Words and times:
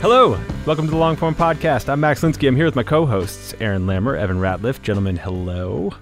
Hello, 0.00 0.30
welcome 0.64 0.86
to 0.86 0.90
the 0.90 0.96
Longform 0.96 1.34
Podcast. 1.34 1.90
I'm 1.90 2.00
Max 2.00 2.22
Linsky. 2.22 2.48
I'm 2.48 2.56
here 2.56 2.64
with 2.64 2.74
my 2.74 2.82
co-hosts 2.82 3.52
Aaron 3.60 3.84
Lammer, 3.84 4.18
Evan 4.18 4.38
Ratliff. 4.38 4.80
Gentlemen, 4.80 5.14
hello. 5.14 5.92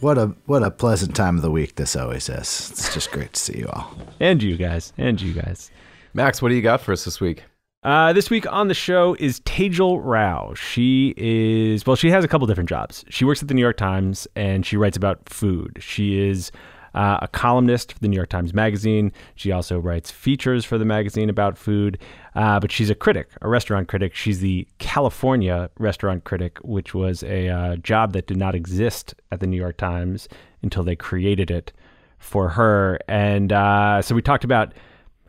What 0.00 0.18
a 0.18 0.34
what 0.46 0.64
a 0.64 0.72
pleasant 0.72 1.14
time 1.14 1.36
of 1.36 1.42
the 1.42 1.50
week 1.52 1.76
this 1.76 1.94
always 1.94 2.28
is. 2.28 2.70
It's 2.72 2.92
just 2.92 3.12
great 3.12 3.34
to 3.34 3.40
see 3.40 3.58
you 3.58 3.68
all. 3.68 3.96
And 4.18 4.42
you 4.42 4.56
guys. 4.56 4.92
And 4.98 5.20
you 5.20 5.34
guys. 5.34 5.70
Max, 6.14 6.42
what 6.42 6.48
do 6.48 6.56
you 6.56 6.62
got 6.62 6.80
for 6.80 6.90
us 6.90 7.04
this 7.04 7.20
week? 7.20 7.44
Uh, 7.84 8.12
this 8.12 8.28
week 8.28 8.44
on 8.52 8.66
the 8.66 8.74
show 8.74 9.16
is 9.20 9.38
Tejal 9.40 10.00
Rao. 10.02 10.54
She 10.54 11.14
is, 11.16 11.86
well, 11.86 11.94
she 11.94 12.10
has 12.10 12.24
a 12.24 12.28
couple 12.28 12.48
different 12.48 12.68
jobs. 12.68 13.04
She 13.08 13.24
works 13.24 13.40
at 13.40 13.46
the 13.46 13.54
New 13.54 13.62
York 13.62 13.76
Times 13.76 14.26
and 14.34 14.66
she 14.66 14.76
writes 14.76 14.96
about 14.96 15.28
food. 15.28 15.78
She 15.80 16.18
is 16.18 16.50
uh, 16.94 17.18
a 17.22 17.28
columnist 17.28 17.92
for 17.92 17.98
the 18.00 18.08
New 18.08 18.16
York 18.16 18.28
Times 18.28 18.52
Magazine. 18.52 19.12
She 19.34 19.52
also 19.52 19.78
writes 19.78 20.10
features 20.10 20.64
for 20.64 20.78
the 20.78 20.84
magazine 20.84 21.30
about 21.30 21.56
food, 21.58 21.98
uh, 22.34 22.60
but 22.60 22.70
she's 22.70 22.90
a 22.90 22.94
critic, 22.94 23.28
a 23.40 23.48
restaurant 23.48 23.88
critic. 23.88 24.14
She's 24.14 24.40
the 24.40 24.66
California 24.78 25.70
restaurant 25.78 26.24
critic, 26.24 26.58
which 26.62 26.94
was 26.94 27.22
a 27.22 27.48
uh, 27.48 27.76
job 27.76 28.12
that 28.12 28.26
did 28.26 28.36
not 28.36 28.54
exist 28.54 29.14
at 29.30 29.40
the 29.40 29.46
New 29.46 29.56
York 29.56 29.76
Times 29.76 30.28
until 30.62 30.82
they 30.82 30.96
created 30.96 31.50
it 31.50 31.72
for 32.18 32.50
her. 32.50 32.98
And 33.08 33.52
uh, 33.52 34.02
so 34.02 34.14
we 34.14 34.22
talked 34.22 34.44
about 34.44 34.72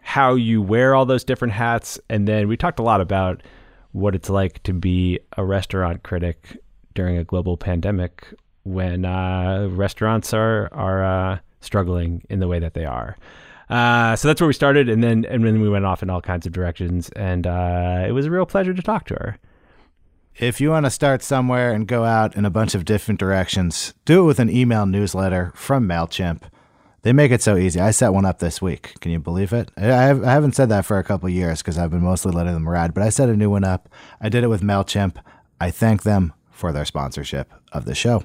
how 0.02 0.36
you 0.36 0.62
wear 0.62 0.94
all 0.94 1.06
those 1.06 1.24
different 1.24 1.54
hats, 1.54 2.00
and 2.10 2.28
then 2.28 2.48
we 2.48 2.58
talked 2.58 2.80
a 2.80 2.84
lot 2.84 3.02
about 3.02 3.42
what 3.94 4.16
it's 4.16 4.30
like 4.30 4.62
to 4.64 4.74
be 4.74 5.20
a 5.38 5.46
restaurant 5.46 6.04
critic 6.04 6.58
during 6.94 7.18
a 7.18 7.24
global 7.24 7.58
pandemic 7.58 8.34
when 8.64 9.06
uh, 9.06 9.68
restaurants 9.72 10.34
are 10.34 10.70
are 10.74 11.04
uh, 11.04 11.40
struggling 11.64 12.24
in 12.30 12.40
the 12.40 12.48
way 12.48 12.60
that 12.60 12.74
they 12.74 12.86
are. 12.86 13.18
Uh, 13.70 14.16
so 14.16 14.28
that's 14.28 14.42
where 14.42 14.48
we 14.48 14.54
started, 14.54 14.90
and 14.90 15.04
then 15.04 15.26
and 15.26 15.46
then 15.46 15.62
we 15.62 15.70
went 15.70 15.86
off 15.86 16.04
in 16.04 16.10
all 16.10 16.22
kinds 16.22 16.46
of 16.46 16.52
directions, 16.52 17.10
and 17.16 17.48
uh, 17.48 18.04
it 18.08 18.12
was 18.12 18.26
a 18.26 18.32
real 18.32 18.46
pleasure 18.46 18.74
to 18.74 18.82
talk 18.82 19.06
to 19.06 19.16
her. 19.16 19.40
If 20.36 20.60
you 20.60 20.72
want 20.72 20.86
to 20.86 20.90
start 20.90 21.22
somewhere 21.22 21.72
and 21.72 21.88
go 21.88 22.06
out 22.06 22.36
in 22.36 22.44
a 22.44 22.50
bunch 22.50 22.74
of 22.74 22.86
different 22.86 23.20
directions, 23.20 23.94
do 24.04 24.24
it 24.24 24.26
with 24.26 24.40
an 24.40 24.50
email 24.50 24.86
newsletter 24.86 25.52
from 25.56 25.88
Mailchimp. 25.88 26.42
They 27.04 27.14
make 27.14 27.32
it 27.32 27.42
so 27.42 27.56
easy. 27.56 27.80
I 27.80 27.92
set 27.92 28.14
one 28.14 28.26
up 28.26 28.40
this 28.40 28.62
week. 28.62 28.96
Can 29.00 29.12
you 29.12 29.20
believe 29.20 29.54
it? 29.54 29.70
I, 29.78 29.82
have, 29.82 30.24
I 30.24 30.32
haven't 30.32 30.56
said 30.56 30.70
that 30.70 30.86
for 30.86 30.98
a 30.98 31.04
couple 31.04 31.30
years 31.30 31.62
because 31.62 31.78
I've 31.78 31.92
been 31.92 32.02
mostly 32.04 32.32
letting 32.32 32.54
them 32.54 32.68
ride, 32.68 32.94
but 32.94 33.04
I 33.04 33.10
set 33.10 33.30
a 33.30 33.36
new 33.36 33.50
one 33.50 33.64
up. 33.64 33.90
I 34.22 34.30
did 34.30 34.44
it 34.44 34.48
with 34.48 34.62
Mailchimp. 34.62 35.18
I 35.60 35.70
thank 35.70 36.04
them 36.04 36.34
for 36.50 36.72
their 36.72 36.86
sponsorship 36.86 37.52
of 37.72 37.86
the 37.86 37.94
show. 37.94 38.24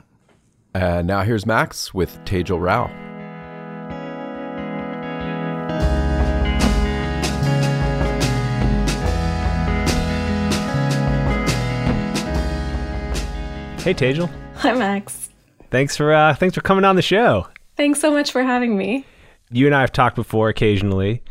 Uh, 0.74 1.02
now 1.02 1.22
here's 1.22 1.44
Max 1.44 1.92
with 1.92 2.24
Tejal 2.24 2.62
Rao. 2.62 3.07
Hey, 13.78 13.94
Tejal. 13.94 14.28
Hi, 14.56 14.72
Max. 14.74 15.30
Thanks 15.70 15.96
for 15.96 16.12
uh, 16.12 16.34
thanks 16.34 16.54
for 16.54 16.60
coming 16.60 16.84
on 16.84 16.96
the 16.96 17.02
show. 17.02 17.46
Thanks 17.76 18.00
so 18.00 18.10
much 18.10 18.32
for 18.32 18.42
having 18.42 18.76
me. 18.76 19.06
You 19.50 19.66
and 19.66 19.74
I 19.74 19.80
have 19.80 19.92
talked 19.92 20.16
before 20.16 20.48
occasionally, 20.48 21.22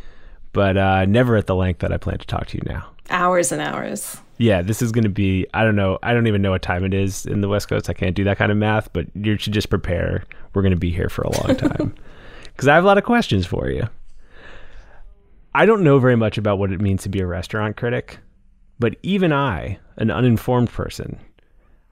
but 0.52 0.76
uh, 0.76 1.04
never 1.04 1.36
at 1.36 1.46
the 1.46 1.54
length 1.54 1.80
that 1.80 1.92
I 1.92 1.98
plan 1.98 2.18
to 2.18 2.26
talk 2.26 2.46
to 2.48 2.56
you 2.56 2.62
now. 2.66 2.90
Hours 3.10 3.52
and 3.52 3.60
hours. 3.60 4.16
Yeah, 4.38 4.62
this 4.62 4.82
is 4.82 4.92
going 4.92 5.04
to 5.04 5.10
be. 5.10 5.46
I 5.54 5.62
don't 5.62 5.76
know. 5.76 5.98
I 6.02 6.12
don't 6.14 6.26
even 6.26 6.42
know 6.42 6.50
what 6.50 6.62
time 6.62 6.84
it 6.84 6.94
is 6.94 7.26
in 7.26 7.42
the 7.42 7.48
West 7.48 7.68
Coast. 7.68 7.90
I 7.90 7.92
can't 7.92 8.16
do 8.16 8.24
that 8.24 8.38
kind 8.38 8.50
of 8.50 8.58
math, 8.58 8.92
but 8.92 9.06
you 9.14 9.36
should 9.36 9.52
just 9.52 9.70
prepare. 9.70 10.24
We're 10.54 10.62
going 10.62 10.74
to 10.74 10.78
be 10.78 10.90
here 10.90 11.08
for 11.08 11.22
a 11.22 11.30
long 11.42 11.56
time 11.56 11.94
because 12.44 12.66
I 12.66 12.74
have 12.74 12.84
a 12.84 12.86
lot 12.86 12.98
of 12.98 13.04
questions 13.04 13.46
for 13.46 13.68
you. 13.68 13.88
I 15.54 15.66
don't 15.66 15.82
know 15.82 15.98
very 15.98 16.16
much 16.16 16.38
about 16.38 16.58
what 16.58 16.72
it 16.72 16.80
means 16.80 17.02
to 17.02 17.08
be 17.08 17.20
a 17.20 17.26
restaurant 17.26 17.76
critic, 17.76 18.18
but 18.78 18.96
even 19.02 19.32
I, 19.32 19.78
an 19.96 20.10
uninformed 20.10 20.70
person, 20.70 21.18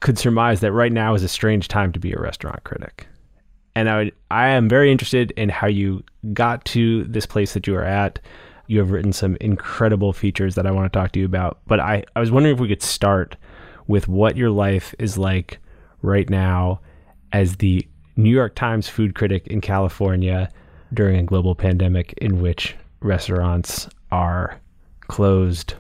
could 0.01 0.19
surmise 0.19 0.61
that 0.61 0.73
right 0.73 0.93
now 0.93 1.15
is 1.15 1.23
a 1.23 1.29
strange 1.29 1.69
time 1.69 1.93
to 1.93 2.01
be 2.01 2.13
a 2.13 2.21
restaurant 2.21 2.63
critic. 2.65 3.07
And 3.75 3.89
I, 3.89 3.97
would, 3.97 4.13
I 4.31 4.49
am 4.49 4.69
very 4.69 4.91
interested 4.91 5.33
in 5.33 5.49
how 5.49 5.67
you 5.67 6.03
got 6.33 6.65
to 6.67 7.05
this 7.05 7.27
place 7.27 7.55
that 7.55 7.67
you 7.67 7.77
are 7.77 7.85
at. 7.85 8.19
You 8.69 8.79
have 8.79 8.91
written 8.91 9.13
some 9.13 9.37
incredible 9.41 10.13
features 10.13 10.55
that 10.55 10.67
I 10.67 10.71
want 10.71 10.91
to 10.91 10.99
talk 10.99 11.13
to 11.13 11.21
you 11.21 11.27
about. 11.27 11.59
But 11.67 11.81
I, 11.81 12.05
I 12.15 12.21
was 12.21 12.31
wondering 12.31 12.55
if 12.55 12.61
we 12.61 12.69
could 12.69 12.83
start 12.83 13.37
with 13.87 14.09
what 14.09 14.37
your 14.37 14.51
life 14.51 14.95
is 14.99 15.19
like 15.19 15.59
right 16.03 16.29
now 16.29 16.81
as 17.33 17.57
the 17.57 17.87
New 18.17 18.31
York 18.31 18.55
Times 18.55 18.89
food 18.89 19.15
critic 19.15 19.47
in 19.47 19.61
California 19.61 20.51
during 20.95 21.17
a 21.17 21.23
global 21.23 21.55
pandemic 21.55 22.15
in 22.15 22.41
which 22.41 22.75
restaurants 23.01 23.89
are 24.11 24.59
closed, 25.09 25.75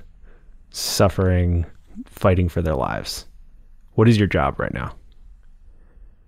suffering, 0.71 1.65
fighting 2.04 2.48
for 2.48 2.60
their 2.60 2.75
lives. 2.75 3.27
What 3.96 4.08
is 4.08 4.18
your 4.18 4.28
job 4.28 4.60
right 4.60 4.72
now? 4.72 4.94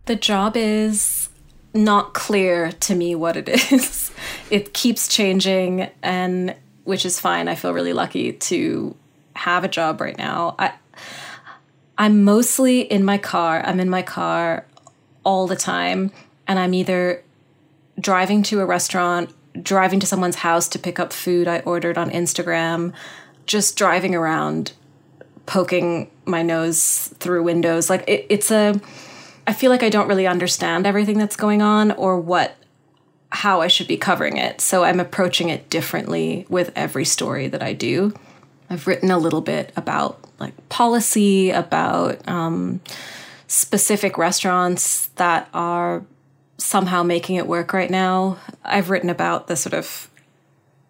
The 0.06 0.16
job 0.16 0.56
is 0.56 1.28
not 1.74 2.14
clear 2.14 2.72
to 2.72 2.94
me 2.94 3.14
what 3.14 3.36
it 3.36 3.48
is. 3.72 4.10
it 4.50 4.74
keeps 4.74 5.06
changing 5.06 5.90
and 6.02 6.56
which 6.84 7.04
is 7.04 7.20
fine. 7.20 7.48
I 7.48 7.54
feel 7.54 7.72
really 7.74 7.92
lucky 7.92 8.32
to 8.32 8.96
have 9.36 9.62
a 9.62 9.68
job 9.68 10.00
right 10.00 10.16
now. 10.18 10.56
I 10.58 10.72
I'm 11.98 12.24
mostly 12.24 12.80
in 12.80 13.04
my 13.04 13.18
car. 13.18 13.60
I'm 13.64 13.80
in 13.80 13.90
my 13.90 14.02
car 14.02 14.64
all 15.24 15.46
the 15.46 15.56
time 15.56 16.10
and 16.46 16.58
I'm 16.58 16.72
either 16.72 17.22
driving 18.00 18.42
to 18.44 18.60
a 18.60 18.66
restaurant, 18.66 19.34
driving 19.62 20.00
to 20.00 20.06
someone's 20.06 20.36
house 20.36 20.68
to 20.68 20.78
pick 20.78 20.98
up 20.98 21.12
food 21.12 21.48
I 21.48 21.58
ordered 21.60 21.98
on 21.98 22.10
Instagram, 22.10 22.94
just 23.46 23.76
driving 23.76 24.14
around 24.14 24.72
poking 25.44 26.10
my 26.28 26.42
nose 26.42 27.08
through 27.18 27.42
windows. 27.42 27.90
Like 27.90 28.04
it, 28.08 28.26
it's 28.28 28.50
a, 28.50 28.80
I 29.46 29.52
feel 29.52 29.70
like 29.70 29.82
I 29.82 29.88
don't 29.88 30.08
really 30.08 30.26
understand 30.26 30.86
everything 30.86 31.18
that's 31.18 31.36
going 31.36 31.62
on 31.62 31.92
or 31.92 32.20
what, 32.20 32.54
how 33.30 33.60
I 33.60 33.68
should 33.68 33.88
be 33.88 33.96
covering 33.96 34.36
it. 34.36 34.60
So 34.60 34.84
I'm 34.84 35.00
approaching 35.00 35.48
it 35.48 35.68
differently 35.70 36.46
with 36.48 36.72
every 36.76 37.04
story 37.04 37.48
that 37.48 37.62
I 37.62 37.72
do. 37.72 38.14
I've 38.70 38.86
written 38.86 39.10
a 39.10 39.18
little 39.18 39.40
bit 39.40 39.72
about 39.76 40.18
like 40.38 40.68
policy, 40.68 41.50
about 41.50 42.26
um, 42.28 42.80
specific 43.46 44.18
restaurants 44.18 45.06
that 45.16 45.48
are 45.54 46.04
somehow 46.58 47.02
making 47.02 47.36
it 47.36 47.46
work 47.46 47.72
right 47.72 47.90
now. 47.90 48.38
I've 48.64 48.90
written 48.90 49.10
about 49.10 49.46
the 49.46 49.56
sort 49.56 49.74
of 49.74 50.10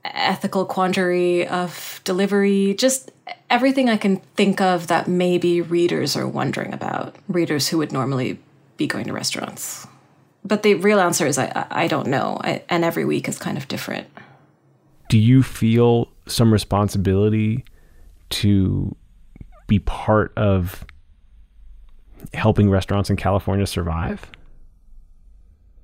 ethical 0.05 0.65
quandary 0.65 1.47
of 1.47 2.01
delivery, 2.05 2.75
just 2.75 3.11
everything 3.51 3.89
I 3.89 3.97
can 3.97 4.17
think 4.37 4.61
of 4.61 4.87
that 4.89 5.09
maybe 5.09 5.61
readers 5.61 6.17
are 6.17 6.27
wondering 6.27 6.73
about, 6.73 7.17
readers 7.29 7.69
who 7.69 7.79
would 7.79 7.93
normally 7.93 8.39
be 8.77 8.87
going 8.87 9.07
to 9.07 9.13
restaurants. 9.13 9.87
But 10.45 10.63
the 10.63 10.75
real 10.75 11.01
answer 11.01 11.27
is 11.27 11.39
I, 11.39 11.67
I 11.71 11.89
don't 11.89 12.07
know, 12.07 12.39
I, 12.43 12.63
and 12.69 12.85
every 12.85 13.05
week 13.05 13.29
is 13.29 13.39
kind 13.39 13.59
of 13.59 13.69
different. 13.69 14.07
do 15.09 15.19
you 15.19 15.43
feel 15.43 16.09
some 16.27 16.53
responsibility 16.53 17.65
to 18.31 18.95
be 19.67 19.79
part 19.79 20.33
of 20.37 20.85
helping 22.35 22.69
restaurants 22.71 23.11
in 23.11 23.17
California 23.17 23.67
survive? 23.67 24.31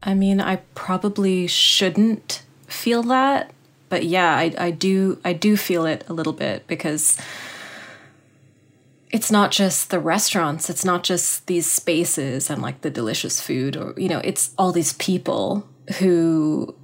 I 0.03 0.15
mean, 0.15 0.41
I 0.41 0.57
probably 0.75 1.47
shouldn't 1.47 2.43
feel 2.67 3.03
that, 3.05 3.51
but 3.95 4.07
yeah, 4.07 4.35
I, 4.35 4.53
I 4.59 4.71
do 4.73 5.21
I 5.25 5.33
do 5.33 5.57
feel 5.57 5.87
it 5.87 6.03
a 6.09 6.13
little 6.13 6.33
bit 6.33 6.67
because 6.67 7.17
it's 9.13 9.31
not 9.31 9.53
just 9.53 9.91
the 9.91 10.01
restaurants, 10.01 10.69
it's 10.69 10.85
not 10.85 11.05
just 11.05 11.47
these 11.47 11.71
spaces 11.71 12.51
and 12.51 12.61
like 12.61 12.81
the 12.81 12.91
delicious 12.91 13.41
food 13.41 13.77
or 13.77 13.95
you 13.97 14.09
know, 14.09 14.19
it's 14.25 14.51
all 14.59 14.73
these 14.73 14.95
people 14.95 15.65
who 16.01 16.75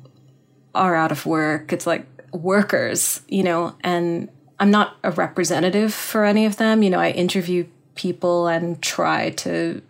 are 0.72 0.94
out 0.94 1.10
of 1.10 1.26
work. 1.26 1.72
It's 1.72 1.84
like 1.84 2.06
workers, 2.32 3.22
you 3.26 3.42
know, 3.42 3.74
and 3.80 4.28
I'm 4.60 4.70
not 4.70 4.96
a 5.02 5.10
representative 5.10 5.92
for 5.92 6.24
any 6.24 6.46
of 6.46 6.58
them. 6.58 6.80
You 6.84 6.90
know, 6.90 7.00
I 7.00 7.10
interview 7.10 7.66
people 7.96 8.46
and 8.46 8.80
try 8.80 9.30
to 9.30 9.82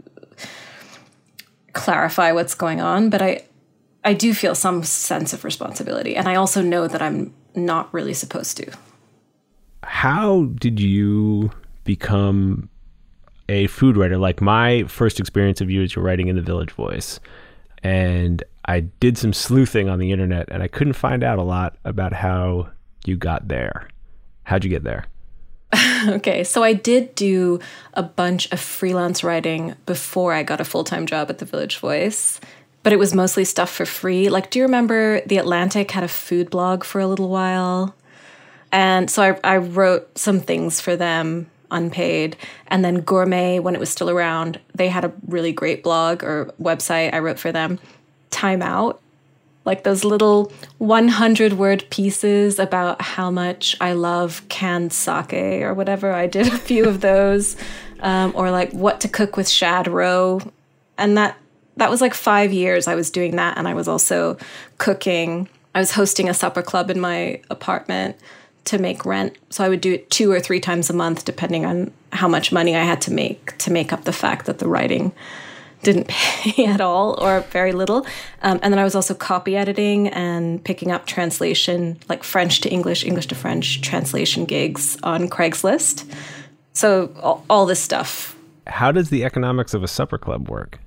clarify 1.74 2.32
what's 2.32 2.54
going 2.54 2.80
on, 2.80 3.10
but 3.10 3.20
I 3.20 3.42
I 4.04 4.14
do 4.14 4.32
feel 4.32 4.54
some 4.54 4.82
sense 4.82 5.32
of 5.32 5.44
responsibility 5.44 6.16
and 6.16 6.28
I 6.28 6.36
also 6.36 6.62
know 6.62 6.88
that 6.88 7.02
I'm 7.02 7.34
not 7.54 7.92
really 7.92 8.14
supposed 8.14 8.56
to. 8.58 8.72
How 9.82 10.44
did 10.54 10.80
you 10.80 11.50
become 11.84 12.68
a 13.48 13.66
food 13.66 13.96
writer? 13.96 14.16
Like 14.18 14.40
my 14.40 14.84
first 14.84 15.20
experience 15.20 15.60
of 15.60 15.70
you 15.70 15.82
is 15.82 15.94
you're 15.94 16.04
writing 16.04 16.28
in 16.28 16.36
the 16.36 16.42
Village 16.42 16.70
Voice. 16.70 17.20
And 17.82 18.42
I 18.66 18.80
did 18.80 19.18
some 19.18 19.32
sleuthing 19.32 19.88
on 19.88 19.98
the 19.98 20.12
internet 20.12 20.48
and 20.50 20.62
I 20.62 20.68
couldn't 20.68 20.92
find 20.92 21.24
out 21.24 21.38
a 21.38 21.42
lot 21.42 21.76
about 21.84 22.12
how 22.12 22.70
you 23.04 23.16
got 23.16 23.48
there. 23.48 23.88
How'd 24.44 24.64
you 24.64 24.70
get 24.70 24.84
there? 24.84 25.06
okay, 26.08 26.44
so 26.44 26.62
I 26.62 26.72
did 26.72 27.14
do 27.14 27.60
a 27.94 28.02
bunch 28.02 28.50
of 28.52 28.60
freelance 28.60 29.22
writing 29.22 29.74
before 29.86 30.32
I 30.32 30.42
got 30.42 30.60
a 30.60 30.64
full 30.64 30.84
time 30.84 31.06
job 31.06 31.30
at 31.30 31.38
the 31.38 31.44
Village 31.44 31.78
Voice, 31.78 32.40
but 32.82 32.92
it 32.92 32.98
was 32.98 33.14
mostly 33.14 33.44
stuff 33.44 33.70
for 33.70 33.86
free. 33.86 34.28
Like, 34.28 34.50
do 34.50 34.58
you 34.58 34.64
remember 34.64 35.20
The 35.26 35.38
Atlantic 35.38 35.90
had 35.90 36.04
a 36.04 36.08
food 36.08 36.50
blog 36.50 36.84
for 36.84 37.00
a 37.00 37.06
little 37.06 37.28
while? 37.28 37.94
And 38.72 39.10
so 39.10 39.22
I, 39.22 39.54
I 39.54 39.56
wrote 39.58 40.16
some 40.18 40.40
things 40.40 40.80
for 40.80 40.96
them 40.96 41.50
unpaid. 41.70 42.36
And 42.68 42.84
then 42.84 43.00
Gourmet, 43.00 43.58
when 43.58 43.74
it 43.74 43.80
was 43.80 43.90
still 43.90 44.10
around, 44.10 44.60
they 44.74 44.88
had 44.88 45.04
a 45.04 45.12
really 45.26 45.52
great 45.52 45.82
blog 45.82 46.24
or 46.24 46.52
website 46.60 47.12
I 47.12 47.18
wrote 47.18 47.38
for 47.38 47.52
them. 47.52 47.78
Time 48.30 48.62
Out 48.62 49.00
like 49.64 49.84
those 49.84 50.04
little 50.04 50.52
100 50.78 51.52
word 51.54 51.84
pieces 51.90 52.58
about 52.58 53.00
how 53.02 53.30
much 53.30 53.76
I 53.80 53.92
love 53.92 54.42
canned 54.48 54.92
sake 54.92 55.32
or 55.62 55.74
whatever. 55.74 56.12
I 56.12 56.26
did 56.26 56.48
a 56.48 56.58
few 56.58 56.86
of 56.86 57.00
those, 57.00 57.56
um, 58.00 58.32
or 58.34 58.50
like 58.50 58.72
what 58.72 59.00
to 59.02 59.08
cook 59.08 59.36
with 59.36 59.48
shad 59.48 59.86
roe, 59.86 60.40
and 60.96 61.16
that 61.18 61.36
that 61.80 61.90
was 61.90 62.02
like 62.02 62.12
five 62.12 62.52
years 62.52 62.86
I 62.86 62.94
was 62.94 63.10
doing 63.10 63.36
that, 63.36 63.56
and 63.56 63.66
I 63.66 63.72
was 63.72 63.88
also 63.88 64.36
cooking. 64.76 65.48
I 65.74 65.78
was 65.78 65.92
hosting 65.92 66.28
a 66.28 66.34
supper 66.34 66.60
club 66.60 66.90
in 66.90 67.00
my 67.00 67.40
apartment 67.48 68.16
to 68.66 68.78
make 68.78 69.06
rent, 69.06 69.38
so 69.48 69.64
I 69.64 69.70
would 69.70 69.80
do 69.80 69.94
it 69.94 70.10
two 70.10 70.30
or 70.30 70.40
three 70.40 70.60
times 70.60 70.90
a 70.90 70.92
month, 70.92 71.24
depending 71.24 71.64
on 71.64 71.90
how 72.12 72.28
much 72.28 72.52
money 72.52 72.76
I 72.76 72.84
had 72.84 73.00
to 73.02 73.12
make 73.12 73.56
to 73.58 73.72
make 73.72 73.94
up 73.94 74.04
the 74.04 74.12
fact 74.12 74.44
that 74.44 74.58
the 74.58 74.68
writing 74.68 75.12
didn't 75.82 76.08
pay 76.08 76.66
at 76.66 76.82
all 76.82 77.18
or 77.18 77.40
very 77.50 77.72
little. 77.72 78.06
Um, 78.42 78.60
and 78.62 78.74
then 78.74 78.78
I 78.78 78.84
was 78.84 78.94
also 78.94 79.14
copy 79.14 79.56
editing 79.56 80.08
and 80.08 80.62
picking 80.62 80.92
up 80.92 81.06
translation, 81.06 81.98
like 82.10 82.22
French 82.22 82.60
to 82.60 82.68
English, 82.68 83.06
English 83.06 83.28
to 83.28 83.34
French 83.34 83.80
translation 83.80 84.44
gigs 84.44 84.98
on 85.02 85.30
Craigslist. 85.30 86.04
So 86.74 87.10
all, 87.22 87.42
all 87.48 87.64
this 87.64 87.80
stuff. 87.80 88.36
How 88.66 88.92
does 88.92 89.08
the 89.08 89.24
economics 89.24 89.72
of 89.72 89.82
a 89.82 89.88
supper 89.88 90.18
club 90.18 90.50
work? 90.50 90.78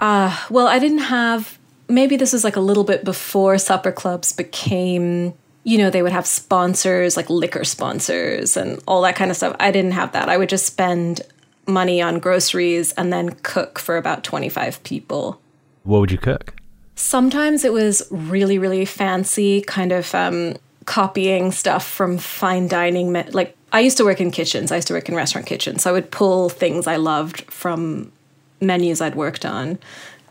Uh, 0.00 0.36
well, 0.50 0.66
I 0.66 0.80
didn't 0.80 0.98
have, 0.98 1.58
maybe 1.88 2.16
this 2.16 2.32
was 2.32 2.42
like 2.42 2.56
a 2.56 2.60
little 2.60 2.84
bit 2.84 3.04
before 3.04 3.58
supper 3.58 3.92
clubs 3.92 4.32
became 4.32 5.34
you 5.62 5.78
know, 5.78 5.90
they 5.90 6.02
would 6.02 6.12
have 6.12 6.26
sponsors 6.26 7.16
like 7.16 7.28
liquor 7.28 7.64
sponsors 7.64 8.56
and 8.56 8.82
all 8.88 9.02
that 9.02 9.16
kind 9.16 9.30
of 9.30 9.36
stuff. 9.36 9.54
I 9.60 9.70
didn't 9.70 9.92
have 9.92 10.12
that. 10.12 10.28
I 10.28 10.36
would 10.36 10.48
just 10.48 10.66
spend 10.66 11.20
money 11.66 12.00
on 12.00 12.18
groceries 12.18 12.92
and 12.92 13.12
then 13.12 13.30
cook 13.42 13.78
for 13.78 13.96
about 13.96 14.24
25 14.24 14.82
people. 14.84 15.40
What 15.84 16.00
would 16.00 16.10
you 16.10 16.18
cook? 16.18 16.54
Sometimes 16.94 17.64
it 17.64 17.72
was 17.72 18.06
really, 18.10 18.58
really 18.58 18.84
fancy, 18.84 19.62
kind 19.62 19.92
of 19.92 20.14
um, 20.14 20.56
copying 20.86 21.52
stuff 21.52 21.86
from 21.86 22.18
fine 22.18 22.68
dining. 22.68 23.12
Like, 23.12 23.56
I 23.72 23.80
used 23.80 23.96
to 23.98 24.04
work 24.04 24.20
in 24.20 24.30
kitchens, 24.30 24.72
I 24.72 24.76
used 24.76 24.88
to 24.88 24.94
work 24.94 25.08
in 25.08 25.14
restaurant 25.14 25.46
kitchens. 25.46 25.82
So 25.82 25.90
I 25.90 25.92
would 25.92 26.10
pull 26.10 26.48
things 26.48 26.86
I 26.86 26.96
loved 26.96 27.42
from 27.42 28.12
menus 28.60 29.00
I'd 29.00 29.14
worked 29.14 29.44
on. 29.44 29.78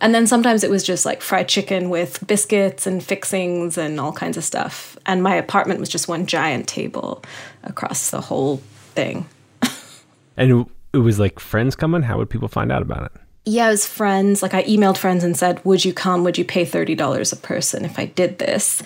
And 0.02 0.16
then 0.16 0.28
sometimes 0.28 0.64
it 0.64 0.70
was 0.70 0.84
just 0.84 1.06
like 1.06 1.22
fried 1.22 1.50
chicken 1.50 1.90
with 1.90 2.26
biscuits 2.26 2.88
and 2.88 3.04
fixings 3.04 3.78
and 3.78 4.00
all 4.00 4.14
kinds 4.14 4.38
of 4.38 4.44
stuff. 4.44 4.98
And 5.06 5.22
my 5.22 5.36
apartment 5.36 5.80
was 5.80 5.90
just 5.90 6.08
one 6.08 6.26
giant 6.26 6.68
table 6.68 7.22
across 7.64 8.10
the 8.10 8.22
whole 8.22 8.58
thing. 8.96 9.28
and 10.38 10.66
it 10.94 10.98
was 10.98 11.20
like 11.20 11.40
friends 11.40 11.76
coming? 11.76 12.04
How 12.04 12.18
would 12.18 12.30
people 12.30 12.48
find 12.48 12.72
out 12.72 12.81
about 12.81 13.06
it? 13.06 13.12
Yeah, 13.46 13.68
it 13.68 13.72
was 13.72 13.88
friends. 13.88 14.42
Like 14.42 14.54
I 14.54 14.64
emailed 14.64 14.98
friends 14.98 15.24
and 15.24 15.36
said, 15.36 15.64
Would 15.66 15.84
you 15.84 15.94
come? 15.94 16.24
Would 16.24 16.38
you 16.38 16.46
pay 16.46 16.66
$30 16.66 17.34
a 17.34 17.36
person 17.36 17.84
if 17.84 18.00
I 18.00 18.06
did 18.06 18.40
this? 18.40 18.81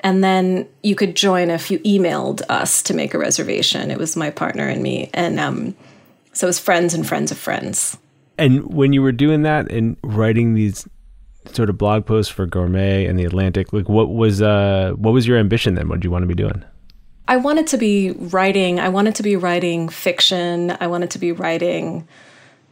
And 0.00 0.22
then 0.22 0.68
you 0.82 0.94
could 0.94 1.16
join 1.16 1.50
if 1.50 1.70
you 1.70 1.80
emailed 1.80 2.42
us 2.48 2.82
to 2.84 2.94
make 2.94 3.14
a 3.14 3.18
reservation. 3.18 3.90
It 3.90 3.98
was 3.98 4.16
my 4.16 4.30
partner 4.30 4.68
and 4.68 4.82
me. 4.82 5.10
And 5.12 5.40
um, 5.40 5.74
so 6.32 6.46
it 6.46 6.50
was 6.50 6.60
friends 6.60 6.94
and 6.94 7.06
friends 7.06 7.32
of 7.32 7.38
friends. 7.38 7.98
And 8.38 8.72
when 8.72 8.92
you 8.92 9.02
were 9.02 9.12
doing 9.12 9.42
that 9.42 9.70
and 9.70 9.96
writing 10.02 10.54
these 10.54 10.86
sort 11.52 11.70
of 11.70 11.78
blog 11.78 12.06
posts 12.06 12.32
for 12.32 12.46
Gourmet 12.46 13.06
and 13.06 13.18
the 13.18 13.24
Atlantic, 13.24 13.72
like 13.72 13.88
what 13.88 14.10
was 14.10 14.40
uh 14.40 14.92
what 14.96 15.12
was 15.12 15.26
your 15.26 15.38
ambition 15.38 15.74
then? 15.74 15.88
What 15.88 15.96
did 15.96 16.04
you 16.04 16.10
want 16.10 16.22
to 16.22 16.28
be 16.28 16.34
doing? 16.34 16.64
I 17.26 17.36
wanted 17.36 17.66
to 17.68 17.78
be 17.78 18.12
writing. 18.12 18.80
I 18.80 18.88
wanted 18.88 19.14
to 19.16 19.22
be 19.22 19.36
writing 19.36 19.90
fiction. 19.90 20.76
I 20.80 20.86
wanted 20.86 21.10
to 21.10 21.18
be 21.18 21.30
writing 21.30 22.08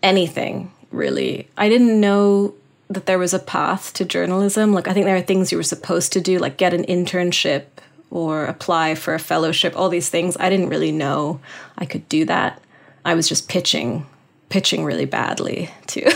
anything, 0.02 0.72
really. 0.90 1.48
I 1.58 1.68
didn't 1.68 2.00
know 2.00 2.54
that 2.88 3.04
there 3.04 3.18
was 3.18 3.34
a 3.34 3.38
path 3.38 3.92
to 3.94 4.04
journalism. 4.04 4.72
Like, 4.72 4.88
I 4.88 4.94
think 4.94 5.04
there 5.04 5.16
are 5.16 5.20
things 5.20 5.52
you 5.52 5.58
were 5.58 5.64
supposed 5.64 6.12
to 6.14 6.20
do, 6.20 6.38
like 6.38 6.56
get 6.56 6.72
an 6.72 6.84
internship 6.84 7.64
or 8.10 8.46
apply 8.46 8.94
for 8.94 9.14
a 9.14 9.18
fellowship, 9.18 9.76
all 9.76 9.88
these 9.88 10.08
things. 10.08 10.36
I 10.38 10.48
didn't 10.48 10.70
really 10.70 10.92
know 10.92 11.40
I 11.76 11.84
could 11.84 12.08
do 12.08 12.24
that. 12.24 12.62
I 13.04 13.14
was 13.14 13.28
just 13.28 13.48
pitching, 13.48 14.06
pitching 14.48 14.84
really 14.84 15.06
badly, 15.06 15.70
too. 15.86 16.08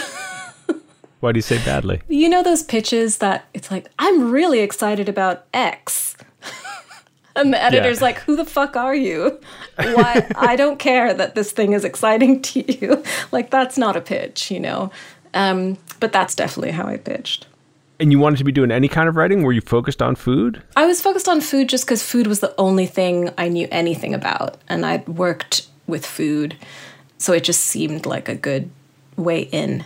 Why 1.20 1.32
do 1.32 1.38
you 1.38 1.42
say 1.42 1.62
badly? 1.64 2.00
You 2.08 2.28
know 2.28 2.42
those 2.42 2.62
pitches 2.62 3.18
that 3.18 3.44
it's 3.52 3.70
like, 3.70 3.88
I'm 3.98 4.30
really 4.30 4.60
excited 4.60 5.08
about 5.08 5.44
X 5.52 6.16
and 7.36 7.52
the 7.52 7.62
editor's 7.62 7.98
yeah. 7.98 8.04
like, 8.04 8.18
"Who 8.20 8.36
the 8.36 8.44
fuck 8.44 8.76
are 8.76 8.94
you? 8.94 9.38
Why? 9.76 10.26
I 10.36 10.56
don't 10.56 10.78
care 10.78 11.12
that 11.14 11.34
this 11.34 11.52
thing 11.52 11.72
is 11.72 11.84
exciting 11.84 12.42
to 12.42 12.72
you. 12.72 13.02
like 13.32 13.50
that's 13.50 13.78
not 13.78 13.96
a 13.96 14.00
pitch, 14.00 14.50
you 14.50 14.60
know." 14.60 14.90
Um, 15.32 15.78
but 16.00 16.12
that's 16.12 16.34
definitely 16.34 16.72
how 16.72 16.86
I 16.86 16.96
pitched. 16.96 17.46
And 18.00 18.10
you 18.10 18.18
wanted 18.18 18.38
to 18.38 18.44
be 18.44 18.52
doing 18.52 18.70
any 18.70 18.88
kind 18.88 19.08
of 19.08 19.16
writing? 19.16 19.42
Were 19.42 19.52
you 19.52 19.60
focused 19.60 20.00
on 20.00 20.16
food? 20.16 20.62
I 20.74 20.86
was 20.86 21.00
focused 21.00 21.28
on 21.28 21.40
food 21.40 21.68
just 21.68 21.84
because 21.84 22.02
food 22.02 22.26
was 22.26 22.40
the 22.40 22.54
only 22.58 22.86
thing 22.86 23.30
I 23.36 23.48
knew 23.48 23.68
anything 23.70 24.14
about, 24.14 24.56
and 24.68 24.86
I'd 24.86 25.06
worked 25.06 25.66
with 25.86 26.06
food, 26.06 26.56
so 27.20 27.32
it 27.32 27.44
just 27.44 27.60
seemed 27.60 28.06
like 28.06 28.28
a 28.28 28.34
good 28.34 28.70
way 29.16 29.42
in. 29.52 29.84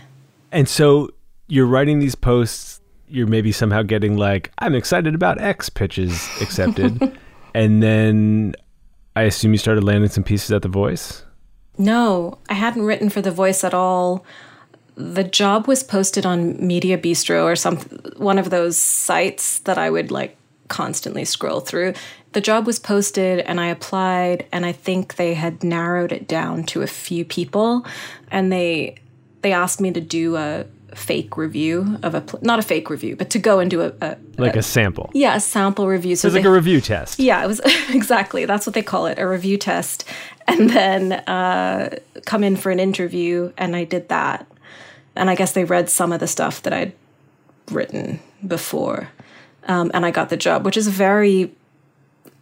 And 0.52 0.68
so 0.68 1.10
you're 1.48 1.66
writing 1.66 1.98
these 1.98 2.14
posts 2.14 2.80
you're 3.06 3.26
maybe 3.26 3.52
somehow 3.52 3.82
getting 3.82 4.16
like 4.16 4.50
i'm 4.60 4.74
excited 4.74 5.14
about 5.14 5.38
x 5.38 5.68
pitches 5.68 6.26
accepted 6.40 7.12
And 7.54 7.82
then 7.82 8.54
I 9.14 9.22
assume 9.22 9.52
you 9.52 9.58
started 9.58 9.84
landing 9.84 10.10
some 10.10 10.24
pieces 10.24 10.50
at 10.50 10.62
The 10.62 10.68
Voice? 10.68 11.24
No, 11.78 12.38
I 12.48 12.54
hadn't 12.54 12.82
written 12.82 13.08
for 13.08 13.22
The 13.22 13.30
Voice 13.30 13.62
at 13.64 13.72
all. 13.72 14.26
The 14.96 15.24
job 15.24 15.66
was 15.66 15.82
posted 15.82 16.26
on 16.26 16.64
Media 16.64 16.98
Bistro 16.98 17.44
or 17.44 17.56
some 17.56 17.78
one 18.16 18.38
of 18.38 18.50
those 18.50 18.76
sites 18.76 19.60
that 19.60 19.78
I 19.78 19.90
would 19.90 20.10
like 20.10 20.36
constantly 20.68 21.24
scroll 21.24 21.60
through. 21.60 21.94
The 22.34 22.40
job 22.40 22.66
was 22.66 22.78
posted 22.78 23.40
and 23.40 23.60
I 23.60 23.68
applied 23.68 24.46
and 24.52 24.66
I 24.66 24.72
think 24.72 25.16
they 25.16 25.34
had 25.34 25.64
narrowed 25.64 26.12
it 26.12 26.28
down 26.28 26.64
to 26.64 26.82
a 26.82 26.86
few 26.86 27.24
people 27.24 27.86
and 28.30 28.52
they 28.52 28.96
they 29.42 29.52
asked 29.52 29.80
me 29.80 29.92
to 29.92 30.00
do 30.00 30.36
a 30.36 30.64
fake 30.94 31.36
review 31.36 31.98
of 32.02 32.14
a 32.14 32.20
pl- 32.20 32.40
not 32.42 32.58
a 32.58 32.62
fake 32.62 32.88
review, 32.88 33.16
but 33.16 33.30
to 33.30 33.38
go 33.38 33.58
and 33.58 33.70
do 33.70 33.82
a, 33.82 33.92
a 34.00 34.16
like 34.38 34.56
a, 34.56 34.60
a, 34.60 34.62
sample. 34.62 35.10
Yeah, 35.12 35.36
a 35.36 35.40
sample 35.40 35.86
review. 35.86 36.16
So 36.16 36.28
it's 36.28 36.34
like 36.34 36.44
a 36.44 36.50
review 36.50 36.80
test. 36.80 37.18
Yeah, 37.18 37.42
it 37.42 37.46
was 37.46 37.60
exactly 37.90 38.44
that's 38.44 38.66
what 38.66 38.74
they 38.74 38.82
call 38.82 39.06
it, 39.06 39.18
a 39.18 39.28
review 39.28 39.58
test, 39.58 40.04
and 40.46 40.70
then 40.70 41.12
uh, 41.12 41.96
come 42.24 42.44
in 42.44 42.56
for 42.56 42.70
an 42.70 42.80
interview, 42.80 43.52
and 43.58 43.76
I 43.76 43.84
did 43.84 44.08
that, 44.08 44.46
and 45.14 45.30
I 45.30 45.34
guess 45.34 45.52
they 45.52 45.64
read 45.64 45.90
some 45.90 46.12
of 46.12 46.20
the 46.20 46.28
stuff 46.28 46.62
that 46.62 46.72
I'd 46.72 46.92
written 47.70 48.20
before, 48.46 49.08
um, 49.64 49.90
and 49.94 50.06
I 50.06 50.10
got 50.10 50.30
the 50.30 50.36
job, 50.36 50.64
which 50.64 50.76
is 50.76 50.88
very 50.88 51.52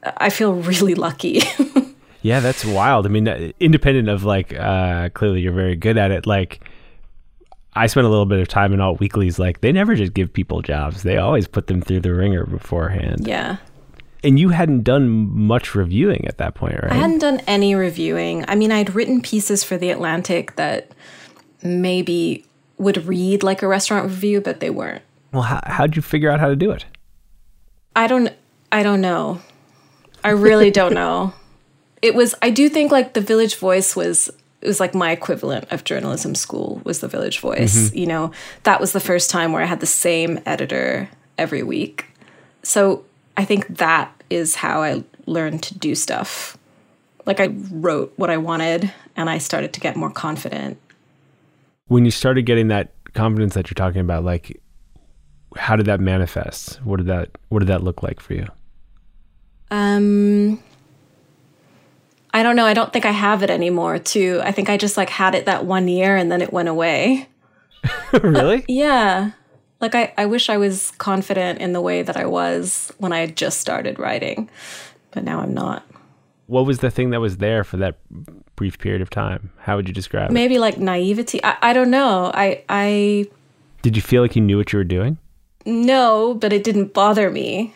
I 0.03 0.31
feel 0.31 0.55
really 0.55 0.95
lucky. 0.95 1.43
Yeah, 2.25 2.39
that's 2.39 2.65
wild. 2.65 3.05
I 3.05 3.09
mean, 3.09 3.27
uh, 3.27 3.51
independent 3.59 4.09
of 4.09 4.23
like, 4.23 4.55
uh, 4.55 5.09
clearly 5.09 5.41
you're 5.41 5.53
very 5.53 5.75
good 5.75 5.99
at 5.99 6.13
it. 6.13 6.25
Like, 6.25 6.65
I 7.75 7.89
spent 7.89 8.07
a 8.07 8.09
little 8.09 8.27
bit 8.27 8.39
of 8.39 8.47
time 8.47 8.73
in 8.73 8.81
alt 8.81 9.01
weeklies. 9.01 9.41
Like, 9.41 9.61
they 9.61 9.73
never 9.73 9.97
just 9.97 10.15
give 10.15 10.33
people 10.33 10.63
jobs; 10.63 11.03
they 11.03 11.17
always 11.17 11.49
put 11.49 11.67
them 11.67 11.83
through 11.83 11.99
the 11.99 12.15
ringer 12.15 12.47
beforehand. 12.47 13.27
yeah. 13.27 13.57
And 14.23 14.39
you 14.39 14.51
hadn't 14.51 14.85
done 14.85 15.09
much 15.09 15.75
reviewing 15.75 16.25
at 16.29 16.39
that 16.39 16.55
point, 16.55 16.75
right? 16.81 16.93
I 16.93 16.95
hadn't 16.95 17.19
done 17.19 17.41
any 17.49 17.75
reviewing. 17.75 18.45
I 18.47 18.55
mean, 18.55 18.71
I'd 18.71 18.95
written 18.95 19.21
pieces 19.21 19.65
for 19.65 19.77
The 19.77 19.91
Atlantic 19.91 20.55
that 20.55 20.93
maybe 21.65 22.47
would 22.79 23.05
read 23.05 23.43
like 23.43 23.63
a 23.63 23.67
restaurant 23.67 24.05
review, 24.05 24.41
but 24.41 24.61
they 24.61 24.71
weren't. 24.71 25.03
well, 25.33 25.43
how, 25.43 25.61
how'd 25.67 25.97
you 25.97 26.03
figure 26.03 26.31
out 26.31 26.39
how 26.39 26.47
to 26.47 26.55
do 26.55 26.71
it? 26.71 26.85
I 27.97 28.07
don't 28.07 28.31
I 28.71 28.85
don't 28.85 29.01
know. 29.01 29.41
I 30.25 30.31
really 30.31 30.71
don't 30.71 30.95
know. 30.95 31.35
It 32.01 32.15
was 32.15 32.35
I 32.43 32.51
do 32.51 32.69
think 32.69 32.91
like 32.93 33.15
the 33.15 33.21
Village 33.21 33.57
Voice 33.57 33.95
was 33.95 34.31
it 34.61 34.67
was 34.67 34.81
like 34.81 34.95
my 34.95 35.11
equivalent 35.11 35.71
of 35.73 35.85
journalism 35.85 36.35
school 36.35 36.81
was 36.85 37.01
the 37.01 37.09
Village 37.09 37.41
Voice. 37.41 37.89
Mm-hmm. 37.89 37.99
You 37.99 38.07
know, 38.07 38.33
that 38.63 38.81
was 38.81 38.93
the 38.93 39.01
first 39.01 39.29
time 39.29 39.53
where 39.53 39.63
I 39.63 39.67
had 39.67 39.81
the 39.81 39.87
same 39.87 40.41
editor 40.47 41.09
every 41.37 41.63
week. 41.63 42.07
So 42.63 43.05
I 43.37 43.45
think 43.45 43.67
that 43.79 44.13
is 44.31 44.55
how 44.55 44.83
I 44.83 45.05
learned 45.27 45.63
to 45.65 45.79
do 45.79 45.95
stuff. 45.95 46.57
Like 47.27 47.41
I 47.41 47.49
wrote 47.71 48.13
what 48.17 48.31
I 48.31 48.37
wanted 48.37 48.93
and 49.17 49.29
I 49.29 49.39
started 49.39 49.73
to 49.73 49.81
get 49.81 49.97
more 49.97 50.11
confident. 50.11 50.79
When 51.87 52.05
you 52.05 52.11
started 52.11 52.43
getting 52.47 52.69
that 52.69 52.93
confidence 53.15 53.55
that 53.55 53.69
you're 53.69 53.75
talking 53.75 54.01
about, 54.01 54.25
like, 54.25 54.61
how 55.57 55.77
did 55.77 55.87
that 55.87 56.01
manifest? 56.01 56.77
What 56.85 56.97
did 56.99 57.07
that 57.07 57.31
What 57.49 57.59
did 57.59 57.69
that 57.69 57.83
look 57.83 58.03
like 58.03 58.21
for 58.21 58.35
you? 58.35 58.47
Um 59.73 60.63
I 62.35 62.43
don't 62.43 62.57
know. 62.57 62.65
I 62.65 62.75
don't 62.75 62.93
think 62.93 63.05
I 63.05 63.11
have 63.11 63.43
it 63.43 63.51
anymore 63.51 63.99
too. 63.99 64.41
I 64.45 64.53
think 64.53 64.71
I 64.71 64.77
just 64.77 64.97
like 64.97 65.11
had 65.11 65.35
it 65.35 65.47
that 65.47 65.65
one 65.65 65.89
year 65.89 66.17
and 66.17 66.31
then 66.31 66.41
it 66.41 66.53
went 66.53 66.69
away. 66.69 67.29
really? 68.23 68.65
Yeah. 68.69 69.33
Like 69.81 69.97
I, 69.97 70.15
I 70.17 70.27
wish 70.27 70.49
I 70.49 70.59
was 70.59 70.93
confident 70.99 71.61
in 71.61 71.73
the 71.73 71.81
way 71.81 72.03
that 72.03 72.17
I 72.17 72.25
was 72.25 72.93
when 72.99 73.13
I 73.13 73.19
had 73.19 73.37
just 73.37 73.61
started 73.61 73.99
writing. 73.99 74.49
But 75.11 75.25
now 75.25 75.41
I'm 75.41 75.53
not. 75.53 75.85
What 76.47 76.67
was 76.67 76.79
the 76.79 76.91
thing 76.91 77.11
that 77.11 77.21
was 77.21 77.39
there 77.39 77.65
for 77.65 77.79
that 77.79 77.97
brief 78.55 78.79
period 78.79 79.03
of 79.03 79.11
time? 79.11 79.51
How 79.59 79.77
would 79.77 79.89
you 79.89 79.95
describe 79.95 80.31
it? 80.31 80.35
Maybe 80.35 80.59
like 80.59 80.79
naivety. 80.79 81.43
I, 81.43 81.57
I 81.63 81.73
don't 81.73 81.91
know. 81.91 82.31
I 82.33 82.63
I 82.69 83.27
Did 83.83 83.97
you 83.97 84.03
feel 84.03 84.23
like 84.23 84.37
you 84.37 84.43
knew 84.43 84.57
what 84.59 84.73
you 84.73 84.77
were 84.79 84.85
doing? 84.85 85.19
No, 85.67 86.35
but 86.35 86.53
it 86.53 86.63
didn't 86.63 86.93
bother 86.93 87.31
me. 87.31 87.75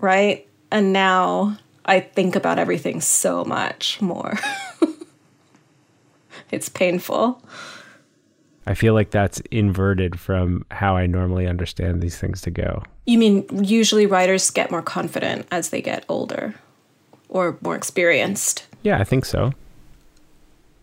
Right? 0.00 0.47
And 0.70 0.92
now 0.92 1.56
I 1.84 2.00
think 2.00 2.36
about 2.36 2.58
everything 2.58 3.00
so 3.00 3.44
much 3.44 4.00
more. 4.00 4.38
it's 6.50 6.68
painful. 6.68 7.42
I 8.66 8.74
feel 8.74 8.92
like 8.92 9.10
that's 9.10 9.40
inverted 9.50 10.20
from 10.20 10.66
how 10.70 10.94
I 10.96 11.06
normally 11.06 11.46
understand 11.46 12.02
these 12.02 12.18
things 12.18 12.42
to 12.42 12.50
go. 12.50 12.82
You 13.06 13.16
mean 13.16 13.46
usually 13.64 14.04
writers 14.04 14.50
get 14.50 14.70
more 14.70 14.82
confident 14.82 15.46
as 15.50 15.70
they 15.70 15.80
get 15.80 16.04
older 16.08 16.54
or 17.30 17.56
more 17.62 17.76
experienced? 17.76 18.66
Yeah, 18.82 18.98
I 18.98 19.04
think 19.04 19.24
so. 19.24 19.52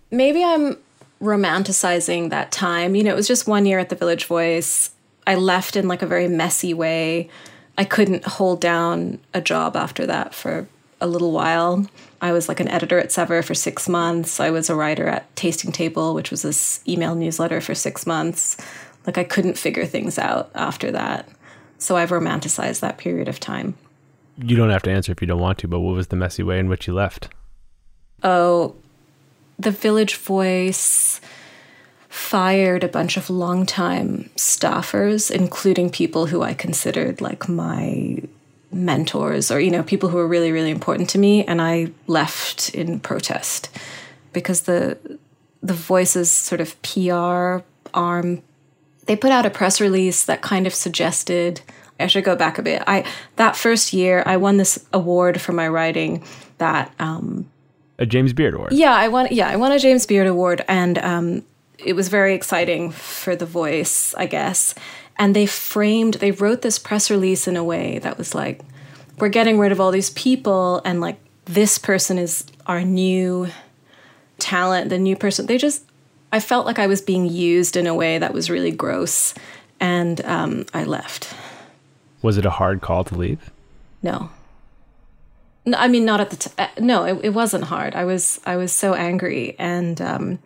Maybe 0.09 0.43
I'm 0.43 0.77
romanticizing 1.21 2.31
that 2.31 2.51
time. 2.51 2.95
You 2.95 3.03
know, 3.03 3.11
it 3.11 3.15
was 3.15 3.27
just 3.27 3.47
one 3.47 3.67
year 3.67 3.77
at 3.77 3.89
the 3.89 3.95
Village 3.95 4.25
Voice. 4.25 4.89
I 5.27 5.35
left 5.35 5.75
in 5.75 5.87
like 5.87 6.01
a 6.01 6.07
very 6.07 6.27
messy 6.27 6.73
way. 6.73 7.29
I 7.77 7.83
couldn't 7.83 8.25
hold 8.25 8.61
down 8.61 9.19
a 9.33 9.41
job 9.41 9.75
after 9.75 10.05
that 10.05 10.33
for 10.33 10.67
a 11.01 11.07
little 11.07 11.31
while. 11.31 11.85
I 12.21 12.31
was 12.31 12.47
like 12.47 12.59
an 12.59 12.69
editor 12.69 12.99
at 12.99 13.11
Sever 13.11 13.41
for 13.41 13.53
six 13.53 13.89
months. 13.89 14.39
I 14.39 14.49
was 14.49 14.69
a 14.69 14.75
writer 14.75 15.07
at 15.07 15.33
Tasting 15.35 15.71
Table, 15.71 16.13
which 16.13 16.31
was 16.31 16.41
this 16.41 16.81
email 16.87 17.15
newsletter 17.15 17.59
for 17.61 17.75
six 17.75 18.07
months. 18.07 18.57
Like 19.05 19.17
I 19.17 19.23
couldn't 19.23 19.57
figure 19.57 19.85
things 19.85 20.17
out 20.17 20.49
after 20.55 20.91
that. 20.91 21.27
So 21.77 21.97
I've 21.97 22.09
romanticized 22.09 22.79
that 22.79 22.97
period 22.97 23.27
of 23.27 23.39
time. 23.39 23.75
You 24.37 24.55
don't 24.55 24.69
have 24.69 24.83
to 24.83 24.91
answer 24.91 25.11
if 25.11 25.21
you 25.21 25.27
don't 25.27 25.39
want 25.39 25.59
to, 25.59 25.67
but 25.67 25.81
what 25.81 25.93
was 25.93 26.07
the 26.07 26.15
messy 26.15 26.43
way 26.43 26.59
in 26.59 26.69
which 26.69 26.87
you 26.87 26.93
left? 26.93 27.29
Oh, 28.23 28.75
the 29.59 29.71
Village 29.71 30.15
Voice 30.15 31.21
fired 32.15 32.81
a 32.81 32.87
bunch 32.87 33.17
of 33.17 33.29
longtime 33.29 34.29
staffers, 34.37 35.29
including 35.29 35.89
people 35.89 36.27
who 36.27 36.41
I 36.41 36.53
considered 36.53 37.19
like 37.19 37.49
my 37.49 38.21
mentors 38.71 39.51
or, 39.51 39.59
you 39.59 39.69
know, 39.69 39.83
people 39.83 40.07
who 40.07 40.15
were 40.17 40.27
really, 40.27 40.53
really 40.53 40.71
important 40.71 41.09
to 41.09 41.17
me. 41.17 41.43
And 41.43 41.61
I 41.61 41.91
left 42.07 42.69
in 42.73 43.01
protest 43.01 43.69
because 44.31 44.61
the 44.61 44.97
the 45.61 45.73
Voice's 45.73 46.31
sort 46.31 46.61
of 46.61 46.81
PR 46.83 47.65
arm 47.93 48.41
they 49.07 49.15
put 49.15 49.31
out 49.31 49.45
a 49.45 49.49
press 49.49 49.81
release 49.81 50.23
that 50.25 50.41
kind 50.41 50.65
of 50.65 50.73
suggested 50.73 51.61
I 51.99 52.07
should 52.07 52.23
go 52.23 52.35
back 52.35 52.57
a 52.57 52.61
bit. 52.61 52.81
I 52.87 53.05
that 53.35 53.57
first 53.57 53.91
year 53.91 54.23
I 54.25 54.37
won 54.37 54.55
this 54.55 54.85
award 54.93 55.41
for 55.41 55.51
my 55.51 55.67
writing 55.67 56.23
that 56.59 56.93
um, 56.97 57.49
A 57.99 58.05
James 58.05 58.31
Beard 58.31 58.53
award. 58.53 58.71
yeah, 58.71 58.93
I 58.93 59.09
won. 59.09 59.27
Yeah, 59.31 59.49
I 59.49 59.57
won 59.57 59.73
a 59.73 59.79
James 59.79 60.05
Beard 60.05 60.27
Award, 60.27 60.63
and 60.69 60.97
um, 60.99 61.43
it 61.85 61.93
was 61.93 62.09
very 62.09 62.33
exciting 62.33 62.91
for 62.91 63.35
The 63.35 63.45
Voice, 63.45 64.13
I 64.15 64.25
guess. 64.25 64.75
And 65.17 65.35
they 65.35 65.45
framed, 65.45 66.15
they 66.15 66.31
wrote 66.31 66.61
this 66.61 66.77
press 66.77 67.09
release 67.09 67.47
in 67.47 67.55
a 67.55 67.63
way 67.63 67.99
that 67.99 68.17
was 68.17 68.35
like, 68.35 68.61
we're 69.19 69.29
getting 69.29 69.59
rid 69.59 69.71
of 69.71 69.79
all 69.79 69.91
these 69.91 70.09
people, 70.09 70.81
and 70.83 70.99
like 70.99 71.17
this 71.45 71.77
person 71.77 72.17
is 72.17 72.43
our 72.67 72.81
new 72.83 73.47
talent, 74.39 74.89
the 74.89 74.97
new 74.97 75.15
person. 75.15 75.45
They 75.45 75.57
just, 75.57 75.83
I 76.33 76.41
felt 76.41 76.65
like 76.65 76.79
I 76.79 76.87
was 76.87 77.01
being 77.01 77.29
used 77.29 77.77
in 77.77 77.87
a 77.87 77.93
way 77.93 78.17
that 78.17 78.33
was 78.33 78.49
really 78.49 78.71
gross, 78.71 79.33
and 79.79 80.19
um, 80.25 80.65
I 80.73 80.83
left. 80.83 81.33
Was 82.21 82.37
it 82.37 82.45
a 82.45 82.49
hard 82.49 82.81
call 82.81 83.05
to 83.05 83.15
leave? 83.15 83.51
No. 84.01 84.29
No, 85.65 85.77
I 85.77 85.87
mean 85.87 86.05
not 86.05 86.19
at 86.19 86.29
the 86.29 86.35
t- 86.35 86.51
uh, 86.57 86.67
no, 86.79 87.05
it, 87.05 87.19
it 87.23 87.29
wasn't 87.29 87.63
hard. 87.63 87.95
I 87.95 88.05
was 88.05 88.39
I 88.45 88.55
was 88.55 88.71
so 88.71 88.93
angry 88.93 89.55
and 89.57 89.99
um 89.99 90.39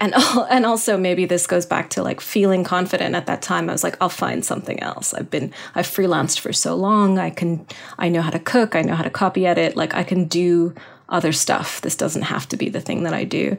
and 0.00 0.14
and 0.50 0.66
also 0.66 0.96
maybe 0.96 1.24
this 1.24 1.46
goes 1.46 1.66
back 1.66 1.90
to 1.90 2.02
like 2.02 2.20
feeling 2.20 2.64
confident 2.64 3.14
at 3.14 3.26
that 3.26 3.42
time. 3.42 3.68
I 3.68 3.72
was 3.72 3.84
like 3.84 3.96
I'll 4.00 4.08
find 4.08 4.44
something 4.44 4.80
else. 4.80 5.14
I've 5.14 5.30
been 5.30 5.52
I've 5.74 5.86
freelanced 5.86 6.40
for 6.40 6.52
so 6.52 6.74
long. 6.74 7.18
I 7.18 7.30
can 7.30 7.66
I 7.98 8.08
know 8.08 8.22
how 8.22 8.30
to 8.30 8.38
cook, 8.38 8.74
I 8.74 8.82
know 8.82 8.94
how 8.94 9.04
to 9.04 9.10
copy 9.10 9.46
edit, 9.46 9.76
like 9.76 9.94
I 9.94 10.02
can 10.02 10.24
do 10.24 10.74
other 11.08 11.32
stuff. 11.32 11.80
This 11.80 11.96
doesn't 11.96 12.22
have 12.22 12.48
to 12.48 12.56
be 12.56 12.68
the 12.68 12.80
thing 12.80 13.04
that 13.04 13.14
I 13.14 13.24
do. 13.24 13.56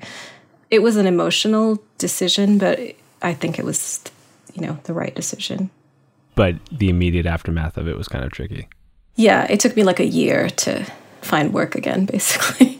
It 0.70 0.80
was 0.80 0.98
an 0.98 1.08
emotional 1.08 1.82
decision, 1.98 2.58
but 2.58 2.80
I 3.22 3.34
think 3.34 3.58
it 3.58 3.64
was 3.64 4.04
you 4.58 4.66
know, 4.66 4.78
the 4.84 4.94
right 4.94 5.14
decision. 5.16 5.70
But 6.36 6.56
the 6.72 6.90
immediate 6.90 7.26
aftermath 7.26 7.78
of 7.78 7.88
it 7.88 7.98
was 7.98 8.08
kind 8.08 8.26
of 8.26 8.32
tricky. 8.32 8.68
Yeah, 9.16 9.46
it 9.50 9.60
took 9.60 9.76
me 9.76 9.84
like 9.84 10.00
a 10.00 10.06
year 10.06 10.50
to 10.50 10.86
find 11.22 11.54
work 11.54 11.76
again 11.76 12.06
basically. 12.12 12.80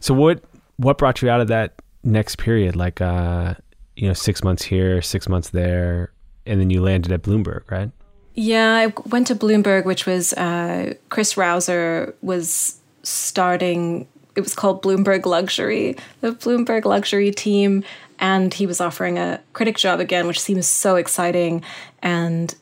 So 0.00 0.14
what 0.14 0.42
what 0.76 0.98
brought 0.98 1.22
you 1.22 1.30
out 1.30 1.40
of 1.40 1.48
that 1.48 1.74
next 2.04 2.36
period? 2.36 2.76
Like 2.76 3.00
uh, 3.00 3.54
you 3.96 4.08
know, 4.08 4.14
six 4.14 4.42
months 4.42 4.62
here, 4.62 5.02
six 5.02 5.28
months 5.28 5.50
there, 5.50 6.12
and 6.46 6.60
then 6.60 6.70
you 6.70 6.82
landed 6.82 7.12
at 7.12 7.22
Bloomberg, 7.22 7.70
right? 7.70 7.90
Yeah, 8.34 8.74
I 8.74 8.86
went 9.08 9.26
to 9.26 9.34
Bloomberg, 9.34 9.84
which 9.84 10.06
was 10.06 10.32
uh, 10.34 10.94
Chris 11.10 11.34
Rovzar 11.34 12.14
was 12.22 12.80
starting. 13.02 14.06
It 14.34 14.40
was 14.40 14.54
called 14.54 14.82
Bloomberg 14.82 15.26
Luxury, 15.26 15.96
the 16.22 16.32
Bloomberg 16.32 16.86
Luxury 16.86 17.30
team, 17.30 17.84
and 18.18 18.54
he 18.54 18.66
was 18.66 18.80
offering 18.80 19.18
a 19.18 19.40
critic 19.52 19.76
job 19.76 20.00
again, 20.00 20.26
which 20.26 20.40
seems 20.40 20.66
so 20.66 20.96
exciting. 20.96 21.62
And 22.00 22.54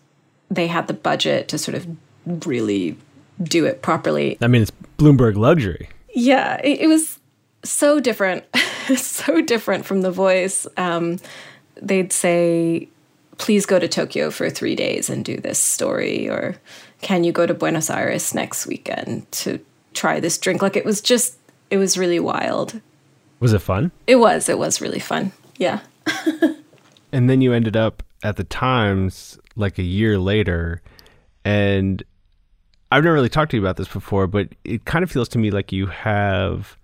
they 0.51 0.67
had 0.67 0.89
the 0.89 0.95
budget 0.95 1.47
to 1.49 1.59
sort 1.59 1.77
of 1.77 1.87
really 2.47 2.97
do 3.41 3.65
it 3.65 3.81
properly. 3.81 4.37
I 4.43 4.49
mean, 4.49 4.63
it's 4.63 4.73
Bloomberg 4.99 5.37
luxury. 5.37 5.89
Yeah, 6.13 6.61
it, 6.65 6.81
it 6.81 6.87
was 6.89 7.20
so 7.63 8.01
different, 8.01 8.45
so 8.97 9.41
different 9.41 9.85
from 9.85 10.03
The 10.03 10.11
Voice. 10.11 10.67
Um, 10.77 11.19
they'd 11.81 12.13
say, 12.13 12.89
please 13.39 13.67
go 13.67 13.79
to 13.79 13.89
Tokyo 13.89 14.31
for 14.31 14.51
three 14.51 14.75
days 14.75 15.09
and 15.11 15.25
do 15.25 15.37
this 15.37 15.59
story, 15.59 16.29
or 16.29 16.57
can 17.03 17.25
you 17.25 17.33
go 17.33 17.47
to 17.47 17.55
Buenos 17.55 17.91
Aires 17.91 18.35
next 18.35 18.67
weekend 18.67 19.31
to 19.33 19.61
try 19.95 20.21
this 20.21 20.39
drink? 20.39 20.63
Like 20.63 20.77
it 20.77 20.85
was 20.85 21.01
just, 21.01 21.37
it 21.71 21.79
was 21.79 21.97
really 21.97 22.21
wild. 22.21 22.81
Was 23.41 23.53
it 23.53 23.61
fun? 23.63 23.91
It 24.07 24.17
was, 24.17 24.49
it 24.49 24.59
was 24.59 24.81
really 24.81 24.99
fun. 24.99 25.33
Yeah. 25.57 25.81
And 27.13 27.29
then 27.29 27.41
you 27.41 27.53
ended 27.53 27.77
up 27.77 28.03
at 28.23 28.37
the 28.37 28.45
Times 28.45 29.39
like 29.57 29.79
a 29.79 29.83
year 29.83 30.19
later, 30.19 30.81
and 31.45 32.03
I've 32.93 33.05
never 33.05 33.15
really 33.15 33.29
talked 33.29 33.51
to 33.53 33.57
you 33.57 33.63
about 33.63 33.77
this 33.77 33.89
before, 33.89 34.27
but 34.27 34.49
it 34.65 34.85
kind 34.85 35.03
of 35.03 35.11
feels 35.11 35.29
to 35.31 35.39
me 35.39 35.51
like 35.51 35.73
you 35.73 35.87
have 35.87 36.77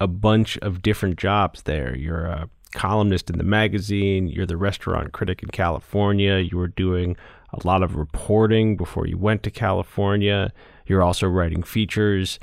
a 0.00 0.06
bunch 0.06 0.58
of 0.58 0.82
different 0.82 1.18
jobs 1.18 1.62
there. 1.62 1.96
You're 1.96 2.26
a 2.26 2.48
columnist 2.74 3.30
in 3.30 3.38
the 3.38 3.44
magazine, 3.44 4.28
you're 4.28 4.46
the 4.46 4.56
restaurant 4.56 5.12
critic 5.12 5.42
in 5.42 5.48
California, 5.48 6.38
you 6.38 6.58
were 6.58 6.68
doing 6.68 7.16
a 7.52 7.66
lot 7.66 7.82
of 7.82 7.96
reporting 7.96 8.76
before 8.76 9.06
you 9.06 9.16
went 9.16 9.42
to 9.44 9.50
California. 9.50 10.52
You're 10.86 11.02
also 11.02 11.26
writing 11.26 11.62
features. 11.62 12.38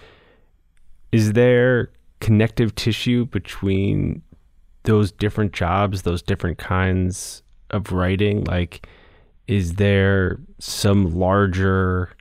Is 1.12 1.34
there 1.34 1.92
connective 2.20 2.74
tissue 2.74 3.26
between 3.26 4.24
those 4.84 5.12
different 5.12 5.54
jobs, 5.54 6.02
those 6.02 6.22
different 6.22 6.58
kinds 6.58 7.44
of 7.70 7.92
writing? 7.92 8.44
Like, 8.46 8.88
is 9.48 9.76
there 9.76 10.40
some 10.60 11.14
larger 11.14 12.16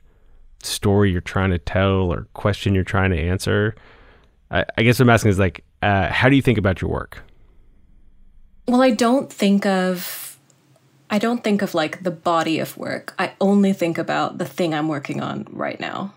story 0.61 1.11
you're 1.11 1.21
trying 1.21 1.51
to 1.51 1.57
tell 1.57 2.13
or 2.13 2.27
question 2.33 2.75
you're 2.75 2.83
trying 2.83 3.11
to 3.11 3.19
answer? 3.19 3.75
I, 4.53 4.65
I 4.77 4.83
guess 4.83 4.99
what 4.99 5.05
I'm 5.05 5.09
asking 5.09 5.31
is 5.31 5.39
like, 5.39 5.63
uh, 5.81 6.09
how 6.09 6.29
do 6.29 6.35
you 6.35 6.41
think 6.41 6.57
about 6.57 6.79
your 6.81 6.91
work? 6.91 7.23
Well, 8.67 8.81
I 8.81 8.91
don't 8.91 9.33
think 9.33 9.65
of 9.65 10.37
I 11.09 11.19
don't 11.19 11.43
think 11.43 11.61
of 11.61 11.75
like 11.75 12.03
the 12.03 12.11
body 12.11 12.59
of 12.59 12.77
work. 12.77 13.13
I 13.19 13.33
only 13.41 13.73
think 13.73 13.97
about 13.97 14.37
the 14.37 14.45
thing 14.45 14.73
I'm 14.73 14.87
working 14.87 15.21
on 15.21 15.45
right 15.51 15.79
now. 15.79 16.13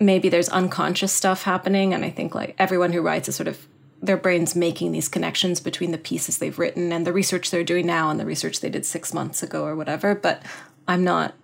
Maybe 0.00 0.28
there's 0.28 0.48
unconscious 0.48 1.12
stuff 1.12 1.42
happening 1.42 1.92
and 1.92 2.04
I 2.04 2.10
think 2.10 2.34
like 2.34 2.54
everyone 2.58 2.92
who 2.92 3.02
writes 3.02 3.28
is 3.28 3.36
sort 3.36 3.48
of 3.48 3.66
their 4.00 4.16
brains 4.16 4.54
making 4.54 4.92
these 4.92 5.08
connections 5.08 5.58
between 5.58 5.90
the 5.90 5.98
pieces 5.98 6.38
they've 6.38 6.58
written 6.58 6.92
and 6.92 7.04
the 7.04 7.12
research 7.12 7.50
they're 7.50 7.64
doing 7.64 7.84
now 7.84 8.10
and 8.10 8.20
the 8.20 8.24
research 8.24 8.60
they 8.60 8.70
did 8.70 8.86
6 8.86 9.12
months 9.12 9.42
ago 9.42 9.64
or 9.64 9.74
whatever, 9.74 10.14
but 10.14 10.40
I'm 10.86 11.02
not 11.02 11.34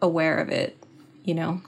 aware 0.00 0.38
of 0.38 0.48
it, 0.48 0.78
you 1.24 1.34
know. 1.34 1.62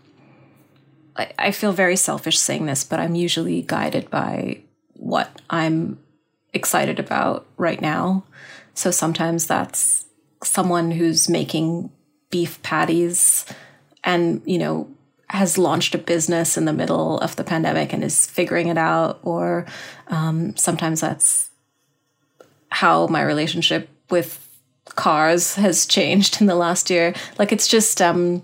I, 1.19 1.33
I 1.39 1.51
feel 1.51 1.73
very 1.73 1.97
selfish 1.97 2.39
saying 2.39 2.67
this, 2.67 2.85
but 2.85 3.01
I'm 3.01 3.15
usually 3.15 3.63
guided 3.63 4.09
by 4.09 4.63
what 4.95 5.43
I'm 5.51 5.99
excited 6.55 6.99
about 6.99 7.47
right 7.57 7.81
now. 7.81 8.25
So 8.75 8.91
sometimes 8.91 9.47
that's 9.47 10.07
someone 10.43 10.93
who's 10.93 11.29
making 11.29 11.91
beef 12.31 12.63
patties 12.63 13.45
and, 14.05 14.41
you 14.47 14.59
know, 14.59 14.89
has 15.31 15.59
launched 15.59 15.95
a 15.95 15.99
business 15.99 16.57
in 16.57 16.65
the 16.65 16.73
middle 16.73 17.19
of 17.19 17.37
the 17.37 17.45
pandemic 17.45 17.93
and 17.93 18.03
is 18.03 18.27
figuring 18.27 18.69
it 18.69 18.79
out. 18.79 19.19
Or 19.23 19.67
um, 20.07 20.57
sometimes 20.57 21.01
that's 21.01 21.51
how 22.71 23.09
my 23.09 23.23
relationship 23.23 23.89
with 24.11 24.45
cars 24.87 25.57
has 25.57 25.87
changed 25.87 26.41
in 26.41 26.47
the 26.47 26.55
last 26.55 26.89
year. 26.89 27.15
Like 27.39 27.53
it's 27.53 27.69
just, 27.69 28.01
um, 28.01 28.43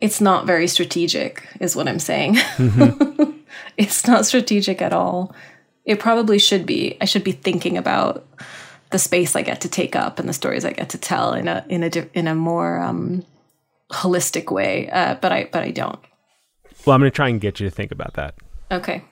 it's 0.00 0.20
not 0.20 0.46
very 0.46 0.66
strategic, 0.66 1.46
is 1.60 1.76
what 1.76 1.88
I'm 1.88 1.98
saying. 1.98 2.34
Mm-hmm. 2.34 3.32
it's 3.76 4.06
not 4.06 4.26
strategic 4.26 4.80
at 4.80 4.92
all. 4.92 5.34
It 5.84 6.00
probably 6.00 6.38
should 6.38 6.66
be. 6.66 6.96
I 7.00 7.04
should 7.04 7.24
be 7.24 7.32
thinking 7.32 7.76
about 7.76 8.26
the 8.90 8.98
space 8.98 9.36
I 9.36 9.42
get 9.42 9.60
to 9.62 9.68
take 9.68 9.94
up 9.94 10.18
and 10.18 10.28
the 10.28 10.32
stories 10.32 10.64
I 10.64 10.72
get 10.72 10.90
to 10.90 10.98
tell 10.98 11.32
in 11.32 11.48
a 11.48 11.64
in 11.68 11.82
a 11.82 11.90
in 12.14 12.26
a 12.26 12.34
more 12.34 12.78
um, 12.78 13.24
holistic 13.92 14.50
way. 14.50 14.88
Uh, 14.90 15.14
but 15.14 15.32
I 15.32 15.48
but 15.52 15.62
I 15.62 15.70
don't. 15.70 15.98
Well, 16.84 16.94
I'm 16.94 17.00
going 17.00 17.10
to 17.10 17.14
try 17.14 17.28
and 17.28 17.40
get 17.40 17.60
you 17.60 17.68
to 17.68 17.74
think 17.74 17.92
about 17.92 18.14
that. 18.14 18.34
Okay. 18.70 19.04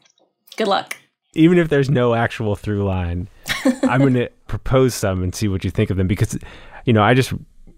Good 0.57 0.69
luck. 0.69 0.97
Even 1.35 1.59
if 1.59 1.69
there's 1.69 1.91
no 1.91 2.15
actual 2.15 2.57
through 2.57 2.85
line, 2.85 3.29
I'm 3.83 4.01
going 4.01 4.15
to 4.15 4.31
propose 4.47 4.95
some 4.95 5.23
and 5.23 5.35
see 5.35 5.49
what 5.49 5.65
you 5.65 5.71
think 5.71 5.91
of 5.91 5.97
them 5.99 6.07
because, 6.07 6.39
you 6.87 6.93
know, 6.93 7.03
I 7.03 7.13
just 7.13 7.33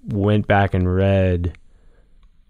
went 0.06 0.46
back 0.46 0.74
and 0.74 0.92
read 0.92 1.58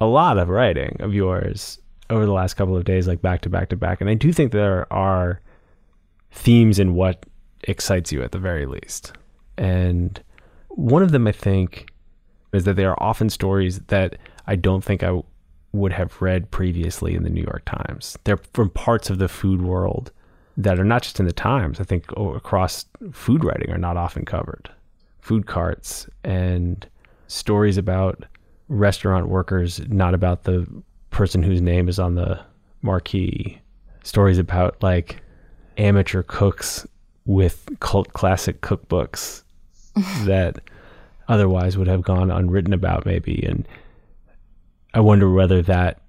a 0.01 0.07
lot 0.07 0.39
of 0.39 0.49
writing 0.49 0.97
of 1.01 1.15
yours 1.15 1.79
over 2.09 2.27
the 2.27 2.33
last 2.33 2.55
couple 2.55 2.77
of 2.77 2.85
days, 2.85 3.07
like 3.07 3.23
back 3.23 3.41
to 3.43 3.49
back 3.49 3.69
to 3.69 3.77
back. 3.77 4.01
And 4.01 4.11
I 4.11 4.15
do 4.15 4.33
think 4.33 4.53
there 4.53 4.93
are 4.93 5.41
themes 6.33 6.79
in 6.79 6.95
what 6.95 7.25
excites 7.65 8.13
you 8.13 8.23
at 8.23 8.33
the 8.33 8.39
very 8.39 8.67
least. 8.67 9.13
And 9.57 10.23
one 10.69 11.03
of 11.03 11.13
them, 11.13 11.27
I 11.27 11.33
think, 11.33 11.91
is 12.53 12.65
that 12.65 12.77
they 12.77 12.85
are 12.85 13.01
often 13.03 13.31
stories 13.31 13.81
that 13.89 14.17
I 14.47 14.57
don't 14.57 14.83
think 14.83 15.03
I 15.03 15.23
would 15.73 15.93
have 15.93 16.21
read 16.21 16.51
previously 16.51 17.15
in 17.15 17.23
the 17.23 17.31
New 17.31 17.43
York 17.43 17.63
Times. 17.65 18.19
They're 18.25 18.41
from 18.55 18.71
parts 18.71 19.11
of 19.11 19.19
the 19.19 19.29
food 19.29 19.63
world 19.63 20.11
that 20.57 20.81
are 20.81 20.85
not 20.85 21.03
just 21.03 21.21
in 21.21 21.27
the 21.27 21.33
Times, 21.33 21.81
I 21.81 21.85
think 21.85 22.07
oh, 22.17 22.35
across 22.35 22.87
food 23.13 23.45
writing 23.45 23.71
are 23.71 23.79
not 23.79 23.97
often 23.97 24.25
covered. 24.25 24.69
Food 25.21 25.47
carts 25.47 26.09
and 26.25 26.87
stories 27.29 27.77
about 27.77 28.25
restaurant 28.71 29.29
workers, 29.29 29.81
not 29.89 30.15
about 30.15 30.45
the 30.45 30.67
person 31.11 31.43
whose 31.43 31.61
name 31.61 31.89
is 31.89 31.99
on 31.99 32.15
the 32.15 32.41
marquee. 32.81 33.61
Stories 34.03 34.39
about 34.39 34.83
like 34.83 35.21
amateur 35.77 36.23
cooks 36.23 36.87
with 37.27 37.69
cult 37.81 38.13
classic 38.15 38.63
cookbooks 38.63 39.43
that 40.25 40.61
otherwise 41.29 41.77
would 41.77 41.89
have 41.89 42.03
gone 42.03 42.31
unwritten 42.31 42.73
about, 42.73 43.05
maybe. 43.05 43.45
And 43.45 43.69
I 44.95 45.01
wonder 45.01 45.31
whether 45.31 45.61
that 45.63 46.01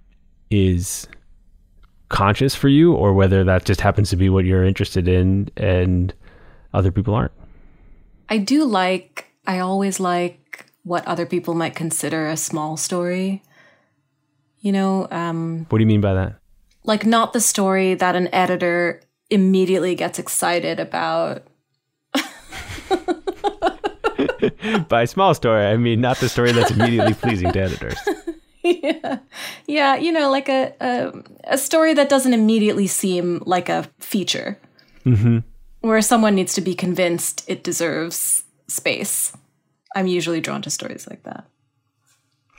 is 0.50 1.08
conscious 2.10 2.56
for 2.56 2.68
you 2.70 2.94
or 2.94 3.14
whether 3.14 3.44
that 3.44 3.66
just 3.66 3.82
happens 3.82 4.10
to 4.12 4.16
be 4.16 4.30
what 4.30 4.46
you're 4.46 4.64
interested 4.64 5.08
in 5.08 5.50
and 5.58 6.14
other 6.74 6.92
people 6.92 7.14
aren't. 7.16 7.32
I 8.30 8.38
do 8.38 8.66
like, 8.66 9.28
I 9.46 9.60
always 9.60 10.00
like 10.00 10.41
what 10.84 11.08
other 11.08 11.26
people 11.26 11.54
might 11.54 11.76
consider 11.76 12.28
a 12.28 12.38
small 12.38 12.78
story. 12.78 13.44
You 14.60 14.72
know, 14.72 15.08
um, 15.12 15.66
what 15.70 15.80
do 15.80 15.84
you 15.84 15.88
mean 15.88 16.02
by 16.02 16.14
that? 16.14 16.36
Like, 16.84 17.06
not 17.06 17.34
the 17.34 17.42
story 17.42 17.94
that 17.96 18.16
an 18.16 18.34
editor 18.34 19.02
immediately 19.30 19.96
gets 19.96 20.20
excited 20.20 20.80
about. 20.80 21.44
By 24.90 25.06
small 25.06 25.34
story, 25.34 25.66
I 25.66 25.78
mean 25.78 26.02
not 26.02 26.18
the 26.18 26.30
story 26.30 26.52
that's 26.52 26.72
immediately 26.72 27.14
pleasing 27.14 27.52
to 27.52 27.60
editors. 27.60 27.98
Yeah, 28.64 29.18
yeah, 29.66 29.96
you 29.96 30.12
know, 30.12 30.30
like 30.30 30.48
a 30.48 30.76
a, 30.80 31.12
a 31.46 31.58
story 31.58 31.96
that 31.96 32.10
doesn't 32.10 32.32
immediately 32.32 32.86
seem 32.86 33.42
like 33.44 33.70
a 33.70 33.90
feature, 33.98 34.60
mm-hmm. 35.04 35.40
where 35.80 36.02
someone 36.04 36.36
needs 36.36 36.54
to 36.54 36.62
be 36.62 36.76
convinced 36.76 37.44
it 37.48 37.64
deserves 37.64 38.44
space. 38.68 39.34
I'm 39.96 40.08
usually 40.08 40.42
drawn 40.42 40.62
to 40.64 40.70
stories 40.70 41.08
like 41.10 41.24
that. 41.24 41.46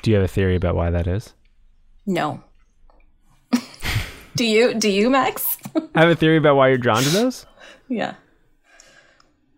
Do 0.03 0.11
you 0.11 0.17
have 0.17 0.25
a 0.25 0.29
theory 0.29 0.57
about 0.57 0.75
why 0.75 0.91
that 0.91 1.07
is? 1.07 1.33
No. 2.07 2.43
do 4.37 4.45
you? 4.45 4.75
Do 4.75 4.91
you, 4.91 5.09
Max? 5.09 5.57
I 5.95 6.01
have 6.01 6.11
a 6.11 6.17
theory 6.17 6.37
about 6.37 6.57
why 6.57 6.69
you're 6.69 6.79
drawn 6.79 7.03
to 7.03 7.11
those. 7.11 7.47
Yeah. 7.89 8.15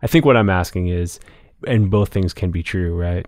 I 0.01 0.07
think 0.07 0.25
what 0.25 0.37
I'm 0.37 0.49
asking 0.49 0.87
is, 0.87 1.19
and 1.65 1.89
both 1.89 2.09
things 2.09 2.33
can 2.33 2.51
be 2.51 2.61
true, 2.61 2.95
right? 2.95 3.25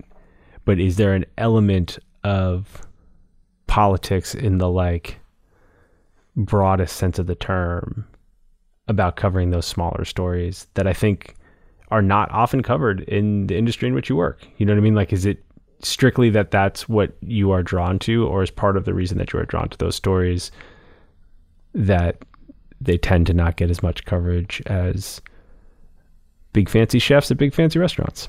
But 0.65 0.79
is 0.79 0.97
there 0.97 1.13
an 1.13 1.25
element 1.37 1.97
of 2.23 2.81
politics 3.65 4.35
in 4.35 4.57
the 4.59 4.69
like 4.69 5.19
broadest 6.35 6.95
sense 6.97 7.17
of 7.17 7.25
the 7.25 7.35
term 7.35 8.05
about 8.87 9.15
covering 9.15 9.49
those 9.49 9.65
smaller 9.65 10.05
stories 10.05 10.67
that 10.75 10.87
I 10.87 10.93
think 10.93 11.35
are 11.89 12.01
not 12.01 12.31
often 12.31 12.63
covered 12.63 13.01
in 13.01 13.47
the 13.47 13.57
industry 13.57 13.87
in 13.87 13.93
which 13.93 14.09
you 14.09 14.15
work? 14.15 14.45
You 14.57 14.65
know 14.65 14.73
what 14.73 14.79
I 14.79 14.83
mean? 14.83 14.95
Like, 14.95 15.13
is 15.13 15.25
it 15.25 15.43
strictly 15.79 16.29
that 16.31 16.51
that's 16.51 16.89
what 16.89 17.15
you 17.21 17.51
are 17.51 17.63
drawn 17.63 17.99
to, 17.99 18.25
or 18.27 18.43
is 18.43 18.51
part 18.51 18.77
of 18.77 18.85
the 18.85 18.93
reason 18.93 19.17
that 19.17 19.33
you 19.33 19.39
are 19.39 19.45
drawn 19.45 19.69
to 19.69 19.77
those 19.77 19.95
stories 19.95 20.51
that 21.73 22.23
they 22.81 22.97
tend 22.97 23.27
to 23.27 23.33
not 23.33 23.55
get 23.55 23.69
as 23.69 23.83
much 23.83 24.05
coverage 24.05 24.61
as 24.65 25.21
big 26.53 26.69
fancy 26.69 26.99
chefs 26.99 27.31
at 27.31 27.37
big 27.37 27.53
fancy 27.53 27.79
restaurants. 27.79 28.27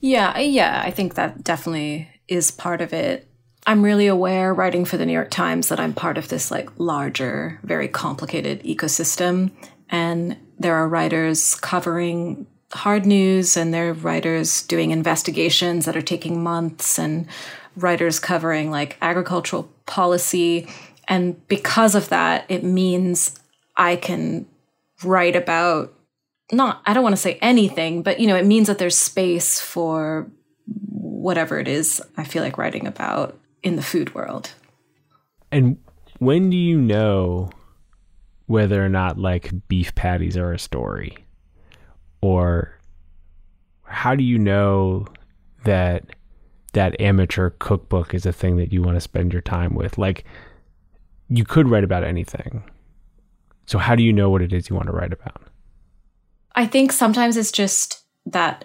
Yeah, 0.00 0.38
yeah, 0.38 0.82
I 0.84 0.90
think 0.90 1.14
that 1.14 1.42
definitely 1.44 2.08
is 2.28 2.50
part 2.50 2.80
of 2.80 2.92
it. 2.92 3.28
I'm 3.66 3.82
really 3.82 4.06
aware 4.06 4.54
writing 4.54 4.84
for 4.84 4.96
the 4.96 5.06
New 5.06 5.12
York 5.12 5.30
Times 5.30 5.68
that 5.68 5.80
I'm 5.80 5.92
part 5.92 6.18
of 6.18 6.28
this 6.28 6.50
like 6.50 6.70
larger, 6.78 7.58
very 7.64 7.88
complicated 7.88 8.62
ecosystem 8.62 9.50
and 9.88 10.36
there 10.58 10.74
are 10.74 10.88
writers 10.88 11.54
covering 11.56 12.46
hard 12.72 13.06
news 13.06 13.56
and 13.56 13.72
there 13.72 13.90
are 13.90 13.94
writers 13.94 14.62
doing 14.62 14.90
investigations 14.90 15.84
that 15.84 15.96
are 15.96 16.02
taking 16.02 16.42
months 16.42 16.98
and 16.98 17.26
writers 17.76 18.18
covering 18.18 18.70
like 18.70 18.96
agricultural 19.00 19.70
policy 19.86 20.68
and 21.08 21.46
because 21.48 21.94
of 21.94 22.08
that 22.08 22.44
it 22.48 22.64
means 22.64 23.38
I 23.76 23.96
can 23.96 24.46
write 25.04 25.36
about 25.36 25.92
not 26.52 26.80
I 26.86 26.94
don't 26.94 27.02
want 27.02 27.14
to 27.14 27.20
say 27.22 27.38
anything, 27.42 28.02
but 28.02 28.20
you 28.20 28.26
know, 28.26 28.36
it 28.36 28.46
means 28.46 28.68
that 28.68 28.78
there's 28.78 28.96
space 28.96 29.60
for 29.60 30.30
whatever 30.66 31.58
it 31.58 31.68
is 31.68 32.00
I 32.16 32.24
feel 32.24 32.42
like 32.42 32.58
writing 32.58 32.86
about 32.86 33.38
in 33.62 33.76
the 33.76 33.82
food 33.82 34.14
world. 34.14 34.52
And 35.50 35.78
when 36.18 36.50
do 36.50 36.56
you 36.56 36.80
know 36.80 37.50
whether 38.46 38.84
or 38.84 38.88
not 38.88 39.18
like 39.18 39.68
beef 39.68 39.94
patties 39.94 40.36
are 40.36 40.52
a 40.52 40.58
story? 40.58 41.25
Or 42.26 42.76
how 43.84 44.16
do 44.16 44.24
you 44.24 44.36
know 44.36 45.06
that 45.62 46.06
that 46.72 47.00
amateur 47.00 47.50
cookbook 47.50 48.14
is 48.14 48.26
a 48.26 48.32
thing 48.32 48.56
that 48.56 48.72
you 48.72 48.82
want 48.82 48.96
to 48.96 49.00
spend 49.00 49.32
your 49.32 49.42
time 49.42 49.76
with? 49.76 49.96
Like 49.96 50.24
you 51.28 51.44
could 51.44 51.68
write 51.68 51.84
about 51.84 52.02
anything. 52.02 52.64
So 53.66 53.78
how 53.78 53.94
do 53.94 54.02
you 54.02 54.12
know 54.12 54.28
what 54.28 54.42
it 54.42 54.52
is 54.52 54.68
you 54.68 54.74
want 54.74 54.86
to 54.88 54.92
write 54.92 55.12
about? 55.12 55.40
I 56.56 56.66
think 56.66 56.90
sometimes 56.90 57.36
it's 57.36 57.52
just 57.52 58.02
that 58.26 58.64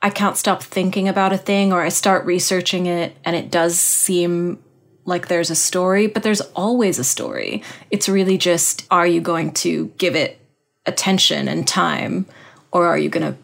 I 0.00 0.10
can't 0.10 0.36
stop 0.36 0.62
thinking 0.62 1.08
about 1.08 1.32
a 1.32 1.38
thing 1.38 1.72
or 1.72 1.82
I 1.82 1.88
start 1.88 2.24
researching 2.24 2.86
it 2.86 3.16
and 3.24 3.34
it 3.34 3.50
does 3.50 3.76
seem 3.76 4.62
like 5.04 5.26
there's 5.26 5.50
a 5.50 5.56
story, 5.56 6.06
but 6.06 6.22
there's 6.22 6.42
always 6.54 7.00
a 7.00 7.04
story. 7.04 7.64
It's 7.90 8.08
really 8.08 8.38
just 8.38 8.86
are 8.88 9.06
you 9.06 9.20
going 9.20 9.50
to 9.54 9.86
give 9.98 10.14
it 10.14 10.38
attention 10.86 11.48
and 11.48 11.66
time, 11.66 12.26
or 12.72 12.86
are 12.86 12.98
you 12.98 13.08
going 13.08 13.32
to 13.32 13.38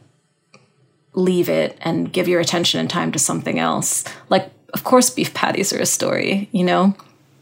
leave 1.14 1.48
it 1.48 1.76
and 1.80 2.12
give 2.12 2.28
your 2.28 2.40
attention 2.40 2.80
and 2.80 2.88
time 2.88 3.12
to 3.12 3.18
something 3.18 3.58
else? 3.58 4.04
Like, 4.28 4.50
of 4.74 4.84
course, 4.84 5.10
beef 5.10 5.34
patties 5.34 5.72
are 5.72 5.80
a 5.80 5.86
story, 5.86 6.48
you 6.52 6.64
know? 6.64 6.94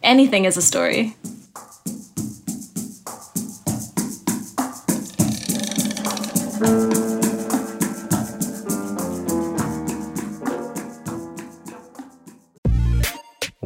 Anything 0.03 0.45
is 0.45 0.57
a 0.57 0.63
story. 0.63 1.17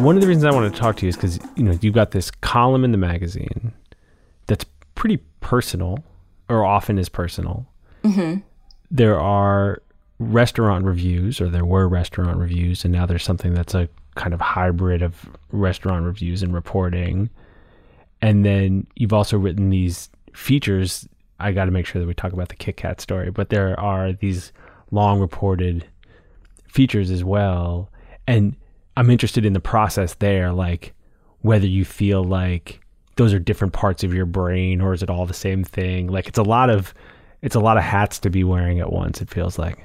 One 0.00 0.16
of 0.16 0.22
the 0.22 0.28
reasons 0.28 0.44
I 0.44 0.50
wanted 0.50 0.72
to 0.72 0.78
talk 0.80 0.96
to 0.96 1.06
you 1.06 1.10
is 1.10 1.16
because 1.16 1.38
you 1.56 1.62
know 1.62 1.78
you've 1.80 1.94
got 1.94 2.12
this 2.12 2.30
column 2.30 2.84
in 2.84 2.92
the 2.92 2.98
magazine 2.98 3.72
that's 4.46 4.64
pretty 4.94 5.18
personal, 5.40 6.02
or 6.48 6.64
often 6.64 6.98
is 6.98 7.08
personal. 7.08 7.66
Mm-hmm. 8.02 8.40
There 8.90 9.20
are 9.20 9.82
restaurant 10.18 10.86
reviews, 10.86 11.40
or 11.40 11.48
there 11.48 11.66
were 11.66 11.86
restaurant 11.86 12.38
reviews, 12.38 12.84
and 12.84 12.92
now 12.92 13.04
there's 13.04 13.22
something 13.22 13.52
that's 13.52 13.74
a 13.74 13.88
kind 14.14 14.32
of 14.32 14.40
hybrid 14.40 15.02
of 15.02 15.28
restaurant 15.52 16.06
reviews 16.06 16.42
and 16.42 16.54
reporting. 16.54 17.28
And 18.22 18.44
then 18.44 18.86
you've 18.96 19.12
also 19.12 19.38
written 19.38 19.70
these 19.70 20.08
features. 20.32 21.06
I 21.38 21.52
got 21.52 21.66
to 21.66 21.70
make 21.70 21.86
sure 21.86 22.00
that 22.00 22.08
we 22.08 22.14
talk 22.14 22.32
about 22.32 22.48
the 22.48 22.56
Kit 22.56 22.76
Kat 22.76 23.00
story, 23.00 23.30
but 23.30 23.50
there 23.50 23.78
are 23.78 24.12
these 24.12 24.52
long 24.90 25.20
reported 25.20 25.86
features 26.68 27.10
as 27.10 27.22
well. 27.22 27.90
And 28.26 28.56
I'm 28.96 29.10
interested 29.10 29.46
in 29.46 29.52
the 29.52 29.60
process 29.60 30.14
there, 30.14 30.52
like 30.52 30.94
whether 31.42 31.66
you 31.66 31.84
feel 31.84 32.22
like 32.22 32.80
those 33.16 33.32
are 33.32 33.38
different 33.38 33.72
parts 33.72 34.04
of 34.04 34.14
your 34.14 34.26
brain 34.26 34.80
or 34.80 34.92
is 34.92 35.02
it 35.02 35.10
all 35.10 35.26
the 35.26 35.34
same 35.34 35.64
thing? 35.64 36.08
Like 36.08 36.28
it's 36.28 36.38
a 36.38 36.42
lot 36.42 36.70
of 36.70 36.94
it's 37.42 37.54
a 37.54 37.60
lot 37.60 37.76
of 37.76 37.82
hats 37.82 38.18
to 38.20 38.30
be 38.30 38.44
wearing 38.44 38.80
at 38.80 38.92
once, 38.92 39.20
it 39.20 39.30
feels 39.30 39.58
like. 39.58 39.78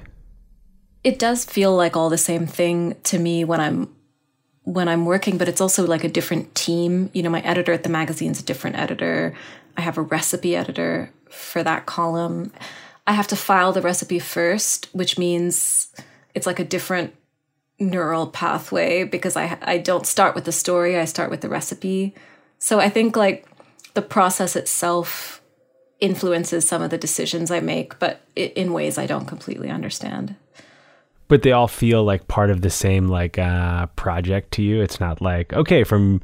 It 1.04 1.18
does 1.18 1.44
feel 1.44 1.74
like 1.74 1.96
all 1.96 2.10
the 2.10 2.18
same 2.18 2.46
thing 2.46 2.96
to 3.04 3.18
me 3.18 3.44
when 3.44 3.60
I'm 3.60 3.94
when 4.64 4.88
I'm 4.88 5.04
working, 5.04 5.38
but 5.38 5.48
it's 5.48 5.60
also 5.60 5.86
like 5.86 6.02
a 6.02 6.08
different 6.08 6.54
team. 6.54 7.10
You 7.14 7.22
know, 7.22 7.30
my 7.30 7.40
editor 7.42 7.72
at 7.72 7.84
the 7.84 7.88
magazine's 7.88 8.40
a 8.40 8.44
different 8.44 8.76
editor. 8.76 9.34
I 9.76 9.80
have 9.82 9.96
a 9.96 10.02
recipe 10.02 10.56
editor 10.56 11.12
for 11.30 11.62
that 11.62 11.86
column. 11.86 12.52
I 13.06 13.12
have 13.12 13.28
to 13.28 13.36
file 13.36 13.72
the 13.72 13.82
recipe 13.82 14.18
first, 14.18 14.88
which 14.92 15.16
means 15.16 15.94
it's 16.34 16.46
like 16.46 16.58
a 16.58 16.64
different 16.64 17.14
neural 17.78 18.26
pathway 18.26 19.04
because 19.04 19.36
I 19.36 19.58
I 19.62 19.78
don't 19.78 20.06
start 20.06 20.34
with 20.34 20.44
the 20.44 20.52
story, 20.52 20.98
I 20.98 21.04
start 21.04 21.30
with 21.30 21.40
the 21.40 21.48
recipe. 21.48 22.14
So 22.58 22.80
I 22.80 22.88
think 22.88 23.16
like 23.16 23.46
the 23.94 24.02
process 24.02 24.56
itself 24.56 25.42
influences 26.00 26.68
some 26.68 26.82
of 26.82 26.90
the 26.90 26.98
decisions 26.98 27.50
I 27.50 27.60
make, 27.60 27.98
but 27.98 28.20
in 28.34 28.72
ways 28.72 28.98
I 28.98 29.06
don't 29.06 29.26
completely 29.26 29.70
understand. 29.70 30.36
But 31.28 31.42
they 31.42 31.52
all 31.52 31.68
feel 31.68 32.04
like 32.04 32.28
part 32.28 32.50
of 32.50 32.60
the 32.60 32.70
same 32.70 33.08
like 33.08 33.38
uh 33.38 33.86
project 33.96 34.52
to 34.52 34.62
you. 34.62 34.80
It's 34.80 35.00
not 35.00 35.20
like, 35.20 35.52
okay, 35.52 35.84
from 35.84 36.22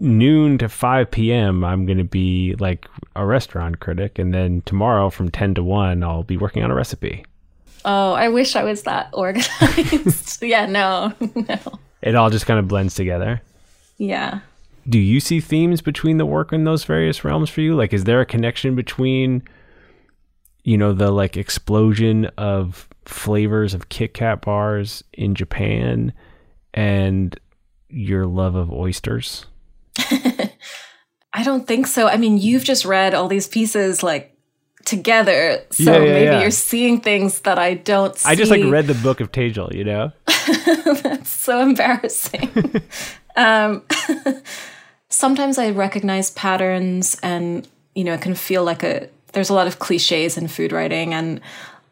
noon 0.00 0.58
to 0.58 0.68
5 0.68 1.10
p.m. 1.10 1.64
I'm 1.64 1.84
going 1.84 1.98
to 1.98 2.04
be 2.04 2.54
like 2.60 2.86
a 3.16 3.26
restaurant 3.26 3.80
critic 3.80 4.18
and 4.18 4.32
then 4.32 4.62
tomorrow 4.64 5.10
from 5.10 5.28
10 5.28 5.54
to 5.54 5.64
1 5.64 6.04
I'll 6.04 6.22
be 6.22 6.36
working 6.36 6.62
on 6.62 6.70
a 6.70 6.74
recipe. 6.74 7.24
Oh, 7.84 8.12
I 8.12 8.28
wish 8.28 8.56
I 8.56 8.64
was 8.64 8.82
that 8.82 9.10
organized. 9.12 10.42
yeah, 10.42 10.66
no, 10.66 11.12
no. 11.34 11.58
It 12.02 12.14
all 12.14 12.30
just 12.30 12.46
kind 12.46 12.58
of 12.60 12.68
blends 12.68 12.94
together. 12.94 13.42
Yeah. 13.98 14.40
do 14.88 14.98
you 14.98 15.20
see 15.20 15.40
themes 15.40 15.80
between 15.82 16.18
the 16.18 16.26
work 16.26 16.52
in 16.52 16.64
those 16.64 16.84
various 16.84 17.24
realms 17.24 17.50
for 17.50 17.60
you? 17.60 17.74
Like, 17.74 17.92
is 17.92 18.04
there 18.04 18.20
a 18.20 18.26
connection 18.26 18.74
between, 18.76 19.42
you 20.62 20.78
know, 20.78 20.92
the 20.92 21.10
like 21.10 21.36
explosion 21.36 22.26
of 22.38 22.88
flavors 23.04 23.74
of 23.74 23.88
Kit 23.88 24.14
Kat 24.14 24.40
bars 24.42 25.02
in 25.12 25.34
Japan 25.34 26.12
and 26.72 27.38
your 27.88 28.26
love 28.26 28.54
of 28.54 28.70
oysters? 28.72 29.46
I 31.32 31.42
don't 31.42 31.66
think 31.66 31.86
so. 31.86 32.06
I 32.08 32.16
mean, 32.16 32.38
you've 32.38 32.64
just 32.64 32.84
read 32.84 33.14
all 33.14 33.28
these 33.28 33.48
pieces 33.48 34.02
like 34.02 34.37
together, 34.84 35.62
so 35.70 35.82
Yeah, 35.82 35.92
yeah, 35.92 36.12
maybe 36.12 36.24
yeah. 36.24 36.40
you're 36.40 36.50
seeing 36.50 37.00
things 37.00 37.40
that 37.40 37.58
I 37.58 37.74
don't 37.74 38.16
see. 38.16 38.28
I 38.28 38.34
just 38.34 38.50
like 38.50 38.64
read 38.64 38.86
the 38.86 38.94
book 38.94 39.20
of 39.20 39.32
Tejal, 39.32 39.74
you 39.74 39.84
know? 39.84 40.12
That's 41.02 41.30
so 41.30 41.60
embarrassing. 41.60 42.82
um, 43.36 43.82
sometimes 45.08 45.58
I 45.58 45.70
recognize 45.70 46.30
patterns 46.30 47.18
and, 47.22 47.68
you 47.94 48.04
know, 48.04 48.14
it 48.14 48.22
can 48.22 48.34
feel 48.34 48.64
like 48.64 48.82
a, 48.82 49.08
there's 49.32 49.50
a 49.50 49.54
lot 49.54 49.66
of 49.66 49.78
cliches 49.78 50.38
in 50.38 50.48
food 50.48 50.72
writing 50.72 51.12
and 51.12 51.40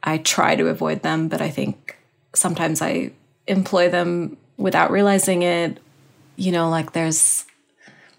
I 0.02 0.18
try 0.18 0.56
to 0.56 0.68
avoid 0.68 1.02
them, 1.02 1.28
but 1.28 1.40
I 1.42 1.50
think 1.50 1.98
sometimes 2.34 2.80
I 2.80 3.10
employ 3.46 3.90
them 3.90 4.36
without 4.56 4.90
realizing 4.90 5.42
it. 5.42 5.78
You 6.36 6.52
know, 6.52 6.68
like 6.70 6.92
there's 6.92 7.44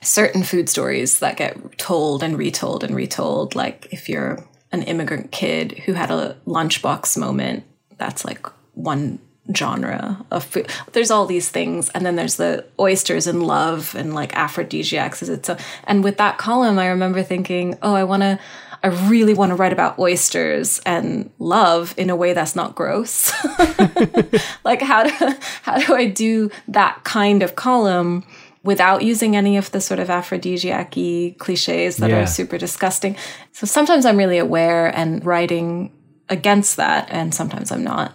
certain 0.01 0.43
food 0.43 0.69
stories 0.69 1.19
that 1.19 1.37
get 1.37 1.77
told 1.77 2.23
and 2.23 2.37
retold 2.37 2.83
and 2.83 2.95
retold. 2.95 3.55
Like 3.55 3.87
if 3.91 4.09
you're 4.09 4.43
an 4.71 4.83
immigrant 4.83 5.31
kid 5.31 5.79
who 5.85 5.93
had 5.93 6.11
a 6.11 6.37
lunchbox 6.45 7.17
moment, 7.17 7.63
that's 7.97 8.25
like 8.25 8.45
one 8.73 9.19
genre 9.55 10.25
of 10.31 10.43
food. 10.43 10.69
There's 10.91 11.11
all 11.11 11.25
these 11.25 11.49
things, 11.49 11.89
and 11.89 12.05
then 12.05 12.15
there's 12.15 12.35
the 12.35 12.65
oysters 12.79 13.27
and 13.27 13.43
love 13.43 13.95
and 13.95 14.13
like 14.13 14.35
aphrodisiacs. 14.35 15.21
Is 15.21 15.29
it 15.29 15.45
so? 15.45 15.57
And 15.85 16.03
with 16.03 16.17
that 16.17 16.37
column, 16.37 16.79
I 16.79 16.87
remember 16.87 17.23
thinking, 17.23 17.77
oh, 17.81 17.93
I 17.93 18.03
want 18.03 18.23
to. 18.23 18.39
I 18.83 18.89
really 19.09 19.33
want 19.33 19.49
to 19.49 19.55
write 19.55 19.73
about 19.73 19.97
oysters 19.97 20.79
and 20.85 21.31
love 21.39 21.95
in 21.97 22.11
a 22.11 22.15
way 22.15 22.33
that's 22.33 22.55
not 22.55 22.75
gross. 22.75 23.33
like 24.63 24.83
how 24.83 25.03
do 25.03 25.35
how 25.63 25.79
do 25.79 25.95
I 25.95 26.05
do 26.05 26.51
that 26.67 27.03
kind 27.03 27.41
of 27.41 27.55
column 27.55 28.23
without 28.67 29.01
using 29.01 29.37
any 29.37 29.55
of 29.55 29.71
the 29.71 29.79
sort 29.79 29.97
of 29.97 30.09
aphrodisiac 30.09 30.91
cliches 31.39 31.97
that 31.97 32.09
yeah. 32.09 32.21
are 32.21 32.27
super 32.27 32.57
disgusting? 32.57 33.15
So 33.53 33.65
sometimes 33.65 34.05
I'm 34.05 34.17
really 34.17 34.37
aware 34.37 34.95
and 34.95 35.25
writing 35.25 35.93
against 36.27 36.75
that, 36.75 37.07
and 37.09 37.33
sometimes 37.33 37.71
I'm 37.71 37.83
not. 37.83 38.13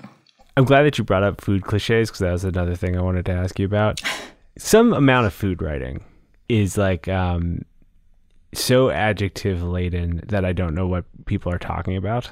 I'm 0.58 0.64
glad 0.64 0.82
that 0.82 0.98
you 0.98 1.04
brought 1.04 1.22
up 1.22 1.40
food 1.40 1.64
cliches 1.64 2.10
because 2.10 2.20
that 2.20 2.32
was 2.32 2.44
another 2.44 2.76
thing 2.76 2.98
I 2.98 3.00
wanted 3.00 3.24
to 3.26 3.32
ask 3.32 3.58
you 3.58 3.64
about. 3.64 4.02
Some 4.58 4.92
amount 4.92 5.26
of 5.26 5.32
food 5.32 5.62
writing 5.62 6.04
is 6.50 6.76
like 6.76 7.08
um, 7.08 7.62
so 8.52 8.90
adjective 8.90 9.62
laden 9.62 10.22
that 10.26 10.44
I 10.44 10.52
don't 10.52 10.74
know 10.74 10.86
what 10.86 11.06
people 11.24 11.50
are 11.50 11.58
talking 11.58 11.96
about. 11.96 12.30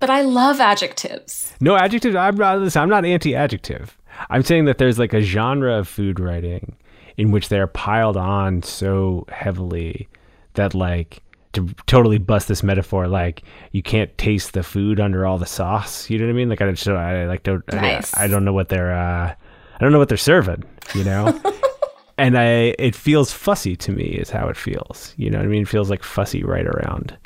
But 0.00 0.08
I 0.08 0.22
love 0.22 0.58
adjectives. 0.58 1.52
No 1.60 1.76
adjectives. 1.76 2.16
I'm 2.16 2.36
not. 2.36 2.60
Listen, 2.60 2.80
I'm 2.80 2.88
not 2.88 3.04
anti-adjective. 3.04 3.98
I'm 4.30 4.42
saying 4.42 4.64
that 4.64 4.78
there's 4.78 4.98
like 4.98 5.12
a 5.12 5.20
genre 5.20 5.78
of 5.78 5.86
food 5.86 6.18
writing 6.18 6.76
in 7.16 7.30
which 7.30 7.48
they're 7.48 7.66
piled 7.66 8.16
on 8.16 8.62
so 8.62 9.24
heavily 9.28 10.08
that 10.54 10.74
like 10.74 11.22
to 11.56 11.66
totally 11.86 12.18
bust 12.18 12.48
this 12.48 12.62
metaphor, 12.62 13.08
like 13.08 13.42
you 13.72 13.82
can't 13.82 14.16
taste 14.18 14.52
the 14.52 14.62
food 14.62 15.00
under 15.00 15.26
all 15.26 15.38
the 15.38 15.46
sauce. 15.46 16.08
You 16.10 16.18
know 16.18 16.26
what 16.26 16.32
I 16.32 16.34
mean? 16.34 16.48
Like 16.48 16.60
I 16.60 16.70
just 16.70 16.86
I 16.86 17.26
like 17.26 17.42
don't 17.42 17.66
nice. 17.72 18.14
I, 18.14 18.24
I, 18.24 18.26
don't 18.26 18.44
know 18.44 18.52
what 18.52 18.68
they're 18.68 18.92
uh, 18.92 19.34
I 19.34 19.78
don't 19.80 19.92
know 19.92 19.98
what 19.98 20.08
they're 20.08 20.18
serving. 20.18 20.64
You 20.94 21.04
know. 21.04 21.40
and 22.18 22.38
I 22.38 22.74
it 22.78 22.94
feels 22.94 23.32
fussy 23.32 23.74
to 23.76 23.92
me 23.92 24.04
is 24.04 24.30
how 24.30 24.48
it 24.48 24.56
feels. 24.56 25.14
You 25.16 25.30
know 25.30 25.38
what 25.38 25.46
I 25.46 25.48
mean? 25.48 25.62
It 25.62 25.68
feels 25.68 25.88
like 25.88 26.02
fussy 26.02 26.44
right 26.44 26.66
around. 26.66 27.16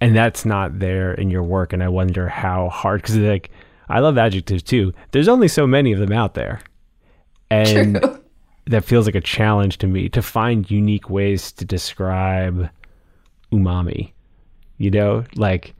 And 0.00 0.16
that's 0.16 0.44
not 0.44 0.78
there 0.78 1.12
in 1.12 1.28
your 1.28 1.42
work 1.42 1.72
and 1.72 1.82
I 1.82 1.88
wonder 1.88 2.28
how 2.28 2.70
hard 2.70 3.02
cuz 3.02 3.16
like 3.16 3.50
I 3.90 4.00
love 4.00 4.16
adjectives 4.16 4.62
too. 4.62 4.94
There's 5.10 5.28
only 5.28 5.48
so 5.48 5.66
many 5.66 5.92
of 5.92 5.98
them 5.98 6.12
out 6.12 6.34
there. 6.34 6.60
And 7.50 7.96
True. 8.00 8.17
That 8.68 8.84
feels 8.84 9.06
like 9.06 9.14
a 9.14 9.20
challenge 9.20 9.78
to 9.78 9.86
me 9.86 10.08
to 10.10 10.22
find 10.22 10.70
unique 10.70 11.08
ways 11.08 11.52
to 11.52 11.64
describe 11.64 12.68
umami, 13.50 14.12
you 14.76 14.90
know, 14.90 15.24
like 15.34 15.74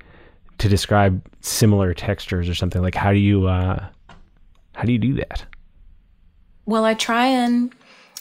to 0.59 0.69
describe 0.69 1.23
similar 1.41 1.95
textures 1.95 2.49
or 2.49 2.55
something. 2.55 2.83
Like 2.83 2.95
how 2.95 3.13
do 3.13 3.19
you 3.19 3.47
uh, 3.47 3.87
how 4.75 4.83
do 4.83 4.93
you 4.93 4.99
do 4.99 5.15
that? 5.15 5.45
Well, 6.67 6.85
I 6.85 6.95
try 6.95 7.27
and 7.27 7.75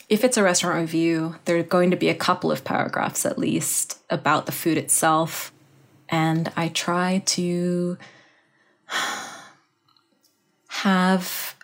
if 0.10 0.23
it's 0.23 0.38
a 0.38 0.43
restaurant 0.43 0.80
review, 0.80 1.36
there 1.45 1.58
are 1.58 1.63
going 1.63 1.91
to 1.91 1.97
be 1.97 2.10
a 2.10 2.15
couple 2.15 2.51
of 2.51 2.63
paragraphs 2.63 3.25
at 3.25 3.38
least 3.38 3.99
about 4.10 4.45
the 4.45 4.51
food 4.51 4.77
itself. 4.77 5.51
And 6.10 6.51
I 6.56 6.69
try 6.69 7.23
to 7.25 7.97
have 10.67 11.56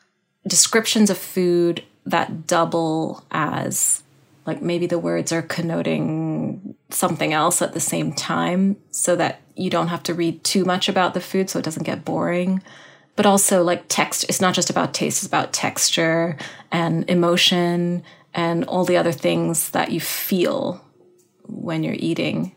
descriptions 0.46 1.10
of 1.10 1.18
food 1.18 1.84
that 2.06 2.48
double 2.48 3.24
as 3.32 4.04
like 4.46 4.62
maybe 4.62 4.88
the 4.88 5.00
words 5.00 5.32
are 5.32 5.42
connoting 5.42 6.76
something 6.90 7.34
else 7.34 7.62
at 7.62 7.74
the 7.74 7.80
same 7.80 8.14
time 8.14 8.76
so 8.92 9.16
that 9.16 9.42
you 9.56 9.70
don't 9.70 9.88
have 9.88 10.04
to 10.04 10.14
read 10.14 10.44
too 10.44 10.66
much 10.66 10.90
about 10.90 11.14
the 11.14 11.22
food 11.22 11.50
so 11.50 11.60
it 11.60 11.66
doesn't 11.66 11.84
get 11.84 12.04
boring. 12.04 12.62
But 13.16 13.26
also 13.26 13.64
like 13.64 13.86
text 13.88 14.26
it's 14.28 14.42
not 14.42 14.56
just 14.56 14.70
about 14.70 14.94
taste 14.94 15.20
it's 15.20 15.28
about 15.28 15.54
texture 15.54 16.38
and 16.72 17.10
emotion 17.10 18.04
and 18.34 18.66
all 18.66 18.86
the 18.86 18.98
other 18.98 19.12
things 19.12 19.70
that 19.70 19.92
you 19.92 20.02
feel 20.02 20.84
when 21.48 21.84
you're 21.84 21.96
eating. 21.98 22.54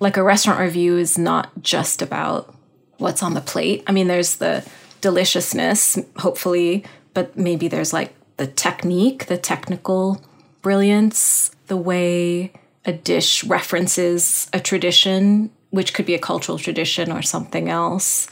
Like 0.00 0.16
a 0.16 0.22
restaurant 0.22 0.60
review 0.60 0.96
is 0.96 1.18
not 1.18 1.50
just 1.60 2.00
about 2.00 2.54
what's 2.98 3.22
on 3.22 3.34
the 3.34 3.40
plate. 3.40 3.82
I 3.86 3.92
mean 3.92 4.08
there's 4.08 4.36
the 4.36 4.64
deliciousness 5.00 5.98
hopefully 6.16 6.84
but 7.14 7.36
maybe 7.36 7.68
there's 7.68 7.92
like 7.92 8.14
the 8.38 8.46
technique 8.46 9.26
the 9.26 9.36
technical 9.36 10.22
brilliance, 10.62 11.50
the 11.66 11.76
way 11.76 12.52
a 12.84 12.92
dish 12.92 13.44
references 13.44 14.48
a 14.52 14.60
tradition, 14.60 15.50
which 15.70 15.92
could 15.92 16.06
be 16.06 16.14
a 16.14 16.18
cultural 16.18 16.58
tradition 16.58 17.12
or 17.12 17.20
something 17.20 17.68
else, 17.68 18.28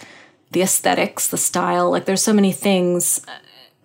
the 0.53 0.63
aesthetics, 0.63 1.29
the 1.29 1.37
style. 1.37 1.91
Like 1.91 2.07
there's 2.07 2.23
so 2.23 2.33
many 2.33 2.53
things. 2.53 3.21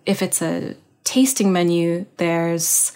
If 0.06 0.22
it's 0.22 0.40
a 0.40 0.74
tasting 1.04 1.52
menu, 1.52 2.06
there's 2.16 2.92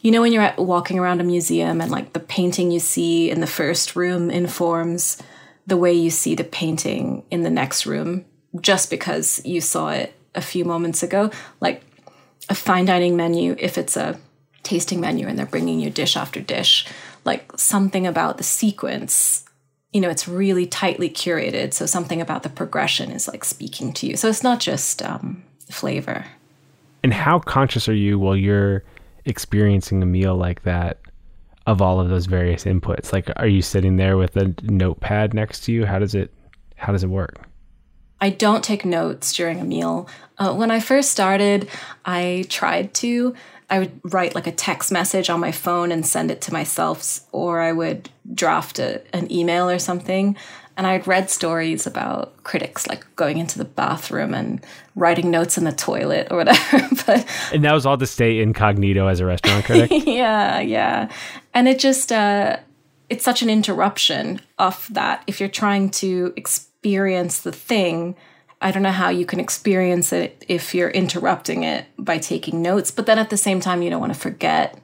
you 0.00 0.10
know 0.10 0.20
when 0.20 0.32
you're 0.32 0.54
walking 0.56 0.98
around 0.98 1.20
a 1.20 1.24
museum 1.24 1.80
and 1.80 1.90
like 1.90 2.12
the 2.12 2.20
painting 2.20 2.70
you 2.70 2.80
see 2.80 3.30
in 3.30 3.40
the 3.40 3.46
first 3.46 3.94
room 3.94 4.30
informs 4.30 5.18
the 5.66 5.76
way 5.76 5.92
you 5.92 6.10
see 6.10 6.34
the 6.34 6.44
painting 6.44 7.22
in 7.30 7.42
the 7.42 7.50
next 7.50 7.86
room 7.86 8.24
just 8.60 8.90
because 8.90 9.40
you 9.44 9.60
saw 9.60 9.90
it 9.90 10.12
a 10.34 10.40
few 10.40 10.64
moments 10.64 11.04
ago 11.04 11.30
like 11.60 11.84
a 12.48 12.54
fine 12.54 12.84
dining 12.84 13.16
menu 13.16 13.56
if 13.58 13.78
it's 13.78 13.96
a 13.96 14.18
tasting 14.62 15.00
menu 15.00 15.26
and 15.26 15.38
they're 15.38 15.46
bringing 15.46 15.80
you 15.80 15.90
dish 15.90 16.16
after 16.16 16.40
dish. 16.40 16.86
Like 17.24 17.52
something 17.56 18.06
about 18.06 18.38
the 18.38 18.44
sequence 18.44 19.44
you 19.92 20.00
know 20.00 20.08
it's 20.08 20.26
really 20.26 20.66
tightly 20.66 21.10
curated 21.10 21.74
so 21.74 21.86
something 21.86 22.20
about 22.20 22.42
the 22.42 22.48
progression 22.48 23.10
is 23.10 23.28
like 23.28 23.44
speaking 23.44 23.92
to 23.94 24.06
you. 24.06 24.16
So 24.16 24.28
it's 24.28 24.42
not 24.42 24.60
just 24.60 25.02
um, 25.02 25.42
flavor. 25.70 26.24
And 27.02 27.12
how 27.12 27.38
conscious 27.38 27.88
are 27.88 27.94
you 27.94 28.18
while 28.18 28.36
you're 28.36 28.84
experiencing 29.24 30.02
a 30.02 30.06
meal 30.06 30.36
like 30.36 30.62
that 30.62 30.98
of 31.66 31.82
all 31.82 32.00
of 32.00 32.08
those 32.08 32.26
various 32.26 32.64
inputs? 32.64 33.12
Like 33.12 33.30
are 33.36 33.46
you 33.46 33.62
sitting 33.62 33.96
there 33.96 34.16
with 34.16 34.36
a 34.36 34.54
notepad 34.62 35.34
next 35.34 35.60
to 35.64 35.72
you? 35.72 35.84
How 35.84 35.98
does 35.98 36.14
it 36.14 36.32
how 36.76 36.92
does 36.92 37.04
it 37.04 37.10
work 37.10 37.38
I 38.22 38.30
don't 38.30 38.62
take 38.62 38.84
notes 38.84 39.32
during 39.32 39.58
a 39.58 39.64
meal. 39.64 40.08
Uh, 40.38 40.54
when 40.54 40.70
I 40.70 40.78
first 40.78 41.10
started, 41.10 41.68
I 42.04 42.44
tried 42.48 42.94
to, 42.94 43.34
I 43.68 43.80
would 43.80 44.00
write 44.04 44.36
like 44.36 44.46
a 44.46 44.52
text 44.52 44.92
message 44.92 45.28
on 45.28 45.40
my 45.40 45.50
phone 45.50 45.90
and 45.90 46.06
send 46.06 46.30
it 46.30 46.40
to 46.42 46.52
myself, 46.52 47.20
or 47.32 47.60
I 47.60 47.72
would 47.72 48.10
draft 48.32 48.78
a, 48.78 49.02
an 49.12 49.30
email 49.30 49.68
or 49.68 49.80
something. 49.80 50.36
And 50.76 50.86
I'd 50.86 51.08
read 51.08 51.30
stories 51.30 51.84
about 51.84 52.40
critics 52.44 52.86
like 52.86 53.04
going 53.16 53.38
into 53.38 53.58
the 53.58 53.64
bathroom 53.64 54.34
and 54.34 54.64
writing 54.94 55.28
notes 55.32 55.58
in 55.58 55.64
the 55.64 55.72
toilet 55.72 56.28
or 56.30 56.36
whatever. 56.36 56.88
but 57.06 57.26
and 57.52 57.64
that 57.64 57.72
was 57.72 57.84
all 57.84 57.98
to 57.98 58.06
stay 58.06 58.40
incognito 58.40 59.08
as 59.08 59.18
a 59.18 59.26
restaurant 59.26 59.64
critic. 59.64 59.90
yeah, 60.06 60.60
yeah. 60.60 61.10
And 61.54 61.66
it 61.66 61.80
just 61.80 62.12
uh, 62.12 62.58
it's 63.10 63.24
such 63.24 63.42
an 63.42 63.50
interruption 63.50 64.40
of 64.60 64.88
that. 64.92 65.24
If 65.26 65.40
you're 65.40 65.48
trying 65.48 65.90
to 65.90 66.32
experience 66.82 67.42
the 67.42 67.52
thing, 67.52 68.16
I 68.60 68.72
don't 68.72 68.82
know 68.82 68.90
how 68.90 69.08
you 69.08 69.24
can 69.24 69.38
experience 69.38 70.12
it 70.12 70.44
if 70.48 70.74
you're 70.74 70.90
interrupting 70.90 71.62
it 71.62 71.86
by 71.96 72.18
taking 72.18 72.60
notes, 72.60 72.90
but 72.90 73.06
then 73.06 73.20
at 73.20 73.30
the 73.30 73.36
same 73.36 73.60
time, 73.60 73.82
you 73.82 73.90
don't 73.90 74.00
want 74.00 74.12
to 74.12 74.18
forget. 74.18 74.76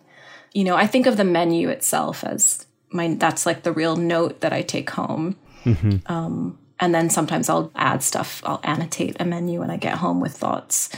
You 0.53 0.63
know, 0.63 0.77
I 0.77 0.87
think 0.87 1.07
of 1.07 1.17
the 1.17 1.25
menu 1.25 1.69
itself 1.69 2.23
as 2.23 2.67
my 2.91 3.15
that's 3.15 3.47
like 3.47 3.65
the 3.65 3.73
real 3.73 3.97
note 3.97 4.41
that 4.43 4.53
I 4.53 4.63
take 4.63 4.91
home. 4.91 5.37
Mm-hmm. 5.65 5.97
Um, 6.07 6.57
and 6.79 6.95
then 6.95 7.11
sometimes 7.11 7.49
I'll 7.49 7.73
add 7.75 8.05
stuff. 8.05 8.43
I'll 8.47 8.61
annotate 8.63 9.17
a 9.19 9.25
menu 9.25 9.59
when 9.59 9.71
I 9.71 9.77
get 9.77 9.99
home 9.99 10.21
with 10.21 10.37
thoughts, 10.37 10.91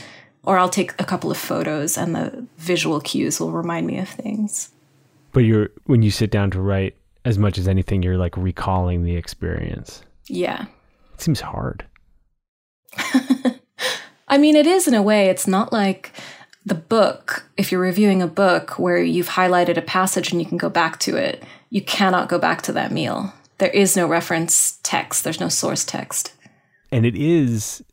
or 0.43 0.59
I'll 0.59 0.69
take 0.69 0.93
a 1.01 1.03
couple 1.03 1.31
of 1.31 1.37
photos, 1.37 1.97
and 1.97 2.13
the 2.13 2.45
visual 2.59 3.01
cues 3.01 3.39
will 3.39 3.51
remind 3.51 3.87
me 3.87 3.97
of 3.97 4.07
things. 4.07 4.69
But 5.31 5.45
you're 5.45 5.69
when 5.85 6.03
you 6.03 6.11
sit 6.11 6.29
down 6.29 6.51
to 6.51 6.61
write, 6.61 6.95
as 7.25 7.39
much 7.39 7.57
as 7.57 7.67
anything, 7.67 8.03
you're 8.03 8.17
like 8.17 8.37
recalling 8.37 9.03
the 9.03 9.15
experience. 9.15 10.03
Yeah, 10.27 10.67
seems 11.21 11.41
hard. 11.41 11.85
I 14.27 14.37
mean, 14.37 14.55
it 14.55 14.67
is 14.67 14.87
in 14.87 14.93
a 14.93 15.01
way. 15.01 15.27
It's 15.27 15.47
not 15.47 15.73
like 15.73 16.13
the 16.65 16.75
book, 16.75 17.45
if 17.57 17.71
you're 17.71 17.81
reviewing 17.81 18.21
a 18.21 18.27
book 18.27 18.77
where 18.77 19.01
you've 19.01 19.29
highlighted 19.29 19.77
a 19.77 19.81
passage 19.81 20.31
and 20.31 20.41
you 20.41 20.47
can 20.47 20.57
go 20.57 20.69
back 20.69 20.99
to 20.99 21.15
it, 21.17 21.43
you 21.69 21.81
cannot 21.81 22.29
go 22.29 22.37
back 22.37 22.61
to 22.63 22.73
that 22.73 22.91
meal. 22.91 23.33
There 23.57 23.69
is 23.69 23.95
no 23.95 24.07
reference 24.07 24.79
text, 24.83 25.23
there's 25.23 25.39
no 25.39 25.49
source 25.49 25.83
text. 25.83 26.33
And 26.91 27.05
it 27.05 27.15
is, 27.15 27.83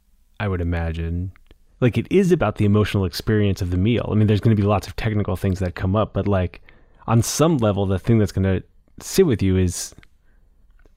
I 0.40 0.48
would 0.48 0.60
imagine, 0.60 1.32
like 1.80 1.96
it 1.96 2.06
is 2.10 2.32
about 2.32 2.56
the 2.56 2.64
emotional 2.64 3.04
experience 3.04 3.62
of 3.62 3.70
the 3.70 3.76
meal. 3.76 4.08
I 4.10 4.14
mean, 4.14 4.26
there's 4.26 4.40
going 4.40 4.56
to 4.56 4.60
be 4.60 4.66
lots 4.66 4.86
of 4.86 4.96
technical 4.96 5.36
things 5.36 5.60
that 5.60 5.74
come 5.74 5.94
up, 5.94 6.12
but 6.12 6.26
like 6.26 6.60
on 7.06 7.22
some 7.22 7.58
level, 7.58 7.86
the 7.86 7.98
thing 7.98 8.18
that's 8.18 8.32
going 8.32 8.60
to 8.60 8.62
sit 9.00 9.26
with 9.26 9.42
you 9.42 9.56
is 9.56 9.94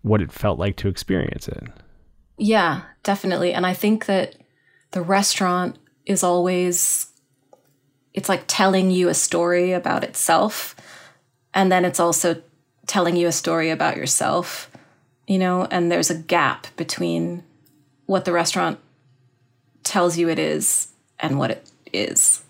what 0.01 0.21
it 0.21 0.31
felt 0.31 0.59
like 0.59 0.75
to 0.77 0.87
experience 0.87 1.47
it. 1.47 1.63
Yeah, 2.41 2.81
definitely. 3.03 3.53
And 3.53 3.67
I 3.67 3.75
think 3.75 4.07
that 4.07 4.35
the 4.91 5.01
restaurant 5.03 5.77
is 6.07 6.23
always 6.23 7.07
it's 8.15 8.27
like 8.27 8.43
telling 8.47 8.89
you 8.89 9.09
a 9.09 9.13
story 9.13 9.73
about 9.73 10.03
itself 10.03 10.75
and 11.53 11.71
then 11.71 11.85
it's 11.85 11.99
also 11.99 12.41
telling 12.87 13.15
you 13.15 13.27
a 13.27 13.31
story 13.31 13.69
about 13.69 13.95
yourself, 13.95 14.71
you 15.27 15.37
know, 15.37 15.67
and 15.69 15.91
there's 15.91 16.09
a 16.09 16.17
gap 16.17 16.65
between 16.77 17.43
what 18.07 18.25
the 18.25 18.33
restaurant 18.33 18.79
tells 19.83 20.17
you 20.17 20.27
it 20.27 20.39
is 20.39 20.87
and 21.19 21.37
what 21.37 21.51
it 21.51 21.71
is. 21.93 22.41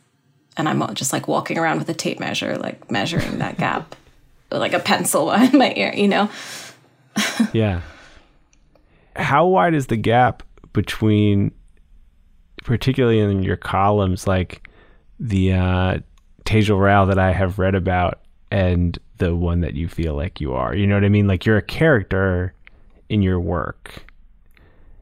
And 0.56 0.69
I'm 0.69 0.95
just 0.95 1.12
like 1.12 1.27
walking 1.27 1.58
around 1.58 1.80
with 1.80 1.89
a 1.89 1.93
tape 1.93 2.19
measure, 2.19 2.58
like 2.58 2.89
measuring 2.89 3.39
that 3.39 3.58
gap, 3.58 3.93
like 4.51 4.73
a 4.73 4.80
pencil 4.80 5.25
behind 5.32 5.54
my 5.54 5.73
ear, 5.75 5.93
you 5.93 6.08
know? 6.08 6.30
yeah. 7.51 7.82
How 9.15 9.45
wide 9.47 9.74
is 9.74 9.88
the 9.88 9.97
gap 9.97 10.43
between, 10.74 11.52
particularly 12.63 13.19
in 13.19 13.43
your 13.43 13.58
columns, 13.58 14.28
like 14.28 14.67
the 15.19 15.54
uh, 15.54 16.00
Tejal 16.45 16.82
Rao 16.82 17.06
that 17.06 17.19
I 17.19 17.32
have 17.32 17.60
read 17.60 17.76
about 17.76 18.21
and 18.50 18.97
the 19.17 19.36
one 19.36 19.62
that 19.62 19.74
you 19.76 19.88
feel 19.88 20.15
like 20.15 20.39
you 20.39 20.54
are? 20.54 20.76
You 20.76 20.88
know 20.88 20.95
what 20.95 21.06
I 21.06 21.10
mean? 21.10 21.28
Like 21.28 21.45
you're 21.45 21.58
a 21.58 21.62
character 21.62 22.54
in 23.10 23.21
your 23.21 23.39
work. 23.39 24.06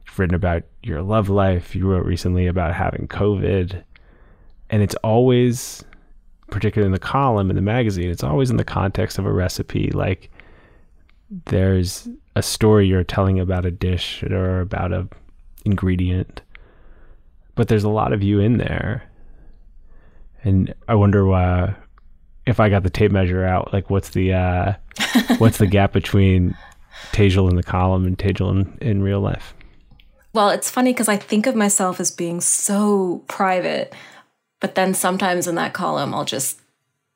You've 0.06 0.18
written 0.18 0.34
about 0.34 0.64
your 0.82 1.02
love 1.02 1.28
life. 1.28 1.74
You 1.76 1.86
wrote 1.86 2.04
recently 2.04 2.48
about 2.48 2.74
having 2.74 3.06
COVID. 3.06 3.82
And 4.70 4.82
it's 4.82 4.96
always, 4.96 5.84
particularly 6.50 6.86
in 6.86 6.92
the 6.92 6.98
column 6.98 7.50
in 7.50 7.56
the 7.56 7.62
magazine, 7.62 8.10
it's 8.10 8.24
always 8.24 8.50
in 8.50 8.56
the 8.56 8.64
context 8.64 9.18
of 9.18 9.26
a 9.26 9.32
recipe. 9.32 9.90
Like 9.90 10.30
there's 11.46 12.08
a 12.36 12.42
story 12.42 12.86
you're 12.86 13.04
telling 13.04 13.40
about 13.40 13.64
a 13.64 13.70
dish 13.70 14.22
or 14.22 14.60
about 14.60 14.92
a 14.92 15.08
ingredient 15.64 16.42
but 17.60 17.68
there's 17.68 17.84
a 17.84 17.90
lot 17.90 18.14
of 18.14 18.22
you 18.22 18.40
in 18.40 18.56
there. 18.56 19.02
And 20.42 20.74
i 20.88 20.94
wonder 20.94 21.26
why 21.26 21.74
if 22.46 22.58
i 22.58 22.70
got 22.70 22.82
the 22.82 22.88
tape 22.88 23.12
measure 23.12 23.44
out 23.44 23.70
like 23.74 23.90
what's 23.90 24.10
the 24.10 24.32
uh 24.32 24.72
what's 25.36 25.58
the 25.58 25.66
gap 25.66 25.92
between 25.92 26.56
Tejal 27.12 27.50
in 27.50 27.56
the 27.56 27.62
column 27.62 28.06
and 28.06 28.16
Tejal 28.16 28.50
in, 28.50 28.78
in 28.80 29.02
real 29.02 29.20
life? 29.20 29.52
Well 30.32 30.48
it's 30.48 30.70
funny 30.70 30.94
because 30.94 31.08
i 31.10 31.18
think 31.18 31.46
of 31.46 31.54
myself 31.54 32.00
as 32.00 32.10
being 32.10 32.40
so 32.40 33.22
private 33.28 33.92
but 34.60 34.74
then 34.74 34.94
sometimes 34.94 35.46
in 35.46 35.56
that 35.56 35.74
column 35.74 36.14
i'll 36.14 36.24
just 36.24 36.62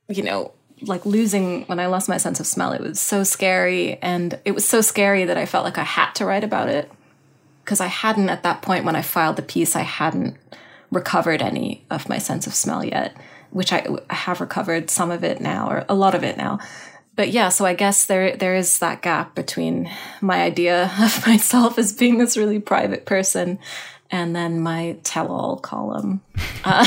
you 0.09 0.23
know 0.23 0.53
like 0.83 1.07
losing 1.07 1.65
when 1.65 1.79
I 1.79 1.87
lost 1.87 2.09
my 2.09 2.17
sense 2.17 2.41
of 2.41 2.47
smell. 2.47 2.73
It 2.73 2.81
was 2.81 3.01
so 3.01 3.25
scary. 3.25 3.99
And 4.03 4.39
it 4.45 4.53
was 4.53 4.67
so 4.67 4.81
scary 4.81 5.25
that 5.25 5.39
I 5.39 5.47
felt 5.47 5.65
like 5.65 5.79
I 5.79 5.85
had 5.85 6.13
to 6.13 6.27
write 6.27 6.45
about 6.45 6.69
it 6.69 6.91
because 7.65 7.81
I 7.81 7.87
hadn't, 7.87 8.29
at 8.29 8.43
that 8.43 8.63
point 8.63 8.85
when 8.85 8.97
I 8.97 9.03
filed 9.03 9.37
the 9.37 9.43
piece, 9.43 9.75
I 9.75 9.83
hadn't 9.83 10.37
recovered 10.91 11.43
any 11.43 11.85
of 11.91 12.09
my 12.09 12.19
sense 12.19 12.47
of 12.47 12.55
smell 12.55 12.85
yet, 12.85 13.17
which 13.51 13.73
I, 13.73 13.87
I 14.11 14.15
have 14.15 14.41
recovered 14.41 14.91
some 14.91 15.11
of 15.11 15.25
it 15.25 15.41
now, 15.41 15.69
or 15.71 15.85
a 15.89 15.95
lot 15.95 16.15
of 16.15 16.23
it 16.23 16.37
now. 16.37 16.59
But 17.17 17.31
yeah, 17.31 17.49
so 17.49 17.65
I 17.65 17.75
guess 17.75 18.07
there 18.07 18.37
there 18.37 18.57
is 18.57 18.81
that 18.81 19.03
gap 19.03 19.35
between 19.35 19.91
my 20.21 20.43
idea 20.43 20.91
of 21.01 21.27
myself 21.27 21.79
as 21.79 21.93
being 21.93 22.19
this 22.19 22.37
really 22.37 22.59
private 22.59 23.07
person 23.07 23.59
and 24.11 24.35
then 24.35 24.61
my 24.61 24.97
tell-all 25.03 25.57
column. 25.57 26.21
Uh, 26.65 26.87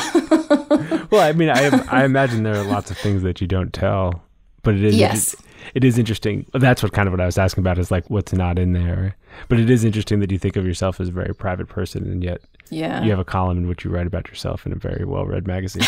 well, 1.11 1.21
I 1.21 1.33
mean, 1.33 1.49
I 1.49 1.67
I 1.89 2.05
imagine 2.05 2.43
there 2.43 2.55
are 2.55 2.63
lots 2.63 2.91
of 2.91 2.97
things 2.97 3.23
that 3.23 3.41
you 3.41 3.47
don't 3.47 3.73
tell, 3.73 4.23
but 4.63 4.75
it 4.75 4.83
is 4.83 4.95
yes. 4.95 5.33
it, 5.33 5.39
it 5.75 5.83
is 5.83 5.97
interesting. 5.97 6.45
That's 6.53 6.83
what 6.83 6.93
kind 6.93 7.07
of 7.07 7.13
what 7.13 7.21
I 7.21 7.25
was 7.25 7.37
asking 7.37 7.61
about 7.63 7.77
is 7.79 7.91
like 7.91 8.09
what's 8.09 8.33
not 8.33 8.59
in 8.59 8.73
there. 8.73 9.15
But 9.49 9.59
it 9.59 9.69
is 9.69 9.83
interesting 9.83 10.19
that 10.21 10.31
you 10.31 10.39
think 10.39 10.55
of 10.55 10.65
yourself 10.65 10.99
as 10.99 11.09
a 11.09 11.11
very 11.11 11.33
private 11.33 11.67
person, 11.67 12.09
and 12.09 12.23
yet 12.23 12.41
yeah, 12.69 13.03
you 13.03 13.09
have 13.11 13.19
a 13.19 13.25
column 13.25 13.57
in 13.57 13.67
which 13.67 13.83
you 13.83 13.91
write 13.91 14.07
about 14.07 14.27
yourself 14.27 14.65
in 14.65 14.71
a 14.71 14.75
very 14.75 15.05
well-read 15.05 15.47
magazine. 15.47 15.83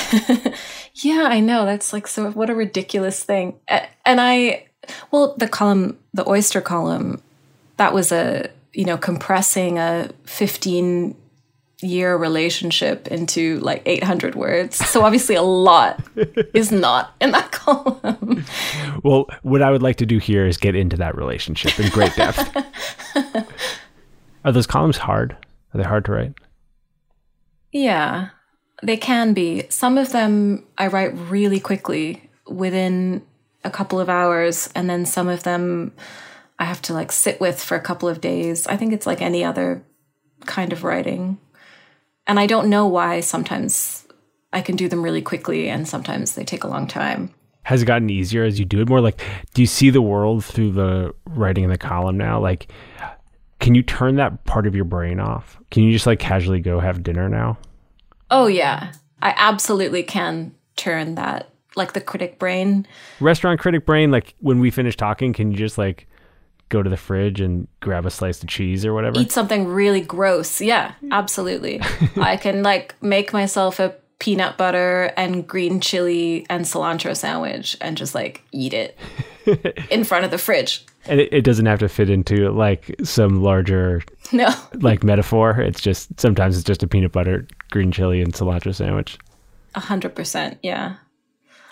yeah, 0.96 1.28
I 1.30 1.40
know. 1.40 1.66
That's 1.66 1.94
like 1.94 2.08
so. 2.08 2.32
What 2.32 2.50
a 2.50 2.56
ridiculous 2.56 3.24
thing. 3.24 3.60
And 3.68 4.22
I, 4.22 4.66
well, 5.12 5.36
the 5.38 5.48
column, 5.48 5.98
the 6.14 6.28
oyster 6.28 6.62
column, 6.62 7.22
that 7.78 7.94
was 7.94 8.12
a 8.12 8.50
you 8.74 8.86
know 8.86 8.98
compressing 8.98 9.78
a 9.78 10.10
15 10.26 11.16
year 11.82 12.18
relationship 12.18 13.08
into 13.08 13.60
like 13.60 13.82
800 13.86 14.36
words. 14.36 14.76
So 14.76 15.04
obviously 15.04 15.36
a 15.36 15.42
lot 15.42 16.04
is 16.54 16.72
not 16.72 17.16
in 17.22 17.32
that 17.32 17.52
column. 17.52 18.44
Well, 19.04 19.28
what 19.44 19.62
I 19.62 19.72
would 19.72 19.82
like 19.82 19.96
to 19.98 20.06
do 20.06 20.18
here 20.18 20.46
is 20.46 20.58
get 20.58 20.76
into 20.76 20.98
that 20.98 21.16
relationship 21.16 21.80
in 21.80 21.90
great 21.90 22.16
depth. 22.16 22.56
Are 24.44 24.52
those 24.52 24.68
columns 24.68 24.98
hard? 24.98 25.38
Are 25.74 25.78
they 25.78 25.84
hard 25.84 26.06
to 26.06 26.12
write? 26.12 26.34
Yeah, 27.72 28.30
they 28.82 28.98
can 28.98 29.34
be. 29.34 29.64
Some 29.70 29.98
of 29.98 30.12
them 30.12 30.66
I 30.78 30.88
write 30.88 31.16
really 31.30 31.60
quickly 31.60 32.30
within 32.48 33.22
a 33.64 33.70
couple 33.70 34.00
of 34.00 34.10
hours, 34.10 34.70
and 34.74 34.90
then 34.90 35.06
some 35.06 35.28
of 35.28 35.44
them 35.44 35.92
I 36.60 36.66
have 36.66 36.82
to 36.84 36.94
like 36.94 37.12
sit 37.12 37.40
with 37.40 37.64
for 37.64 37.76
a 37.76 37.82
couple 37.82 38.10
of 38.10 38.22
days. 38.22 38.68
I 38.68 38.76
think 38.78 38.94
it's 38.94 39.08
like 39.08 39.22
any 39.22 39.44
other 39.44 39.84
kind 40.46 40.74
of 40.74 40.84
writing. 40.84 41.40
And 42.28 42.40
I 42.40 42.46
don't 42.46 42.70
know 42.70 42.86
why 42.86 43.22
sometimes 43.22 44.06
I 44.52 44.62
can 44.62 44.76
do 44.76 44.90
them 44.90 45.02
really 45.02 45.22
quickly 45.22 45.70
and 45.70 45.88
sometimes 45.88 46.36
they 46.36 46.44
take 46.44 46.64
a 46.64 46.68
long 46.68 46.86
time. 46.86 47.34
Has 47.64 47.82
it 47.82 47.86
gotten 47.86 48.10
easier 48.10 48.44
as 48.44 48.60
you 48.60 48.66
do 48.66 48.82
it 48.82 48.90
more? 48.90 49.00
Like, 49.00 49.22
do 49.54 49.62
you 49.62 49.68
see 49.68 49.90
the 49.90 50.02
world 50.02 50.44
through 50.44 50.72
the 50.72 51.14
writing 51.28 51.64
in 51.64 51.70
the 51.70 51.78
column 51.78 52.18
now? 52.18 52.40
Like, 52.40 52.72
can 53.60 53.76
you 53.76 53.84
turn 53.84 54.16
that 54.16 54.44
part 54.46 54.68
of 54.68 54.76
your 54.76 54.86
brain 54.86 55.20
off? 55.20 55.58
Can 55.72 55.84
you 55.84 55.92
just 55.92 56.08
like 56.08 56.20
casually 56.20 56.60
go 56.60 56.80
have 56.80 57.04
dinner 57.04 57.30
now? 57.30 57.58
Oh, 58.32 58.48
yeah. 58.48 58.94
I 59.22 59.34
absolutely 59.38 60.04
can 60.04 60.56
turn 60.76 61.16
that, 61.16 61.50
like 61.76 61.94
the 61.94 62.02
critic 62.02 62.40
brain. 62.40 62.88
Restaurant 63.20 63.60
critic 63.60 63.86
brain, 63.86 64.12
like 64.12 64.34
when 64.40 64.60
we 64.60 64.72
finish 64.72 64.98
talking, 64.98 65.34
can 65.34 65.52
you 65.52 65.58
just 65.58 65.78
like 65.78 66.08
go 66.70 66.82
to 66.84 66.90
the 66.90 66.98
fridge 66.98 67.42
and 67.42 67.68
grab 67.80 68.06
a 68.06 68.10
slice 68.10 68.42
of 68.42 68.48
cheese 68.48 68.86
or 68.86 68.94
whatever? 68.94 69.20
Eat 69.20 69.32
something 69.32 69.68
really 69.68 70.02
gross. 70.02 70.62
Yeah, 70.62 70.94
absolutely. 71.12 71.82
I 72.16 72.38
can 72.38 72.64
like 72.64 72.96
make 73.02 73.34
myself 73.34 73.80
a 73.80 73.96
peanut 74.20 74.58
butter 74.58 75.12
and 75.18 75.48
green 75.48 75.80
chili 75.80 76.46
and 76.50 76.66
cilantro 76.66 77.16
sandwich 77.16 77.78
and 77.82 77.98
just 77.98 78.14
like 78.14 78.44
eat 78.52 78.74
it 78.74 78.98
in 79.90 80.04
front 80.04 80.26
of 80.26 80.32
the 80.32 80.38
fridge. 80.38 80.86
And 81.06 81.20
it, 81.22 81.32
it, 81.32 81.42
doesn't 81.44 81.66
have 81.66 81.80
to 81.80 81.90
fit 81.90 82.10
into 82.10 82.52
like 82.52 82.94
some 83.04 83.42
larger 83.42 84.04
no 84.32 84.54
like 84.76 85.04
metaphor. 85.04 85.60
It's 85.62 85.82
just 85.82 86.20
sometimes 86.20 86.56
it's 86.58 86.66
just 86.66 86.84
a 86.84 86.88
peanut 86.88 87.14
butter, 87.14 87.48
green 87.72 87.92
chili, 87.92 88.22
and 88.22 88.34
cilantro 88.34 88.76
sandwich. 88.76 89.18
A 89.76 89.80
hundred 89.80 90.14
percent, 90.14 90.60
yeah. 90.62 90.98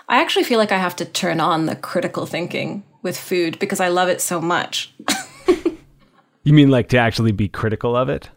I 0.09 0.21
actually 0.21 0.45
feel 0.45 0.57
like 0.57 0.71
I 0.71 0.77
have 0.77 0.95
to 0.97 1.05
turn 1.05 1.41
on 1.41 1.65
the 1.65 1.75
critical 1.75 2.25
thinking 2.25 2.83
with 3.01 3.17
food 3.17 3.59
because 3.59 3.79
I 3.79 3.89
love 3.89 4.09
it 4.09 4.21
so 4.21 4.41
much. 4.41 4.93
you 6.43 6.53
mean 6.53 6.69
like 6.69 6.89
to 6.89 6.97
actually 6.97 7.31
be 7.31 7.47
critical 7.47 7.95
of 7.95 8.09
it? 8.09 8.29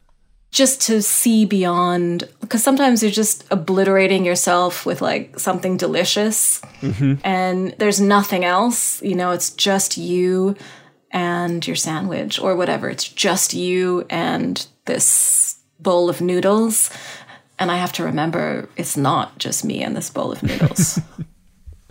Just 0.50 0.80
to 0.82 1.00
see 1.00 1.44
beyond, 1.44 2.28
because 2.40 2.62
sometimes 2.62 3.02
you're 3.02 3.12
just 3.12 3.46
obliterating 3.52 4.24
yourself 4.24 4.84
with 4.84 5.00
like 5.00 5.38
something 5.38 5.76
delicious 5.76 6.60
mm-hmm. 6.80 7.14
and 7.22 7.74
there's 7.78 8.00
nothing 8.00 8.44
else. 8.44 9.00
You 9.02 9.14
know, 9.14 9.30
it's 9.30 9.50
just 9.50 9.96
you 9.96 10.56
and 11.12 11.66
your 11.66 11.76
sandwich 11.76 12.40
or 12.40 12.56
whatever. 12.56 12.88
It's 12.88 13.08
just 13.08 13.54
you 13.54 14.06
and 14.10 14.66
this 14.86 15.58
bowl 15.78 16.08
of 16.08 16.20
noodles. 16.20 16.90
And 17.58 17.70
I 17.70 17.76
have 17.76 17.92
to 17.94 18.04
remember 18.04 18.68
it's 18.76 18.96
not 18.96 19.38
just 19.38 19.64
me 19.64 19.82
and 19.82 19.96
this 19.96 20.10
bowl 20.10 20.32
of 20.32 20.42
noodles. 20.42 20.98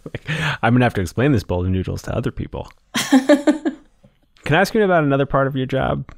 I'm 0.62 0.74
gonna 0.74 0.86
have 0.86 0.94
to 0.96 1.02
explain 1.02 1.32
this 1.32 1.44
bowl 1.44 1.64
of 1.64 1.70
noodles 1.70 2.02
to 2.04 2.16
other 2.16 2.32
people. 2.32 2.72
Can 3.10 4.56
I 4.56 4.62
ask 4.62 4.74
you 4.74 4.84
about 4.84 5.04
another 5.04 5.26
part 5.26 5.48
of 5.48 5.56
your 5.56 5.66
job? 5.66 6.12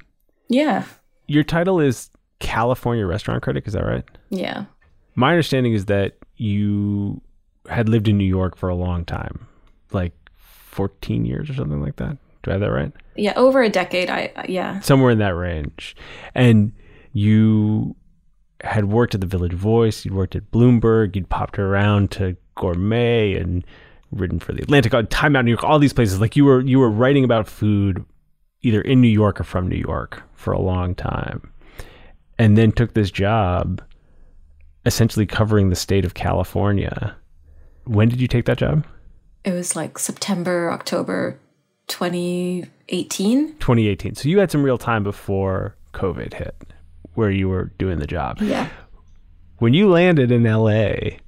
Yeah. 0.48 0.84
Your 1.26 1.42
title 1.44 1.80
is 1.80 2.10
California 2.38 3.06
Restaurant 3.06 3.42
Critic, 3.42 3.66
is 3.66 3.74
that 3.74 3.84
right? 3.84 4.04
Yeah. 4.30 4.64
My 5.14 5.30
understanding 5.30 5.74
is 5.74 5.86
that 5.86 6.16
you 6.36 7.20
had 7.68 7.88
lived 7.88 8.08
in 8.08 8.16
New 8.16 8.24
York 8.24 8.56
for 8.56 8.68
a 8.68 8.74
long 8.74 9.04
time, 9.04 9.46
like 9.92 10.12
14 10.36 11.24
years 11.24 11.50
or 11.50 11.54
something 11.54 11.80
like 11.80 11.96
that. 11.96 12.16
Do 12.42 12.50
I 12.50 12.54
have 12.54 12.60
that 12.62 12.72
right? 12.72 12.92
Yeah, 13.16 13.34
over 13.36 13.62
a 13.62 13.68
decade. 13.68 14.10
I 14.10 14.32
uh, 14.34 14.44
yeah. 14.48 14.80
Somewhere 14.80 15.10
in 15.10 15.18
that 15.18 15.36
range. 15.36 15.94
And 16.34 16.72
you 17.12 17.94
had 18.64 18.86
worked 18.86 19.14
at 19.14 19.20
the 19.20 19.26
Village 19.26 19.52
Voice, 19.52 20.04
you'd 20.04 20.14
worked 20.14 20.36
at 20.36 20.50
Bloomberg, 20.50 21.14
you'd 21.14 21.28
popped 21.28 21.58
around 21.58 22.10
to 22.12 22.36
Gourmet 22.54 23.34
and 23.34 23.64
written 24.10 24.38
for 24.38 24.52
the 24.52 24.62
Atlantic, 24.62 24.92
uh, 24.92 25.02
Time 25.10 25.36
Out 25.36 25.44
New 25.44 25.52
York, 25.52 25.64
all 25.64 25.78
these 25.78 25.92
places. 25.92 26.20
Like 26.20 26.36
you 26.36 26.44
were 26.44 26.60
you 26.60 26.78
were 26.78 26.90
writing 26.90 27.24
about 27.24 27.48
food 27.48 28.04
either 28.62 28.80
in 28.80 29.00
New 29.00 29.08
York 29.08 29.40
or 29.40 29.44
from 29.44 29.68
New 29.68 29.76
York 29.76 30.22
for 30.34 30.52
a 30.52 30.60
long 30.60 30.94
time. 30.94 31.52
And 32.38 32.56
then 32.56 32.72
took 32.72 32.94
this 32.94 33.10
job 33.10 33.82
essentially 34.84 35.26
covering 35.26 35.70
the 35.70 35.76
state 35.76 36.04
of 36.04 36.14
California. 36.14 37.16
When 37.84 38.08
did 38.08 38.20
you 38.20 38.28
take 38.28 38.46
that 38.46 38.58
job? 38.58 38.84
it 39.44 39.52
was 39.52 39.74
like 39.74 39.98
September, 39.98 40.70
October 40.70 41.38
2018. 41.88 43.54
2018. 43.58 44.14
So 44.14 44.28
you 44.28 44.38
had 44.38 44.50
some 44.50 44.62
real 44.62 44.78
time 44.78 45.02
before 45.02 45.76
COVID 45.94 46.34
hit 46.34 46.54
where 47.14 47.30
you 47.30 47.48
were 47.48 47.72
doing 47.78 47.98
the 47.98 48.06
job. 48.06 48.40
Yeah. 48.40 48.68
When 49.58 49.74
you 49.74 49.90
landed 49.90 50.32
in 50.32 50.44
LA, 50.44 51.18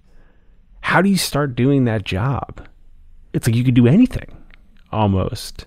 how 0.85 1.01
do 1.01 1.09
you 1.09 1.17
start 1.17 1.57
doing 1.57 1.87
that 1.87 2.05
job? 2.05 2.69
It's 3.33 3.47
like 3.47 3.57
you 3.57 3.65
could 3.65 3.75
do 3.75 3.87
anything 3.87 4.37
almost. 4.93 5.65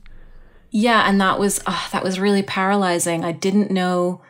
Yeah, 0.69 1.09
and 1.09 1.19
that 1.19 1.39
was 1.39 1.59
uh, 1.65 1.87
that 1.91 2.03
was 2.03 2.19
really 2.19 2.43
paralyzing. 2.43 3.25
I 3.25 3.31
didn't 3.31 3.71
know. 3.71 4.21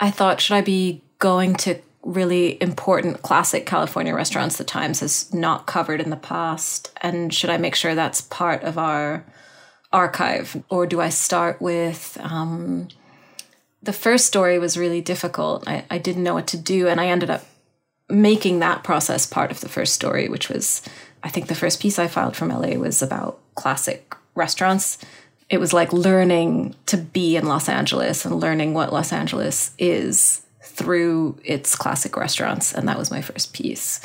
I 0.00 0.10
thought, 0.10 0.40
should 0.40 0.56
I 0.56 0.62
be 0.62 1.04
going 1.18 1.54
to 1.56 1.78
really 2.02 2.60
important 2.62 3.20
classic 3.20 3.66
California 3.66 4.14
restaurants 4.14 4.56
the 4.56 4.64
Times 4.64 5.00
has 5.00 5.32
not 5.34 5.66
covered 5.66 6.00
in 6.00 6.08
the 6.08 6.16
past, 6.16 6.90
and 7.02 7.32
should 7.32 7.50
I 7.50 7.58
make 7.58 7.74
sure 7.74 7.94
that's 7.94 8.22
part 8.22 8.62
of 8.62 8.78
our 8.78 9.26
archive, 9.92 10.64
or 10.70 10.86
do 10.86 11.02
I 11.02 11.10
start 11.10 11.60
with? 11.60 12.16
Um, 12.22 12.88
the 13.82 13.92
first 13.92 14.26
story 14.26 14.58
was 14.58 14.78
really 14.78 15.02
difficult. 15.02 15.68
I, 15.68 15.84
I 15.90 15.98
didn't 15.98 16.22
know 16.22 16.34
what 16.34 16.46
to 16.48 16.56
do, 16.56 16.88
and 16.88 16.98
I 16.98 17.08
ended 17.08 17.28
up 17.28 17.44
making 18.08 18.58
that 18.58 18.84
process 18.84 19.26
part 19.26 19.50
of 19.50 19.60
the 19.60 19.68
first 19.68 19.94
story, 19.94 20.28
which 20.28 20.48
was, 20.48 20.82
I 21.22 21.28
think, 21.28 21.48
the 21.48 21.54
first 21.54 21.80
piece 21.80 21.98
I 21.98 22.06
filed 22.06 22.36
from 22.36 22.48
LA 22.48 22.76
was 22.76 23.02
about 23.02 23.38
classic 23.54 24.14
restaurants 24.34 24.98
it 25.50 25.60
was 25.60 25.72
like 25.72 25.92
learning 25.92 26.74
to 26.86 26.96
be 26.96 27.36
in 27.36 27.46
Los 27.46 27.68
Angeles 27.68 28.24
and 28.24 28.40
learning 28.40 28.74
what 28.74 28.92
Los 28.92 29.12
Angeles 29.12 29.72
is 29.78 30.42
through 30.62 31.38
its 31.44 31.76
classic 31.76 32.16
restaurants. 32.16 32.72
And 32.72 32.88
that 32.88 32.98
was 32.98 33.10
my 33.10 33.20
first 33.20 33.52
piece. 33.52 34.00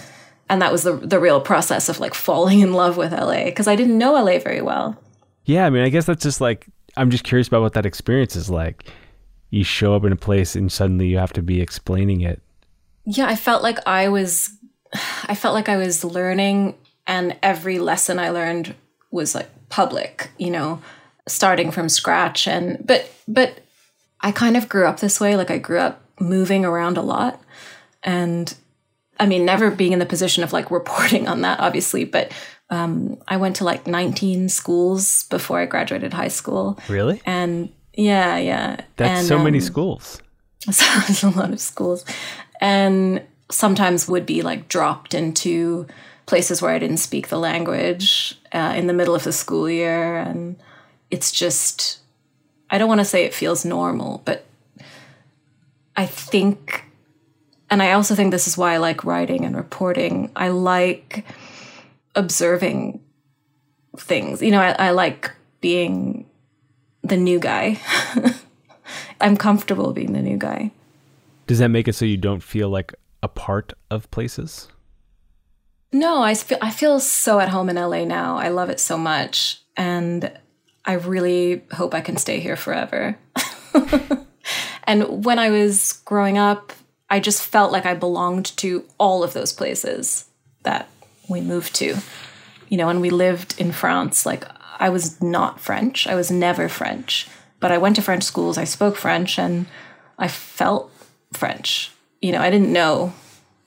And 0.49 0.61
that 0.61 0.71
was 0.71 0.83
the 0.83 0.93
the 0.93 1.19
real 1.19 1.39
process 1.39 1.89
of 1.89 1.99
like 1.99 2.13
falling 2.13 2.59
in 2.59 2.73
love 2.73 2.97
with 2.97 3.11
LA 3.11 3.45
because 3.45 3.67
I 3.67 3.75
didn't 3.75 3.97
know 3.97 4.13
LA 4.13 4.39
very 4.39 4.61
well. 4.61 4.97
Yeah, 5.45 5.65
I 5.65 5.69
mean, 5.69 5.83
I 5.83 5.89
guess 5.89 6.05
that's 6.05 6.23
just 6.23 6.41
like 6.41 6.67
I'm 6.97 7.09
just 7.09 7.23
curious 7.23 7.47
about 7.47 7.61
what 7.61 7.73
that 7.73 7.85
experience 7.85 8.35
is 8.35 8.49
like. 8.49 8.85
You 9.51 9.63
show 9.63 9.95
up 9.95 10.03
in 10.03 10.11
a 10.11 10.17
place 10.17 10.55
and 10.55 10.71
suddenly 10.71 11.07
you 11.07 11.17
have 11.17 11.33
to 11.33 11.41
be 11.41 11.61
explaining 11.61 12.21
it. 12.21 12.41
Yeah, 13.09 13.27
I 13.27 13.35
felt 13.35 13.63
like 13.63 13.79
I 13.87 14.09
was 14.09 14.51
I 15.23 15.35
felt 15.35 15.53
like 15.53 15.69
I 15.69 15.77
was 15.77 16.03
learning 16.03 16.75
and 17.05 17.37
every 17.43 17.79
lesson 17.79 18.19
I 18.19 18.29
learned 18.29 18.75
was 19.11 19.35
like 19.35 19.49
public, 19.69 20.29
you 20.37 20.51
know 20.51 20.81
starting 21.27 21.69
from 21.69 21.87
scratch 21.87 22.47
and 22.47 22.85
but 22.85 23.07
but 23.27 23.59
I 24.19 24.31
kind 24.31 24.57
of 24.57 24.67
grew 24.67 24.87
up 24.87 24.99
this 24.99 25.19
way 25.19 25.35
like 25.35 25.51
I 25.51 25.59
grew 25.59 25.77
up 25.77 26.01
moving 26.19 26.65
around 26.65 26.97
a 26.97 27.03
lot 27.03 27.39
and 28.03 28.51
I 29.19 29.27
mean 29.27 29.45
never 29.45 29.69
being 29.69 29.93
in 29.93 29.99
the 29.99 30.07
position 30.07 30.43
of 30.43 30.53
like 30.53 30.71
reporting 30.71 31.27
on 31.27 31.41
that 31.41 31.59
obviously 31.59 32.03
but 32.03 32.31
um, 32.71 33.17
I 33.27 33.37
went 33.37 33.55
to 33.57 33.63
like 33.63 33.87
19 33.87 34.49
schools 34.49 35.23
before 35.23 35.59
I 35.59 35.65
graduated 35.65 36.13
high 36.13 36.27
school. 36.27 36.79
Really? 36.87 37.19
And 37.25 37.69
yeah, 37.93 38.37
yeah. 38.37 38.81
That's 38.95 39.21
and, 39.21 39.27
so 39.27 39.39
many 39.39 39.57
um, 39.57 39.63
schools. 39.63 40.21
So 40.71 40.83
there's 40.99 41.23
a 41.23 41.29
lot 41.29 41.51
of 41.51 41.59
schools. 41.59 42.05
And 42.59 43.23
sometimes 43.49 44.07
would 44.07 44.25
be 44.25 44.41
like 44.41 44.67
dropped 44.67 45.13
into 45.13 45.87
places 46.25 46.61
where 46.61 46.71
I 46.71 46.79
didn't 46.79 46.97
speak 46.97 47.29
the 47.29 47.39
language 47.39 48.39
uh, 48.53 48.73
in 48.77 48.87
the 48.87 48.93
middle 48.93 49.15
of 49.15 49.23
the 49.23 49.33
school 49.33 49.69
year. 49.69 50.17
And 50.17 50.55
it's 51.09 51.31
just, 51.31 51.99
I 52.69 52.77
don't 52.77 52.87
want 52.87 52.99
to 52.99 53.05
say 53.05 53.25
it 53.25 53.33
feels 53.33 53.65
normal, 53.65 54.21
but 54.25 54.45
I 55.95 56.05
think, 56.05 56.85
and 57.69 57.81
I 57.81 57.93
also 57.93 58.13
think 58.15 58.31
this 58.31 58.47
is 58.47 58.57
why 58.57 58.73
I 58.73 58.77
like 58.77 59.03
writing 59.03 59.43
and 59.43 59.55
reporting. 59.55 60.31
I 60.35 60.49
like 60.49 61.25
observing 62.15 63.01
things. 63.97 64.41
You 64.41 64.51
know, 64.51 64.61
I, 64.61 64.71
I 64.87 64.91
like 64.91 65.31
being 65.61 66.25
the 67.03 67.17
new 67.17 67.39
guy. 67.39 67.79
I'm 69.21 69.35
comfortable 69.35 69.93
being 69.93 70.13
the 70.13 70.21
new 70.21 70.37
guy. 70.37 70.71
Does 71.49 71.57
that 71.57 71.69
make 71.69 71.87
it 71.87 71.93
so 71.93 72.05
you 72.05 72.15
don't 72.15 72.43
feel 72.43 72.69
like 72.69 72.93
a 73.23 73.27
part 73.27 73.73
of 73.89 74.11
places? 74.11 74.67
No, 75.91 76.21
I 76.21 76.35
feel 76.35 76.59
I 76.61 76.69
feel 76.69 76.99
so 76.99 77.39
at 77.39 77.49
home 77.49 77.69
in 77.69 77.75
LA 77.75 78.05
now. 78.05 78.37
I 78.37 78.49
love 78.49 78.69
it 78.69 78.79
so 78.79 78.99
much, 78.99 79.59
and 79.75 80.31
I 80.85 80.93
really 80.93 81.63
hope 81.71 81.95
I 81.95 82.01
can 82.01 82.17
stay 82.17 82.39
here 82.39 82.55
forever. 82.55 83.17
and 84.83 85.25
when 85.25 85.39
I 85.39 85.49
was 85.49 85.93
growing 86.05 86.37
up, 86.37 86.71
I 87.09 87.19
just 87.19 87.41
felt 87.41 87.71
like 87.71 87.87
I 87.87 87.95
belonged 87.95 88.55
to 88.57 88.85
all 88.99 89.23
of 89.23 89.33
those 89.33 89.51
places 89.51 90.25
that 90.61 90.87
we 91.29 91.41
moved 91.41 91.73
to. 91.77 91.97
You 92.67 92.77
know, 92.77 92.89
and 92.89 93.01
we 93.01 93.09
lived 93.09 93.59
in 93.59 93.71
France. 93.71 94.23
Like, 94.23 94.45
I 94.77 94.89
was 94.89 95.19
not 95.19 95.59
French, 95.59 96.05
I 96.05 96.13
was 96.13 96.29
never 96.29 96.69
French. 96.69 97.27
But 97.59 97.71
I 97.71 97.79
went 97.79 97.95
to 97.95 98.03
French 98.03 98.21
schools, 98.21 98.59
I 98.59 98.65
spoke 98.65 98.95
French, 98.95 99.39
and 99.39 99.65
I 100.19 100.27
felt 100.27 100.91
French. 101.33 101.91
You 102.21 102.31
know, 102.31 102.41
I 102.41 102.49
didn't 102.49 102.73
know 102.73 103.13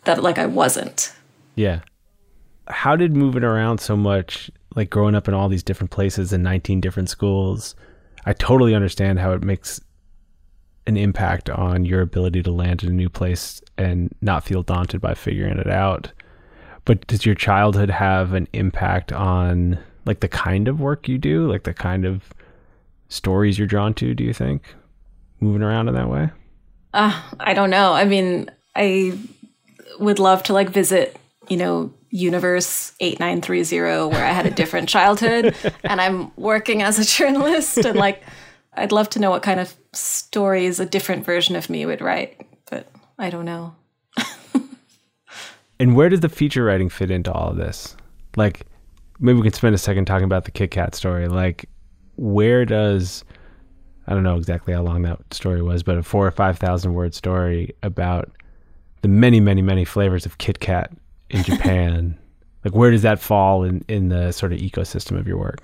that, 0.04 0.22
like, 0.22 0.38
I 0.38 0.46
wasn't. 0.46 1.12
Yeah. 1.54 1.80
How 2.68 2.96
did 2.96 3.16
moving 3.16 3.44
around 3.44 3.78
so 3.78 3.96
much 3.96 4.50
like 4.74 4.90
growing 4.90 5.14
up 5.14 5.28
in 5.28 5.34
all 5.34 5.48
these 5.48 5.62
different 5.62 5.90
places 5.90 6.32
in 6.32 6.42
19 6.42 6.80
different 6.80 7.10
schools, 7.10 7.74
I 8.24 8.32
totally 8.32 8.74
understand 8.74 9.18
how 9.18 9.32
it 9.32 9.42
makes 9.42 9.80
an 10.86 10.96
impact 10.96 11.48
on 11.50 11.84
your 11.84 12.00
ability 12.00 12.42
to 12.42 12.50
land 12.50 12.82
in 12.82 12.90
a 12.90 12.92
new 12.92 13.08
place 13.08 13.62
and 13.78 14.14
not 14.20 14.44
feel 14.44 14.62
daunted 14.62 15.00
by 15.00 15.14
figuring 15.14 15.58
it 15.58 15.70
out. 15.70 16.12
But 16.84 17.06
does 17.06 17.24
your 17.24 17.34
childhood 17.34 17.90
have 17.90 18.32
an 18.32 18.48
impact 18.52 19.12
on 19.12 19.78
like 20.04 20.20
the 20.20 20.28
kind 20.28 20.66
of 20.66 20.80
work 20.80 21.08
you 21.08 21.18
do, 21.18 21.48
like 21.48 21.62
the 21.62 21.74
kind 21.74 22.04
of 22.04 22.32
stories 23.08 23.58
you're 23.58 23.68
drawn 23.68 23.94
to, 23.94 24.14
do 24.14 24.24
you 24.24 24.32
think? 24.32 24.74
Moving 25.40 25.62
around 25.62 25.88
in 25.88 25.94
that 25.94 26.08
way? 26.08 26.30
Uh, 26.92 27.20
I 27.40 27.54
don't 27.54 27.70
know. 27.70 27.92
I 27.92 28.04
mean, 28.04 28.50
I 28.76 29.18
would 29.98 30.18
love 30.18 30.42
to 30.44 30.52
like 30.52 30.70
visit, 30.70 31.16
you 31.48 31.56
know, 31.56 31.92
universe 32.10 32.92
8930 33.00 34.14
where 34.14 34.24
I 34.24 34.32
had 34.32 34.46
a 34.46 34.50
different 34.50 34.88
childhood 34.88 35.56
and 35.82 36.00
I'm 36.00 36.30
working 36.36 36.82
as 36.82 36.98
a 36.98 37.04
journalist 37.04 37.78
and 37.78 37.98
like 37.98 38.22
I'd 38.74 38.92
love 38.92 39.08
to 39.10 39.18
know 39.18 39.30
what 39.30 39.42
kind 39.42 39.60
of 39.60 39.74
stories 39.92 40.78
a 40.78 40.86
different 40.86 41.24
version 41.24 41.56
of 41.56 41.68
me 41.68 41.84
would 41.86 42.00
write, 42.00 42.46
but 42.70 42.86
I 43.18 43.30
don't 43.30 43.44
know. 43.44 43.74
and 45.80 45.96
where 45.96 46.08
does 46.08 46.20
the 46.20 46.28
feature 46.28 46.64
writing 46.64 46.88
fit 46.88 47.10
into 47.10 47.32
all 47.32 47.50
of 47.50 47.56
this? 47.56 47.96
Like 48.36 48.66
maybe 49.18 49.36
we 49.36 49.42
can 49.42 49.52
spend 49.52 49.74
a 49.74 49.78
second 49.78 50.06
talking 50.06 50.24
about 50.24 50.44
the 50.44 50.50
Kit 50.50 50.70
Kat 50.70 50.94
story. 50.94 51.28
Like 51.28 51.66
where 52.16 52.64
does 52.64 53.24
I 54.12 54.14
don't 54.14 54.24
know 54.24 54.36
exactly 54.36 54.74
how 54.74 54.82
long 54.82 55.00
that 55.02 55.18
story 55.32 55.62
was, 55.62 55.82
but 55.82 55.96
a 55.96 56.02
4 56.02 56.26
or 56.26 56.30
5,000 56.30 56.92
word 56.92 57.14
story 57.14 57.74
about 57.82 58.30
the 59.00 59.08
many, 59.08 59.40
many, 59.40 59.62
many 59.62 59.86
flavors 59.86 60.26
of 60.26 60.36
Kit 60.36 60.60
Kat 60.60 60.92
in 61.30 61.42
Japan? 61.44 62.18
like 62.62 62.74
where 62.74 62.90
does 62.90 63.00
that 63.00 63.18
fall 63.20 63.64
in, 63.64 63.82
in 63.88 64.10
the 64.10 64.30
sort 64.30 64.52
of 64.52 64.58
ecosystem 64.58 65.18
of 65.18 65.26
your 65.26 65.38
work? 65.38 65.60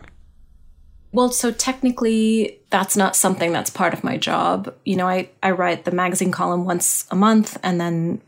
Well, 1.12 1.30
so 1.30 1.53
technically, 1.53 2.59
that's 2.70 2.96
not 2.96 3.14
something 3.14 3.53
that's 3.53 3.68
part 3.68 3.92
of 3.92 4.03
my 4.03 4.16
job. 4.16 4.74
You 4.86 4.96
know, 4.96 5.07
I, 5.07 5.28
I 5.42 5.51
write 5.51 5.84
the 5.84 5.90
magazine 5.90 6.32
column 6.32 6.64
once 6.64 7.07
a 7.11 7.16
month 7.16 7.59
and 7.62 7.78
then 7.78 8.22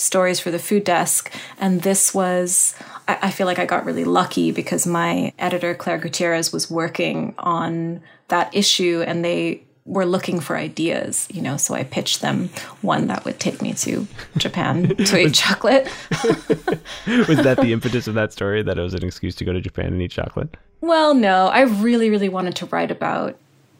stories 0.00 0.40
for 0.40 0.50
the 0.50 0.58
food 0.58 0.84
desk. 0.84 1.32
And 1.58 1.82
this 1.82 2.14
was, 2.14 2.74
I, 3.06 3.18
I 3.22 3.30
feel 3.30 3.46
like 3.46 3.58
I 3.58 3.66
got 3.66 3.84
really 3.84 4.04
lucky 4.04 4.50
because 4.50 4.86
my 4.86 5.32
editor, 5.38 5.74
Claire 5.74 5.98
Gutierrez, 5.98 6.52
was 6.52 6.70
working 6.70 7.34
on 7.38 8.00
that 8.28 8.54
issue 8.54 9.02
and 9.06 9.24
they 9.24 9.62
were 9.88 10.04
looking 10.04 10.38
for 10.38 10.56
ideas, 10.56 11.26
you 11.32 11.40
know, 11.40 11.56
so 11.56 11.74
I 11.74 11.82
pitched 11.82 12.20
them 12.20 12.50
one 12.82 13.06
that 13.06 13.24
would 13.24 13.40
take 13.40 13.62
me 13.62 13.72
to 13.72 14.06
Japan 14.36 14.94
to 14.96 15.18
eat 15.18 15.34
chocolate. 15.34 15.84
was 17.26 17.38
that 17.38 17.58
the 17.60 17.72
impetus 17.72 18.06
of 18.06 18.14
that 18.14 18.32
story 18.32 18.62
that 18.62 18.78
it 18.78 18.82
was 18.82 18.92
an 18.92 19.02
excuse 19.02 19.34
to 19.36 19.46
go 19.46 19.52
to 19.52 19.60
Japan 19.62 19.86
and 19.86 20.02
eat 20.02 20.10
chocolate? 20.10 20.56
Well, 20.82 21.14
no, 21.14 21.48
I 21.48 21.62
really, 21.62 22.10
really 22.10 22.28
wanted 22.28 22.54
to 22.56 22.66
write 22.66 22.90
about. 22.90 23.30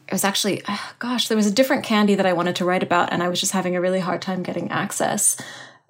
It 0.07 0.13
was 0.13 0.23
actually, 0.23 0.63
gosh, 0.99 1.27
there 1.27 1.37
was 1.37 1.45
a 1.45 1.51
different 1.51 1.83
candy 1.83 2.15
that 2.15 2.25
I 2.25 2.33
wanted 2.33 2.55
to 2.57 2.65
write 2.65 2.81
about, 2.81 3.13
and 3.13 3.21
I 3.21 3.29
was 3.29 3.39
just 3.39 3.51
having 3.51 3.75
a 3.75 3.81
really 3.81 3.99
hard 3.99 4.21
time 4.21 4.41
getting 4.41 4.71
access. 4.71 5.37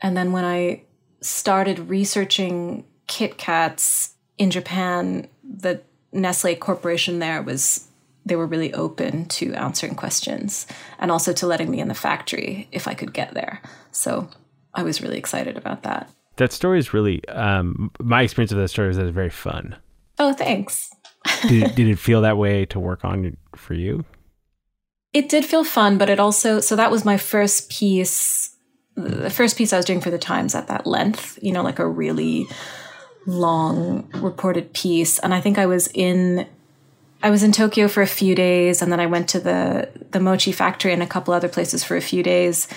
And 0.01 0.15
then 0.15 0.31
when 0.31 0.45
I 0.45 0.83
started 1.21 1.89
researching 1.89 2.85
Kit 3.07 3.37
Kats 3.37 4.13
in 4.37 4.51
Japan, 4.51 5.27
the 5.43 5.81
Nestle 6.11 6.55
Corporation 6.55 7.19
there 7.19 7.41
was 7.41 7.87
they 8.25 8.35
were 8.35 8.45
really 8.45 8.73
open 8.73 9.25
to 9.25 9.53
answering 9.55 9.95
questions 9.95 10.67
and 10.99 11.11
also 11.11 11.33
to 11.33 11.47
letting 11.47 11.69
me 11.71 11.79
in 11.79 11.87
the 11.87 11.95
factory 11.95 12.67
if 12.71 12.87
I 12.87 12.93
could 12.93 13.13
get 13.13 13.33
there. 13.33 13.61
So 13.91 14.29
I 14.73 14.83
was 14.83 15.01
really 15.01 15.17
excited 15.17 15.57
about 15.57 15.83
that. 15.83 16.09
That 16.35 16.53
story 16.53 16.79
is 16.79 16.93
really, 16.93 17.27
um, 17.29 17.91
my 17.99 18.21
experience 18.21 18.51
of 18.51 18.59
that 18.59 18.67
story 18.67 18.87
was 18.87 18.97
that 18.97 19.07
it's 19.07 19.15
very 19.15 19.31
fun. 19.31 19.75
Oh, 20.19 20.33
thanks. 20.33 20.91
did, 21.47 21.75
did 21.75 21.87
it 21.87 21.97
feel 21.97 22.21
that 22.21 22.37
way 22.37 22.65
to 22.67 22.79
work 22.79 23.03
on 23.03 23.35
for 23.55 23.73
you? 23.73 24.05
It 25.11 25.27
did 25.27 25.43
feel 25.43 25.63
fun, 25.63 25.97
but 25.97 26.09
it 26.09 26.19
also, 26.19 26.59
so 26.59 26.75
that 26.75 26.91
was 26.91 27.03
my 27.03 27.17
first 27.17 27.69
piece, 27.69 28.38
the 29.03 29.29
first 29.29 29.57
piece 29.57 29.73
I 29.73 29.77
was 29.77 29.85
doing 29.85 30.01
for 30.01 30.11
the 30.11 30.17
Times 30.17 30.55
at 30.55 30.67
that 30.67 30.85
length, 30.85 31.39
you 31.41 31.51
know, 31.51 31.63
like 31.63 31.79
a 31.79 31.87
really 31.87 32.47
long 33.25 34.09
reported 34.15 34.73
piece. 34.73 35.19
And 35.19 35.33
I 35.33 35.41
think 35.41 35.57
I 35.57 35.65
was 35.65 35.87
in 35.93 36.47
I 37.21 37.29
was 37.31 37.43
in 37.43 37.51
Tokyo 37.51 37.89
for 37.89 38.01
a 38.01 38.07
few 38.07 38.33
days 38.33 38.81
and 38.81 38.91
then 38.91 38.99
I 38.99 39.05
went 39.05 39.27
to 39.29 39.39
the 39.39 39.89
the 40.11 40.19
mochi 40.19 40.51
factory 40.51 40.93
and 40.93 41.03
a 41.03 41.07
couple 41.07 41.33
other 41.33 41.49
places 41.49 41.83
for 41.83 41.95
a 41.95 42.01
few 42.01 42.23
days. 42.23 42.67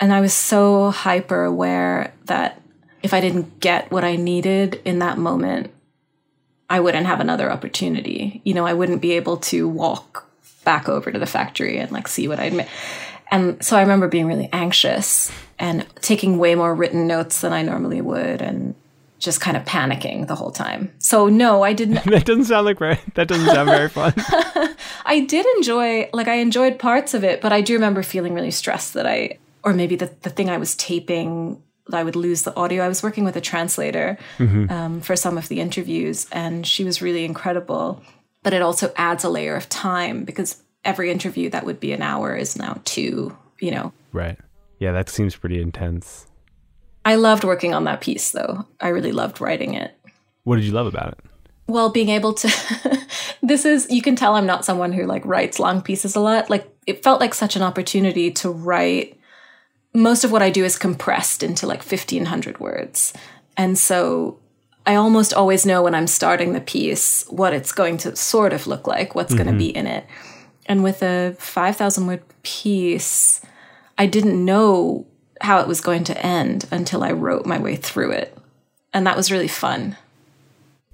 And 0.00 0.12
I 0.12 0.20
was 0.20 0.32
so 0.32 0.90
hyper 0.90 1.44
aware 1.44 2.12
that 2.24 2.60
if 3.02 3.12
I 3.12 3.20
didn't 3.20 3.60
get 3.60 3.90
what 3.90 4.04
I 4.04 4.16
needed 4.16 4.80
in 4.84 5.00
that 5.00 5.18
moment, 5.18 5.72
I 6.70 6.80
wouldn't 6.80 7.06
have 7.06 7.20
another 7.20 7.50
opportunity. 7.50 8.40
You 8.44 8.54
know, 8.54 8.66
I 8.66 8.72
wouldn't 8.72 9.02
be 9.02 9.12
able 9.12 9.36
to 9.38 9.68
walk 9.68 10.28
back 10.64 10.88
over 10.88 11.10
to 11.10 11.18
the 11.18 11.26
factory 11.26 11.78
and 11.78 11.90
like 11.90 12.08
see 12.08 12.28
what 12.28 12.38
I'd 12.38 12.52
made. 12.52 12.68
And 13.32 13.64
so 13.64 13.76
I 13.78 13.80
remember 13.80 14.08
being 14.08 14.26
really 14.26 14.50
anxious 14.52 15.32
and 15.58 15.86
taking 16.02 16.38
way 16.38 16.54
more 16.54 16.74
written 16.74 17.06
notes 17.06 17.40
than 17.40 17.52
I 17.52 17.62
normally 17.62 18.02
would 18.02 18.42
and 18.42 18.74
just 19.18 19.40
kind 19.40 19.56
of 19.56 19.64
panicking 19.64 20.26
the 20.26 20.34
whole 20.34 20.50
time. 20.50 20.92
So 20.98 21.28
no, 21.28 21.62
I 21.62 21.72
didn't 21.72 22.04
that 22.04 22.26
doesn't 22.26 22.44
sound 22.44 22.66
like 22.66 22.80
right. 22.80 23.00
That 23.14 23.28
doesn't 23.28 23.46
sound 23.46 23.70
very 23.70 23.88
fun. 23.88 24.12
I 25.06 25.24
did 25.26 25.46
enjoy 25.56 26.10
like 26.12 26.28
I 26.28 26.34
enjoyed 26.34 26.78
parts 26.78 27.14
of 27.14 27.24
it, 27.24 27.40
but 27.40 27.52
I 27.52 27.62
do 27.62 27.72
remember 27.72 28.02
feeling 28.02 28.34
really 28.34 28.50
stressed 28.50 28.94
that 28.94 29.06
I 29.06 29.38
or 29.64 29.72
maybe 29.72 29.96
the, 29.96 30.12
the 30.22 30.30
thing 30.30 30.50
I 30.50 30.58
was 30.58 30.74
taping 30.76 31.62
I 31.92 32.04
would 32.04 32.16
lose 32.16 32.42
the 32.42 32.54
audio. 32.54 32.84
I 32.84 32.88
was 32.88 33.02
working 33.02 33.24
with 33.24 33.36
a 33.36 33.40
translator 33.40 34.18
mm-hmm. 34.38 34.70
um, 34.70 35.00
for 35.00 35.16
some 35.16 35.36
of 35.36 35.48
the 35.48 35.60
interviews, 35.60 36.26
and 36.30 36.66
she 36.66 36.84
was 36.84 37.02
really 37.02 37.24
incredible. 37.24 38.02
But 38.42 38.52
it 38.52 38.62
also 38.62 38.92
adds 38.96 39.24
a 39.24 39.28
layer 39.28 39.54
of 39.56 39.68
time 39.68 40.24
because 40.24 40.62
every 40.84 41.10
interview 41.10 41.50
that 41.50 41.64
would 41.64 41.80
be 41.80 41.92
an 41.92 42.02
hour 42.02 42.34
is 42.36 42.56
now 42.56 42.80
two, 42.84 43.36
you 43.60 43.70
know. 43.70 43.92
Right. 44.12 44.38
Yeah, 44.78 44.92
that 44.92 45.08
seems 45.08 45.36
pretty 45.36 45.60
intense. 45.60 46.26
I 47.04 47.16
loved 47.16 47.44
working 47.44 47.74
on 47.74 47.84
that 47.84 48.00
piece, 48.00 48.30
though. 48.30 48.66
I 48.80 48.88
really 48.88 49.12
loved 49.12 49.40
writing 49.40 49.74
it. 49.74 49.96
What 50.44 50.56
did 50.56 50.64
you 50.64 50.72
love 50.72 50.86
about 50.86 51.12
it? 51.12 51.18
Well, 51.66 51.90
being 51.90 52.08
able 52.08 52.34
to. 52.34 52.98
this 53.42 53.64
is, 53.64 53.88
you 53.90 54.02
can 54.02 54.16
tell 54.16 54.34
I'm 54.34 54.46
not 54.46 54.64
someone 54.64 54.92
who 54.92 55.04
like 55.04 55.24
writes 55.24 55.58
long 55.58 55.82
pieces 55.82 56.16
a 56.16 56.20
lot. 56.20 56.50
Like, 56.50 56.68
it 56.86 57.02
felt 57.02 57.20
like 57.20 57.34
such 57.34 57.56
an 57.56 57.62
opportunity 57.62 58.30
to 58.32 58.50
write 58.50 59.18
most 59.94 60.24
of 60.24 60.32
what 60.32 60.42
I 60.42 60.50
do 60.50 60.64
is 60.64 60.76
compressed 60.78 61.42
into 61.42 61.66
like 61.66 61.80
1500 61.80 62.60
words. 62.60 63.12
And 63.56 63.78
so 63.78 64.38
I 64.86 64.94
almost 64.94 65.34
always 65.34 65.66
know 65.66 65.82
when 65.82 65.94
I'm 65.94 66.06
starting 66.06 66.52
the 66.52 66.60
piece 66.60 67.24
what 67.28 67.52
it's 67.52 67.72
going 67.72 67.98
to 67.98 68.16
sort 68.16 68.52
of 68.52 68.66
look 68.66 68.86
like, 68.86 69.14
what's 69.14 69.34
mm-hmm. 69.34 69.44
going 69.44 69.54
to 69.54 69.58
be 69.58 69.74
in 69.74 69.86
it. 69.86 70.06
And 70.66 70.82
with 70.82 71.02
a 71.02 71.34
5,000 71.38 72.06
word 72.06 72.22
piece, 72.42 73.40
I 73.98 74.06
didn't 74.06 74.44
know 74.44 75.06
how 75.40 75.60
it 75.60 75.68
was 75.68 75.80
going 75.80 76.04
to 76.04 76.26
end 76.26 76.66
until 76.70 77.02
I 77.02 77.12
wrote 77.12 77.46
my 77.46 77.58
way 77.58 77.76
through 77.76 78.12
it. 78.12 78.36
And 78.94 79.06
that 79.06 79.16
was 79.16 79.32
really 79.32 79.48
fun. 79.48 79.96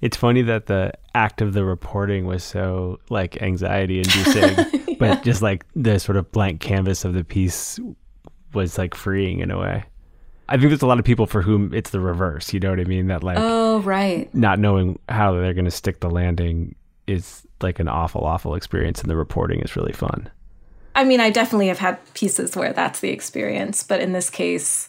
It's 0.01 0.17
funny 0.17 0.41
that 0.43 0.67
the 0.67 0.93
act 1.13 1.41
of 1.41 1.53
the 1.53 1.65
reporting 1.65 2.25
was 2.25 2.43
so 2.43 2.99
like 3.09 3.41
anxiety 3.41 3.97
inducing, 3.97 4.43
yeah. 4.87 4.95
but 4.97 5.23
just 5.23 5.41
like 5.41 5.65
the 5.75 5.99
sort 5.99 6.17
of 6.17 6.31
blank 6.31 6.61
canvas 6.61 7.03
of 7.03 7.13
the 7.13 7.23
piece 7.23 7.79
was 8.53 8.77
like 8.77 8.95
freeing 8.95 9.39
in 9.39 9.51
a 9.51 9.59
way. 9.59 9.83
I 10.47 10.53
think 10.53 10.69
there's 10.69 10.81
a 10.81 10.87
lot 10.87 10.99
of 10.99 11.05
people 11.05 11.27
for 11.27 11.41
whom 11.41 11.73
it's 11.73 11.91
the 11.91 11.99
reverse. 11.99 12.53
You 12.53 12.59
know 12.59 12.71
what 12.71 12.79
I 12.79 12.85
mean? 12.85 13.07
That 13.07 13.23
like, 13.23 13.37
oh 13.39 13.81
right, 13.81 14.33
not 14.33 14.57
knowing 14.57 14.97
how 15.07 15.33
they're 15.33 15.53
going 15.53 15.65
to 15.65 15.71
stick 15.71 15.99
the 15.99 16.09
landing 16.09 16.75
is 17.09 17.47
like 17.61 17.79
an 17.79 17.87
awful, 17.87 18.23
awful 18.23 18.55
experience, 18.55 19.01
and 19.01 19.09
the 19.09 19.15
reporting 19.15 19.59
is 19.61 19.75
really 19.75 19.93
fun. 19.93 20.29
I 20.95 21.03
mean, 21.03 21.19
I 21.19 21.29
definitely 21.29 21.67
have 21.67 21.79
had 21.79 21.97
pieces 22.13 22.55
where 22.55 22.73
that's 22.73 22.99
the 22.99 23.09
experience, 23.09 23.83
but 23.83 24.01
in 24.01 24.13
this 24.13 24.29
case, 24.29 24.87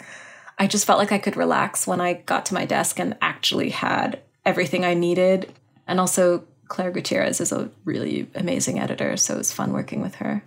I 0.59 0.67
just 0.67 0.87
felt 0.87 0.99
like 0.99 1.13
I 1.13 1.19
could 1.19 1.37
relax 1.37 1.87
when 1.87 2.01
I 2.01 2.15
got 2.15 2.47
to 2.47 2.55
my 2.55 2.65
desk 2.65 2.99
and 2.99 3.17
actually 3.23 3.71
had 3.71 4.21
everything 4.45 4.85
I 4.85 4.95
needed. 4.95 5.53
And 5.87 6.01
also, 6.01 6.45
Claire 6.69 6.91
Gutierrez 6.91 7.41
is 7.41 7.53
a 7.53 7.71
really 7.85 8.29
amazing 8.35 8.79
editor, 8.79 9.17
so 9.17 9.35
it 9.35 9.39
was 9.39 9.53
fun 9.53 9.73
working 9.73 10.01
with 10.01 10.17
her. 10.17 10.43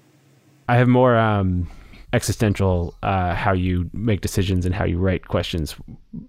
I 0.69 0.77
have 0.77 0.87
more 0.87 1.17
um, 1.17 1.67
existential 2.13 2.93
uh, 3.03 3.33
how 3.33 3.51
you 3.51 3.89
make 3.91 4.21
decisions 4.21 4.65
and 4.65 4.73
how 4.73 4.85
you 4.85 4.97
write 4.97 5.27
questions. 5.27 5.75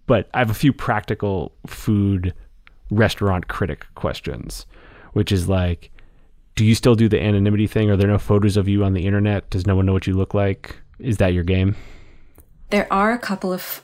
But 0.06 0.28
I 0.34 0.38
have 0.38 0.50
a 0.50 0.54
few 0.54 0.72
practical 0.72 1.52
food 1.66 2.34
restaurant 2.90 3.48
critic 3.48 3.86
questions, 3.94 4.66
which 5.14 5.32
is 5.32 5.48
like, 5.48 5.90
do 6.54 6.64
you 6.64 6.74
still 6.74 6.94
do 6.94 7.08
the 7.08 7.20
anonymity 7.20 7.66
thing? 7.66 7.90
Are 7.90 7.96
there 7.96 8.08
no 8.08 8.18
photos 8.18 8.56
of 8.56 8.68
you 8.68 8.84
on 8.84 8.92
the 8.92 9.06
internet? 9.06 9.48
Does 9.50 9.66
no 9.66 9.74
one 9.74 9.86
know 9.86 9.92
what 9.92 10.06
you 10.06 10.14
look 10.14 10.34
like? 10.34 10.76
Is 10.98 11.16
that 11.16 11.32
your 11.32 11.42
game? 11.42 11.74
There 12.70 12.92
are 12.92 13.12
a 13.12 13.18
couple 13.18 13.52
of 13.52 13.82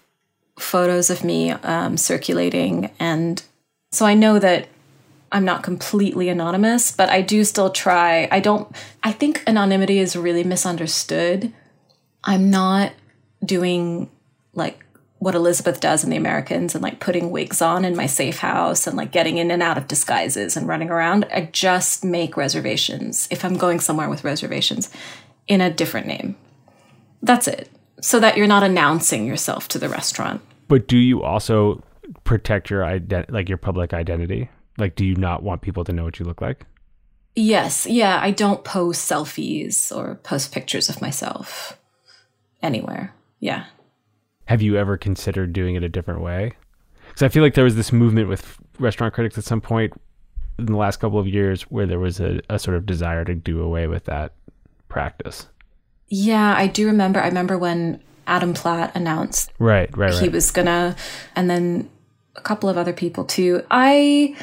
photos 0.58 1.10
of 1.10 1.24
me 1.24 1.50
um, 1.50 1.96
circulating, 1.96 2.90
and 3.00 3.42
so 3.90 4.06
I 4.06 4.14
know 4.14 4.38
that 4.38 4.68
I'm 5.32 5.44
not 5.44 5.62
completely 5.62 6.28
anonymous, 6.28 6.92
but 6.92 7.08
I 7.08 7.22
do 7.22 7.44
still 7.44 7.70
try. 7.70 8.28
I 8.30 8.40
don't, 8.40 8.70
I 9.02 9.12
think 9.12 9.42
anonymity 9.46 9.98
is 9.98 10.14
really 10.16 10.44
misunderstood 10.44 11.52
I'm 12.24 12.50
not 12.50 12.92
doing 13.44 14.10
like 14.54 14.84
what 15.20 15.34
Elizabeth 15.34 15.80
does 15.80 16.02
in 16.02 16.08
The 16.08 16.16
Americans 16.16 16.74
and 16.74 16.82
like 16.82 16.98
putting 16.98 17.30
wigs 17.30 17.60
on 17.60 17.84
in 17.84 17.94
my 17.94 18.06
safe 18.06 18.38
house 18.38 18.86
and 18.86 18.96
like 18.96 19.12
getting 19.12 19.36
in 19.36 19.50
and 19.50 19.62
out 19.62 19.76
of 19.76 19.86
disguises 19.86 20.56
and 20.56 20.66
running 20.66 20.88
around. 20.88 21.26
I 21.30 21.50
just 21.52 22.02
make 22.02 22.38
reservations 22.38 23.28
if 23.30 23.44
I'm 23.44 23.58
going 23.58 23.80
somewhere 23.80 24.08
with 24.08 24.24
reservations 24.24 24.88
in 25.46 25.60
a 25.60 25.70
different 25.70 26.06
name. 26.06 26.36
That's 27.22 27.46
it. 27.46 27.68
So 28.00 28.18
that 28.18 28.38
you're 28.38 28.46
not 28.46 28.62
announcing 28.62 29.26
yourself 29.26 29.68
to 29.68 29.78
the 29.78 29.90
restaurant. 29.90 30.40
But 30.68 30.88
do 30.88 30.96
you 30.96 31.22
also 31.22 31.82
protect 32.24 32.70
your 32.70 32.80
ident- 32.80 33.30
like 33.30 33.50
your 33.50 33.58
public 33.58 33.92
identity? 33.92 34.48
Like 34.78 34.94
do 34.94 35.04
you 35.04 35.16
not 35.16 35.42
want 35.42 35.60
people 35.60 35.84
to 35.84 35.92
know 35.92 36.04
what 36.04 36.18
you 36.18 36.24
look 36.24 36.40
like? 36.40 36.64
Yes. 37.36 37.84
Yeah, 37.84 38.18
I 38.22 38.30
don't 38.30 38.64
post 38.64 39.08
selfies 39.08 39.94
or 39.94 40.14
post 40.14 40.50
pictures 40.50 40.88
of 40.88 41.02
myself 41.02 41.78
anywhere. 42.62 43.14
Yeah. 43.38 43.66
Have 44.50 44.62
you 44.62 44.76
ever 44.76 44.96
considered 44.96 45.52
doing 45.52 45.76
it 45.76 45.84
a 45.84 45.88
different 45.88 46.22
way? 46.22 46.54
Because 47.06 47.22
I 47.22 47.28
feel 47.28 47.40
like 47.40 47.54
there 47.54 47.62
was 47.62 47.76
this 47.76 47.92
movement 47.92 48.28
with 48.28 48.58
restaurant 48.80 49.14
critics 49.14 49.38
at 49.38 49.44
some 49.44 49.60
point 49.60 49.92
in 50.58 50.66
the 50.66 50.76
last 50.76 50.96
couple 50.96 51.20
of 51.20 51.28
years 51.28 51.62
where 51.70 51.86
there 51.86 52.00
was 52.00 52.18
a, 52.18 52.40
a 52.50 52.58
sort 52.58 52.76
of 52.76 52.84
desire 52.84 53.24
to 53.24 53.36
do 53.36 53.62
away 53.62 53.86
with 53.86 54.06
that 54.06 54.32
practice. 54.88 55.46
Yeah, 56.08 56.52
I 56.56 56.66
do 56.66 56.84
remember. 56.86 57.20
I 57.20 57.28
remember 57.28 57.58
when 57.58 58.02
Adam 58.26 58.52
Platt 58.52 58.90
announced 58.96 59.52
right, 59.60 59.96
right, 59.96 60.14
he 60.14 60.28
was 60.28 60.50
gonna, 60.50 60.96
and 61.36 61.48
then 61.48 61.88
a 62.34 62.40
couple 62.40 62.68
of 62.68 62.76
other 62.76 62.92
people 62.92 63.24
too. 63.24 63.64
I. 63.70 64.34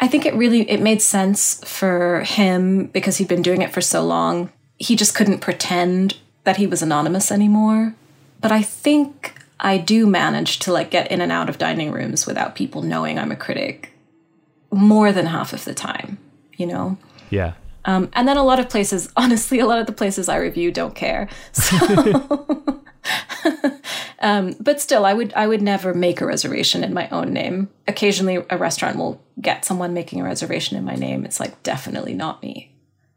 I 0.00 0.08
think 0.08 0.24
it 0.24 0.34
really 0.34 0.68
it 0.70 0.80
made 0.80 1.02
sense 1.02 1.62
for 1.68 2.22
him 2.22 2.86
because 2.86 3.18
he'd 3.18 3.28
been 3.28 3.42
doing 3.42 3.60
it 3.60 3.74
for 3.74 3.82
so 3.82 4.02
long. 4.02 4.50
He 4.78 4.96
just 4.96 5.14
couldn't 5.14 5.40
pretend 5.40 6.16
that 6.44 6.56
he 6.56 6.66
was 6.66 6.80
anonymous 6.80 7.30
anymore. 7.30 7.94
But 8.40 8.52
I 8.52 8.62
think 8.62 9.34
I 9.60 9.78
do 9.78 10.06
manage 10.06 10.58
to 10.60 10.72
like 10.72 10.90
get 10.90 11.10
in 11.10 11.20
and 11.20 11.32
out 11.32 11.48
of 11.48 11.58
dining 11.58 11.92
rooms 11.92 12.26
without 12.26 12.54
people 12.54 12.82
knowing 12.82 13.18
I'm 13.18 13.32
a 13.32 13.36
critic 13.36 13.92
more 14.70 15.12
than 15.12 15.26
half 15.26 15.52
of 15.52 15.64
the 15.64 15.74
time, 15.74 16.18
you 16.56 16.66
know? 16.66 16.98
Yeah. 17.30 17.54
Um, 17.84 18.10
and 18.14 18.26
then 18.26 18.36
a 18.36 18.42
lot 18.42 18.60
of 18.60 18.68
places, 18.68 19.10
honestly, 19.16 19.60
a 19.60 19.66
lot 19.66 19.78
of 19.78 19.86
the 19.86 19.92
places 19.92 20.28
I 20.28 20.36
review 20.36 20.70
don't 20.70 20.94
care. 20.94 21.28
So, 21.52 22.58
um, 24.20 24.54
but 24.60 24.80
still, 24.80 25.04
I 25.04 25.12
would 25.12 25.32
I 25.34 25.46
would 25.46 25.62
never 25.62 25.94
make 25.94 26.20
a 26.20 26.26
reservation 26.26 26.82
in 26.82 26.94
my 26.94 27.08
own 27.10 27.32
name. 27.32 27.68
Occasionally, 27.86 28.44
a 28.48 28.58
restaurant 28.58 28.96
will 28.96 29.20
get 29.40 29.64
someone 29.64 29.94
making 29.94 30.20
a 30.20 30.24
reservation 30.24 30.76
in 30.76 30.84
my 30.84 30.94
name. 30.94 31.24
It's 31.24 31.40
like 31.40 31.62
definitely 31.62 32.14
not 32.14 32.42
me. 32.42 32.72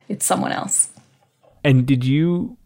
It's 0.10 0.26
someone 0.26 0.52
else. 0.52 0.90
And 1.64 1.86
did 1.86 2.06
you 2.06 2.58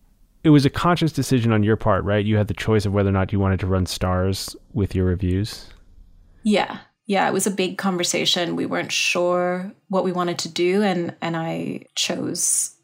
it 0.43 0.49
was 0.49 0.65
a 0.65 0.69
conscious 0.69 1.11
decision 1.11 1.51
on 1.51 1.63
your 1.63 1.75
part, 1.75 2.03
right? 2.03 2.25
You 2.25 2.37
had 2.37 2.47
the 2.47 2.53
choice 2.53 2.85
of 2.85 2.93
whether 2.93 3.09
or 3.09 3.13
not 3.13 3.31
you 3.31 3.39
wanted 3.39 3.59
to 3.61 3.67
run 3.67 3.85
stars 3.85 4.55
with 4.73 4.95
your 4.95 5.05
reviews. 5.05 5.67
Yeah. 6.43 6.79
Yeah, 7.05 7.27
it 7.27 7.33
was 7.33 7.45
a 7.45 7.51
big 7.51 7.77
conversation. 7.77 8.55
We 8.55 8.65
weren't 8.65 8.91
sure 8.91 9.71
what 9.89 10.03
we 10.03 10.11
wanted 10.11 10.39
to 10.39 10.49
do 10.49 10.81
and 10.81 11.13
and 11.21 11.35
I 11.35 11.85
chose 11.95 12.75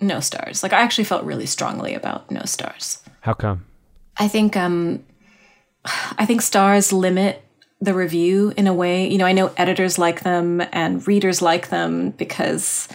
no 0.00 0.20
stars. 0.20 0.62
Like 0.62 0.72
I 0.72 0.80
actually 0.80 1.04
felt 1.04 1.24
really 1.24 1.46
strongly 1.46 1.94
about 1.94 2.30
no 2.30 2.42
stars. 2.44 3.02
How 3.20 3.34
come? 3.34 3.64
I 4.16 4.28
think 4.28 4.56
um 4.56 5.04
I 6.18 6.26
think 6.26 6.42
stars 6.42 6.92
limit 6.92 7.42
the 7.80 7.94
review 7.94 8.52
in 8.56 8.66
a 8.66 8.74
way. 8.74 9.08
You 9.08 9.18
know, 9.18 9.26
I 9.26 9.32
know 9.32 9.52
editors 9.56 9.98
like 9.98 10.22
them 10.22 10.62
and 10.72 11.06
readers 11.06 11.42
like 11.42 11.68
them 11.68 12.10
because 12.10 12.88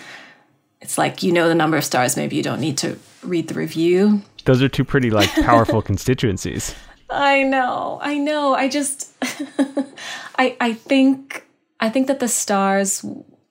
it's 0.88 0.98
like 0.98 1.22
you 1.22 1.34
know 1.34 1.50
the 1.50 1.54
number 1.54 1.76
of 1.76 1.84
stars 1.84 2.16
maybe 2.16 2.38
you 2.38 2.44
don't 2.44 2.62
need 2.62 2.78
to 2.78 2.98
read 3.22 3.50
the 3.50 3.56
review. 3.56 4.22
Those 4.46 4.62
are 4.62 4.70
two 4.70 4.86
pretty 4.86 5.10
like 5.10 5.30
powerful 5.34 5.82
constituencies. 5.92 6.74
I 7.10 7.44
know 7.44 8.00
i 8.02 8.18
know. 8.18 8.54
I 8.54 8.70
just 8.70 9.12
i 10.38 10.56
i 10.62 10.72
think 10.72 11.46
i 11.82 11.90
think 11.90 12.08
that 12.08 12.22
the 12.22 12.30
stars 12.30 13.06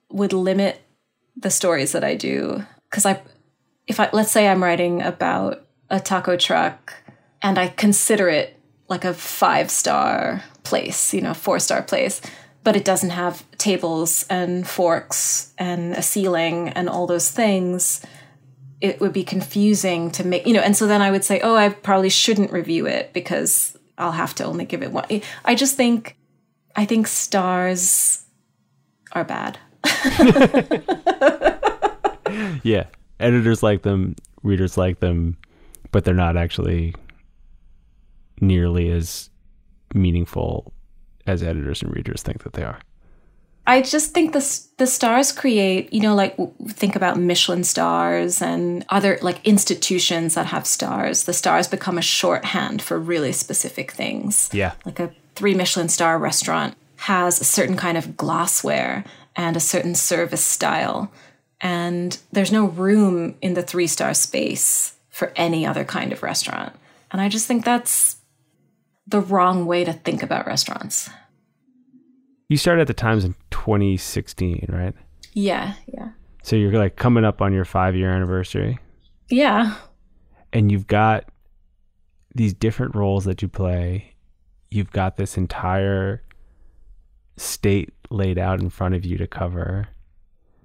would 0.09 0.33
limit 0.33 0.81
the 1.35 1.51
stories 1.51 1.91
that 1.91 2.03
i 2.03 2.15
do. 2.15 2.65
Because 2.89 3.05
i 3.05 3.21
if 3.85 3.99
i 3.99 4.09
let's 4.13 4.31
say 4.31 4.47
i'm 4.47 4.63
writing 4.63 5.03
about 5.03 5.63
a 5.91 5.99
taco 5.99 6.37
truck 6.37 6.95
and 7.43 7.59
i 7.59 7.67
consider 7.67 8.29
it 8.29 8.59
like 8.89 9.05
a 9.05 9.13
five 9.13 9.69
star 9.69 10.41
place, 10.63 11.13
you 11.13 11.21
know, 11.21 11.35
four 11.35 11.59
star 11.59 11.83
place, 11.83 12.19
but 12.63 12.75
it 12.75 12.85
doesn't 12.85 13.11
have 13.11 13.43
tables 13.57 14.25
and 14.29 14.67
forks 14.67 15.53
and 15.57 15.93
a 15.93 16.01
ceiling 16.01 16.69
and 16.69 16.89
all 16.89 17.07
those 17.07 17.31
things, 17.31 18.05
it 18.81 18.99
would 18.99 19.13
be 19.13 19.23
confusing 19.23 20.11
to 20.11 20.25
make, 20.25 20.45
you 20.45 20.53
know, 20.53 20.59
and 20.59 20.75
so 20.75 20.85
then 20.85 21.01
I 21.01 21.09
would 21.09 21.23
say, 21.23 21.39
oh, 21.41 21.55
I 21.55 21.69
probably 21.69 22.09
shouldn't 22.09 22.51
review 22.51 22.85
it 22.85 23.13
because 23.13 23.77
I'll 23.97 24.11
have 24.11 24.35
to 24.35 24.43
only 24.43 24.65
give 24.65 24.83
it 24.83 24.91
one. 24.91 25.05
I 25.45 25.55
just 25.55 25.75
think, 25.75 26.17
I 26.75 26.85
think 26.85 27.07
stars 27.07 28.25
are 29.13 29.23
bad. 29.23 29.57
yeah. 32.63 32.85
Editors 33.19 33.63
like 33.63 33.81
them, 33.81 34.15
readers 34.43 34.77
like 34.77 34.99
them, 34.99 35.37
but 35.91 36.03
they're 36.03 36.13
not 36.13 36.37
actually 36.37 36.93
nearly 38.39 38.91
as 38.91 39.31
meaningful 39.95 40.71
as 41.27 41.43
editors 41.43 41.81
and 41.81 41.95
readers 41.95 42.21
think 42.23 42.43
that 42.43 42.53
they 42.53 42.63
are. 42.63 42.79
I 43.67 43.81
just 43.81 44.13
think 44.13 44.31
the 44.31 44.61
the 44.77 44.87
stars 44.87 45.33
create, 45.33 45.91
you 45.91 45.99
know, 45.99 46.15
like 46.15 46.37
think 46.69 46.95
about 46.95 47.19
Michelin 47.19 47.65
stars 47.65 48.41
and 48.41 48.85
other 48.87 49.19
like 49.21 49.45
institutions 49.45 50.35
that 50.35 50.45
have 50.47 50.65
stars. 50.65 51.25
The 51.25 51.33
stars 51.33 51.67
become 51.67 51.97
a 51.97 52.01
shorthand 52.01 52.81
for 52.81 52.97
really 52.97 53.33
specific 53.33 53.91
things. 53.91 54.49
Yeah. 54.53 54.73
Like 54.85 55.01
a 55.01 55.11
three 55.35 55.53
Michelin 55.53 55.89
star 55.89 56.17
restaurant 56.17 56.75
has 56.95 57.41
a 57.41 57.43
certain 57.43 57.75
kind 57.75 57.97
of 57.97 58.15
glassware 58.15 59.03
and 59.35 59.57
a 59.57 59.61
certain 59.61 59.95
service 59.95 60.43
style. 60.43 61.11
And 61.59 62.17
there's 62.31 62.51
no 62.53 62.67
room 62.67 63.35
in 63.41 63.53
the 63.53 63.63
three 63.63 63.87
star 63.87 64.13
space 64.13 64.95
for 65.09 65.33
any 65.35 65.65
other 65.65 65.83
kind 65.83 66.13
of 66.13 66.23
restaurant. 66.23 66.73
And 67.11 67.19
I 67.19 67.27
just 67.27 67.47
think 67.47 67.65
that's 67.65 68.16
the 69.07 69.21
wrong 69.21 69.65
way 69.65 69.83
to 69.83 69.93
think 69.93 70.21
about 70.21 70.45
restaurants. 70.45 71.09
You 72.49 72.57
started 72.57 72.81
at 72.81 72.87
the 72.87 72.93
Times 72.93 73.25
in 73.25 73.35
2016, 73.51 74.67
right? 74.69 74.93
Yeah, 75.33 75.73
yeah. 75.87 76.09
So 76.43 76.55
you're 76.55 76.71
like 76.71 76.95
coming 76.95 77.25
up 77.25 77.41
on 77.41 77.53
your 77.53 77.65
five 77.65 77.95
year 77.95 78.11
anniversary. 78.11 78.79
Yeah. 79.29 79.75
And 80.53 80.71
you've 80.71 80.87
got 80.87 81.25
these 82.33 82.53
different 82.53 82.95
roles 82.95 83.25
that 83.25 83.41
you 83.41 83.47
play. 83.47 84.13
You've 84.71 84.91
got 84.91 85.17
this 85.17 85.37
entire 85.37 86.23
state 87.35 87.93
laid 88.09 88.37
out 88.37 88.61
in 88.61 88.69
front 88.69 88.95
of 88.95 89.05
you 89.05 89.17
to 89.17 89.27
cover. 89.27 89.87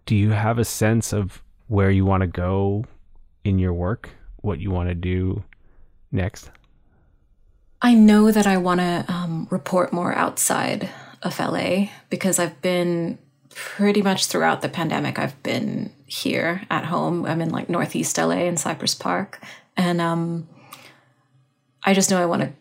Do 0.06 0.16
you 0.16 0.30
have 0.30 0.58
a 0.58 0.64
sense 0.64 1.12
of 1.12 1.42
where 1.66 1.90
you 1.90 2.04
want 2.04 2.22
to 2.22 2.26
go 2.26 2.84
in 3.44 3.58
your 3.58 3.72
work? 3.72 4.10
What 4.36 4.60
you 4.60 4.70
want 4.70 4.88
to 4.88 4.94
do 4.94 5.44
next? 6.10 6.50
I 7.82 7.94
know 7.94 8.30
that 8.30 8.46
I 8.46 8.56
want 8.58 8.80
to 8.80 9.04
um, 9.08 9.48
report 9.50 9.92
more 9.92 10.14
outside 10.14 10.88
of 11.22 11.38
LA 11.38 11.88
because 12.10 12.38
I've 12.38 12.62
been 12.62 13.18
pretty 13.50 14.02
much 14.02 14.26
throughout 14.26 14.62
the 14.62 14.68
pandemic. 14.68 15.18
I've 15.18 15.40
been 15.42 15.92
here 16.06 16.62
at 16.70 16.84
home. 16.84 17.26
I'm 17.26 17.40
in 17.40 17.50
like 17.50 17.68
Northeast 17.68 18.16
LA 18.16 18.44
in 18.44 18.56
Cypress 18.56 18.94
Park, 18.94 19.40
and 19.76 20.00
um, 20.00 20.48
I 21.82 21.92
just 21.92 22.10
know 22.10 22.22
I 22.22 22.26
want 22.26 22.42
to 22.42 22.52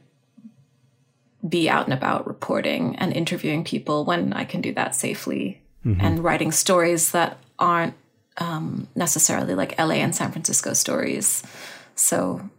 be 1.48 1.70
out 1.70 1.86
and 1.86 1.94
about 1.94 2.28
reporting 2.28 2.96
and 2.98 3.14
interviewing 3.14 3.64
people 3.64 4.06
when 4.06 4.34
I 4.34 4.44
can 4.44 4.62
do 4.62 4.74
that 4.74 4.96
safely 4.96 5.62
mm-hmm. 5.86 6.02
and 6.02 6.24
writing 6.24 6.52
stories 6.52 7.12
that 7.12 7.38
aren't 7.60 7.94
um, 8.38 8.88
necessarily 8.96 9.54
like 9.54 9.78
LA 9.78 9.96
and 9.96 10.16
San 10.16 10.32
Francisco 10.32 10.74
stories. 10.74 11.44
So 11.96 12.50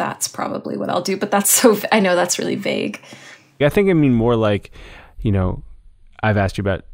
that's 0.00 0.28
probably 0.28 0.78
what 0.78 0.88
I'll 0.88 1.02
do. 1.02 1.18
But 1.18 1.30
that's 1.30 1.50
so, 1.50 1.78
I 1.92 2.00
know 2.00 2.16
that's 2.16 2.38
really 2.38 2.56
vague. 2.56 3.02
I 3.60 3.68
think 3.68 3.90
I 3.90 3.92
mean 3.92 4.14
more 4.14 4.34
like, 4.34 4.70
you 5.20 5.30
know, 5.30 5.62
I've 6.22 6.38
asked 6.38 6.56
you 6.56 6.62
about 6.62 6.84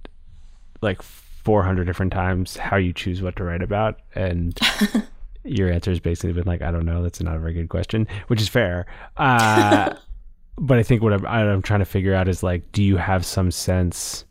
like 0.83 1.01
400 1.03 1.85
different 1.85 2.13
times 2.13 2.57
how 2.57 2.77
you 2.77 2.93
choose 2.93 3.23
what 3.23 3.37
to 3.37 3.45
write 3.45 3.63
about. 3.63 4.01
And 4.17 4.59
your 5.45 5.71
answer 5.71 5.93
has 5.93 6.01
basically 6.01 6.33
been 6.33 6.49
like, 6.49 6.63
I 6.63 6.73
don't 6.73 6.85
know. 6.85 7.05
That's 7.05 7.23
not 7.23 7.37
a 7.37 7.39
very 7.39 7.55
good 7.55 7.69
question, 7.69 8.09
which 8.27 8.41
is 8.41 8.49
fair. 8.49 8.87
Uh, 9.17 9.95
but 10.59 10.79
I 10.79 10.83
think 10.83 11.01
what 11.01 11.13
I'm, 11.13 11.25
I'm 11.25 11.63
trying 11.63 11.81
to 11.81 11.87
figure 11.87 12.13
out 12.13 12.27
is 12.27 12.43
like, 12.43 12.73
do 12.73 12.83
you 12.83 12.97
have 12.97 13.25
some 13.25 13.53
sense, 13.53 14.25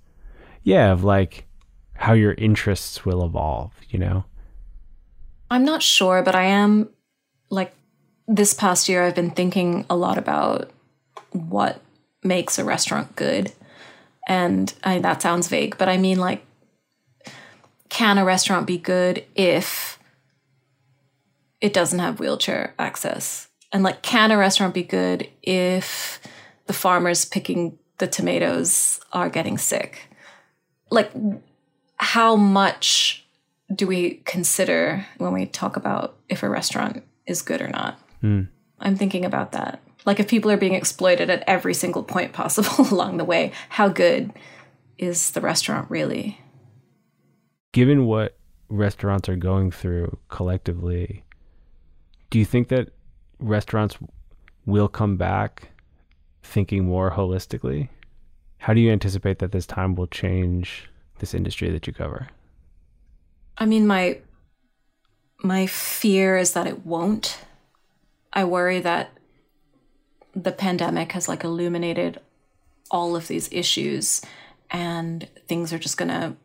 yeah, 0.64 0.92
of 0.92 1.06
like 1.06 1.46
how 1.94 2.12
your 2.12 2.34
interests 2.34 3.06
will 3.06 3.24
evolve, 3.24 3.72
you 3.88 4.00
know? 4.00 4.26
I'm 5.50 5.64
not 5.64 5.82
sure, 5.82 6.22
but 6.24 6.36
I 6.36 6.44
am 6.44 6.90
like 7.50 7.74
this 8.28 8.54
past 8.54 8.90
year, 8.90 9.04
I've 9.04 9.16
been 9.16 9.32
thinking 9.32 9.86
a 9.90 9.96
lot 9.96 10.18
about 10.18 10.72
what 11.32 11.82
makes 12.24 12.58
a 12.58 12.64
restaurant 12.64 13.16
good. 13.16 13.52
And 14.28 14.74
I, 14.84 15.00
that 15.00 15.22
sounds 15.22 15.48
vague, 15.48 15.78
but 15.78 15.90
I 15.90 15.98
mean, 15.98 16.18
like, 16.18 16.44
can 17.90 18.18
a 18.18 18.26
restaurant 18.26 18.66
be 18.66 18.78
good 18.78 19.24
if 19.36 20.00
it 21.62 21.74
doesn't 21.74 22.00
have 22.00 22.20
wheelchair 22.20 22.74
access? 22.80 23.48
And, 23.72 23.84
like, 23.84 24.02
can 24.02 24.32
a 24.32 24.38
restaurant 24.38 24.74
be 24.74 24.84
good 24.84 25.30
if 25.44 26.20
the 26.66 26.74
farmers 26.74 27.26
picking 27.26 27.78
the 28.00 28.08
tomatoes 28.08 29.00
are 29.14 29.30
getting 29.30 29.58
sick? 29.58 30.10
Like, 30.90 31.12
how 31.98 32.36
much 32.36 33.26
do 33.74 33.88
we 33.88 34.22
consider 34.26 35.06
when 35.18 35.34
we 35.34 35.46
talk 35.46 35.76
about 35.76 36.18
if 36.30 36.44
a 36.44 36.50
restaurant 36.50 37.04
is 37.28 37.42
good 37.42 37.62
or 37.62 37.68
not? 37.68 38.00
Mm. 38.26 38.48
I'm 38.80 38.96
thinking 38.96 39.24
about 39.24 39.52
that. 39.52 39.82
Like 40.06 40.20
if 40.20 40.28
people 40.28 40.52
are 40.52 40.58
being 40.58 40.74
exploited 40.74 41.30
at 41.30 41.44
every 41.48 41.74
single 41.74 42.04
point 42.04 42.34
possible 42.34 42.88
along 42.92 43.18
the 43.18 43.26
way, 43.26 43.52
how 43.70 43.88
good 43.88 44.34
is 44.98 45.32
the 45.32 45.42
restaurant 45.42 45.90
really? 45.90 46.42
Given 47.72 48.06
what 48.06 48.38
restaurants 48.70 49.30
are 49.30 49.36
going 49.36 49.72
through 49.72 50.18
collectively, 50.30 51.24
do 52.30 52.40
you 52.40 52.46
think 52.46 52.70
that 52.70 52.90
restaurants 53.40 53.98
will 54.66 54.88
come 54.88 55.18
back 55.18 55.70
thinking 56.42 56.86
more 56.86 57.12
holistically? 57.12 57.90
How 58.58 58.74
do 58.74 58.80
you 58.80 58.92
anticipate 58.92 59.40
that 59.40 59.52
this 59.52 59.66
time 59.66 59.96
will 59.96 60.08
change 60.08 60.90
this 61.20 61.34
industry 61.34 61.70
that 61.72 61.86
you 61.86 61.94
cover? 61.94 62.28
I 63.58 63.66
mean, 63.66 63.86
my 63.86 64.20
my 65.44 65.68
fear 65.68 66.38
is 66.38 66.54
that 66.54 66.66
it 66.66 66.86
won't 66.86 67.45
I 68.36 68.44
worry 68.44 68.82
that 68.82 69.12
the 70.36 70.52
pandemic 70.52 71.14
has 71.14 71.30
like 71.30 71.46
illuminated 71.46 72.20
all 72.92 73.16
of 73.16 73.30
these 73.30 73.50
issues 73.52 74.22
and 74.70 75.28
things 75.48 75.72
are 75.72 75.80
just 75.80 75.98
going 75.98 76.10
to 76.10 76.36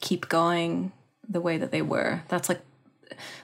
keep 0.00 0.28
going 0.28 0.92
the 1.26 1.40
way 1.40 1.56
that 1.56 1.70
they 1.70 1.80
were. 1.80 2.22
That's 2.28 2.50
like 2.50 2.60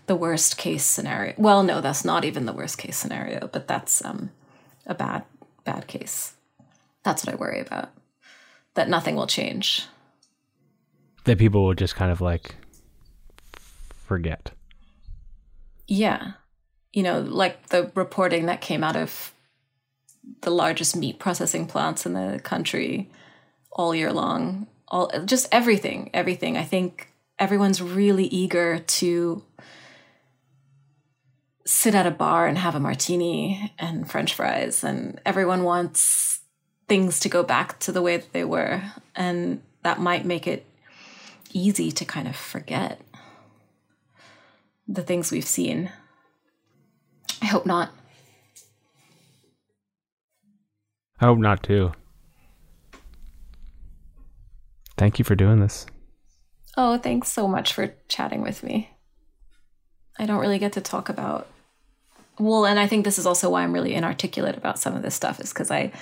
the 0.07 0.15
worst 0.15 0.59
case 0.59 0.85
scenario. 0.85 1.35
Well, 1.39 1.63
no, 1.63 1.81
that's 1.81 2.05
not 2.05 2.27
even 2.27 2.45
the 2.45 2.53
worst 2.53 2.77
case 2.77 2.97
scenario, 2.97 3.49
but 3.51 3.67
that's 3.67 4.05
um, 4.05 4.31
a 4.87 4.95
bad 4.95 5.25
bad 5.65 5.87
case. 5.87 6.35
That's 7.05 7.25
what 7.25 7.35
I 7.35 7.37
worry 7.37 7.61
about. 7.61 7.91
That 8.75 8.89
nothing 8.89 9.17
will 9.17 9.27
change. 9.27 9.87
That 11.25 11.39
people 11.39 11.65
will 11.65 11.75
just 11.75 11.95
kind 11.95 12.13
of 12.13 12.21
like 12.21 12.57
forget. 14.07 14.51
Yeah 15.87 16.33
you 16.93 17.03
know, 17.03 17.21
like 17.21 17.69
the 17.69 17.91
reporting 17.95 18.47
that 18.47 18.61
came 18.61 18.83
out 18.83 18.97
of 18.97 19.33
the 20.43 20.51
largest 20.51 20.97
meat 20.97 21.19
processing 21.19 21.67
plants 21.67 22.07
in 22.07 22.13
the 22.13 22.41
country 22.43 23.11
all 23.73 23.95
year 23.95 24.13
long, 24.13 24.67
all 24.89 25.11
just 25.25 25.47
everything, 25.53 26.11
everything. 26.13 26.57
I 26.57 26.65
think 26.65 27.13
everyone's 27.39 27.81
really 27.81 28.25
eager 28.25 28.79
to 28.79 29.43
sit 31.65 31.95
at 31.95 32.07
a 32.07 32.11
bar 32.11 32.47
and 32.47 32.57
have 32.59 32.75
a 32.75 32.81
martini 32.81 33.73
and 33.79 34.11
french 34.11 34.35
fries 34.35 34.83
and 34.83 35.21
everyone 35.27 35.65
wants 35.65 36.41
things 36.89 37.21
to 37.21 37.29
go 37.29 37.43
back 37.43 37.79
to 37.79 37.93
the 37.93 38.01
way 38.01 38.17
that 38.17 38.33
they 38.33 38.45
were 38.45 38.83
and 39.15 39.61
that 39.83 40.01
might 40.01 40.25
make 40.25 40.47
it 40.47 40.65
easy 41.53 41.93
to 41.93 42.07
kind 42.07 42.27
of 42.27 42.35
forget 42.35 43.01
the 44.87 45.03
things 45.03 45.31
we've 45.31 45.45
seen 45.45 45.93
I 47.43 47.47
hope 47.47 47.67
not. 47.67 47.91
I 51.21 51.27
hope 51.27 51.39
not 51.39 51.63
too. 51.63 51.93
Thank 54.97 55.19
you 55.19 55.25
for 55.25 55.35
doing 55.35 55.61
this. 55.61 55.87
Oh, 56.77 56.99
thanks 56.99 57.29
so 57.29 57.49
much 57.49 57.73
for 57.73 57.95
chatting 58.09 58.43
with 58.43 58.63
me. 58.63 58.91
I 60.19 60.27
don't 60.27 60.41
really 60.41 60.59
get 60.59 60.73
to 60.73 60.81
talk 60.81 61.09
about 61.09 61.47
well, 62.41 62.67
and 62.67 62.79
I 62.79 62.87
think 62.87 63.05
this 63.05 63.19
is 63.19 63.27
also 63.27 63.51
why 63.51 63.63
I'm 63.63 63.73
really 63.73 63.95
inarticulate 63.95 64.57
about 64.57 64.79
some 64.79 64.95
of 64.95 65.03
this 65.03 65.15
stuff 65.15 65.41
is 65.41 65.53
because 65.53 65.71
I 65.71 65.93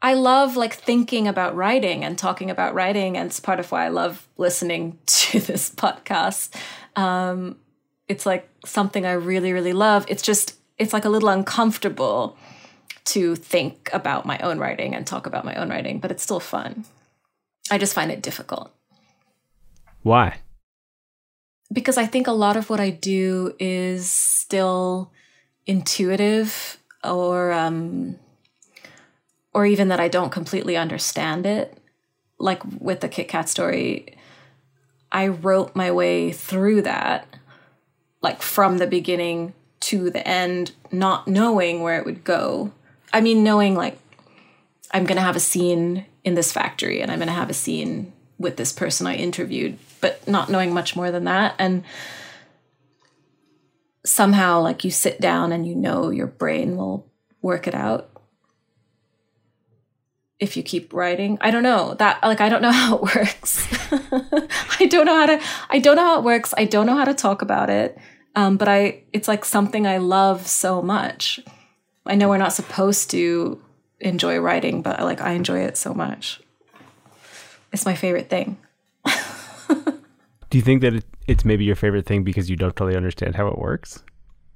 I 0.00 0.14
love 0.14 0.56
like 0.56 0.74
thinking 0.74 1.26
about 1.26 1.56
writing 1.56 2.04
and 2.04 2.16
talking 2.16 2.50
about 2.50 2.74
writing, 2.74 3.16
and 3.16 3.26
it's 3.26 3.40
part 3.40 3.60
of 3.60 3.70
why 3.70 3.84
I 3.84 3.88
love 3.88 4.26
listening 4.36 4.98
to 5.06 5.40
this 5.40 5.70
podcast. 5.70 6.54
Um, 6.96 7.56
it's 8.08 8.24
like 8.24 8.48
something 8.64 9.04
I 9.04 9.12
really, 9.12 9.52
really 9.52 9.74
love. 9.74 10.06
It's 10.08 10.22
just 10.22 10.57
it's 10.78 10.92
like 10.92 11.04
a 11.04 11.08
little 11.08 11.28
uncomfortable 11.28 12.36
to 13.04 13.34
think 13.34 13.90
about 13.92 14.26
my 14.26 14.38
own 14.38 14.58
writing 14.58 14.94
and 14.94 15.06
talk 15.06 15.26
about 15.26 15.44
my 15.44 15.54
own 15.54 15.70
writing, 15.70 15.98
but 15.98 16.10
it's 16.10 16.22
still 16.22 16.40
fun. 16.40 16.84
I 17.70 17.78
just 17.78 17.94
find 17.94 18.10
it 18.10 18.22
difficult. 18.22 18.70
Why? 20.02 20.38
Because 21.72 21.98
I 21.98 22.06
think 22.06 22.26
a 22.26 22.32
lot 22.32 22.56
of 22.56 22.70
what 22.70 22.80
I 22.80 22.90
do 22.90 23.54
is 23.58 24.10
still 24.10 25.10
intuitive 25.66 26.78
or 27.04 27.52
um 27.52 28.18
or 29.52 29.66
even 29.66 29.88
that 29.88 30.00
I 30.00 30.08
don't 30.08 30.30
completely 30.30 30.76
understand 30.76 31.46
it. 31.46 31.76
Like 32.38 32.62
with 32.78 33.00
the 33.00 33.08
Kit 33.08 33.28
Kat 33.28 33.48
story, 33.48 34.16
I 35.10 35.28
wrote 35.28 35.74
my 35.74 35.90
way 35.90 36.32
through 36.32 36.82
that 36.82 37.26
like 38.22 38.42
from 38.42 38.78
the 38.78 38.86
beginning 38.86 39.54
to 39.80 40.10
the 40.10 40.26
end, 40.26 40.72
not 40.90 41.28
knowing 41.28 41.82
where 41.82 41.98
it 41.98 42.06
would 42.06 42.24
go. 42.24 42.72
I 43.12 43.20
mean, 43.20 43.42
knowing 43.42 43.74
like 43.74 43.98
I'm 44.90 45.04
going 45.04 45.16
to 45.16 45.22
have 45.22 45.36
a 45.36 45.40
scene 45.40 46.06
in 46.24 46.34
this 46.34 46.52
factory 46.52 47.00
and 47.00 47.10
I'm 47.10 47.18
going 47.18 47.28
to 47.28 47.34
have 47.34 47.50
a 47.50 47.54
scene 47.54 48.12
with 48.38 48.56
this 48.56 48.72
person 48.72 49.06
I 49.06 49.16
interviewed, 49.16 49.78
but 50.00 50.26
not 50.26 50.50
knowing 50.50 50.72
much 50.72 50.96
more 50.96 51.10
than 51.10 51.24
that. 51.24 51.54
And 51.58 51.84
somehow, 54.04 54.60
like, 54.60 54.84
you 54.84 54.90
sit 54.90 55.20
down 55.20 55.52
and 55.52 55.66
you 55.66 55.74
know 55.74 56.10
your 56.10 56.26
brain 56.26 56.76
will 56.76 57.06
work 57.42 57.66
it 57.66 57.74
out 57.74 58.10
if 60.38 60.56
you 60.56 60.62
keep 60.62 60.92
writing. 60.92 61.36
I 61.40 61.50
don't 61.50 61.64
know. 61.64 61.94
That 61.94 62.22
like 62.22 62.40
i 62.40 62.48
don't 62.48 62.62
know 62.62 62.70
how 62.72 62.96
it 62.96 63.02
works. 63.02 63.66
I 64.80 64.86
don't 64.86 65.06
know 65.06 65.14
how 65.14 65.26
to 65.26 65.40
i 65.70 65.78
don't 65.78 65.96
know 65.96 66.04
how 66.04 66.18
it 66.18 66.24
works. 66.24 66.54
I 66.56 66.64
don't 66.64 66.86
know 66.86 66.96
how 66.96 67.04
to 67.04 67.14
talk 67.14 67.42
about 67.42 67.70
it 67.70 67.98
um, 68.36 68.56
but 68.56 68.68
i 68.68 69.02
it's 69.12 69.28
like 69.28 69.44
something 69.44 69.86
i 69.86 69.98
love 69.98 70.46
so 70.46 70.82
much 70.82 71.40
i 72.06 72.14
know 72.14 72.28
we're 72.28 72.38
not 72.38 72.52
supposed 72.52 73.10
to 73.10 73.60
enjoy 74.00 74.38
writing 74.38 74.82
but 74.82 75.00
like 75.00 75.20
i 75.20 75.32
enjoy 75.32 75.58
it 75.60 75.76
so 75.76 75.92
much 75.94 76.40
it's 77.72 77.84
my 77.86 77.94
favorite 77.94 78.30
thing 78.30 78.56
Do 80.50 80.56
you 80.56 80.62
think 80.62 80.80
that 80.80 80.94
it, 80.94 81.04
it's 81.26 81.44
maybe 81.44 81.64
your 81.66 81.76
favorite 81.76 82.06
thing 82.06 82.24
because 82.24 82.48
you 82.48 82.56
don't 82.56 82.74
totally 82.74 82.96
understand 82.96 83.34
how 83.36 83.48
it 83.48 83.58
works? 83.58 84.02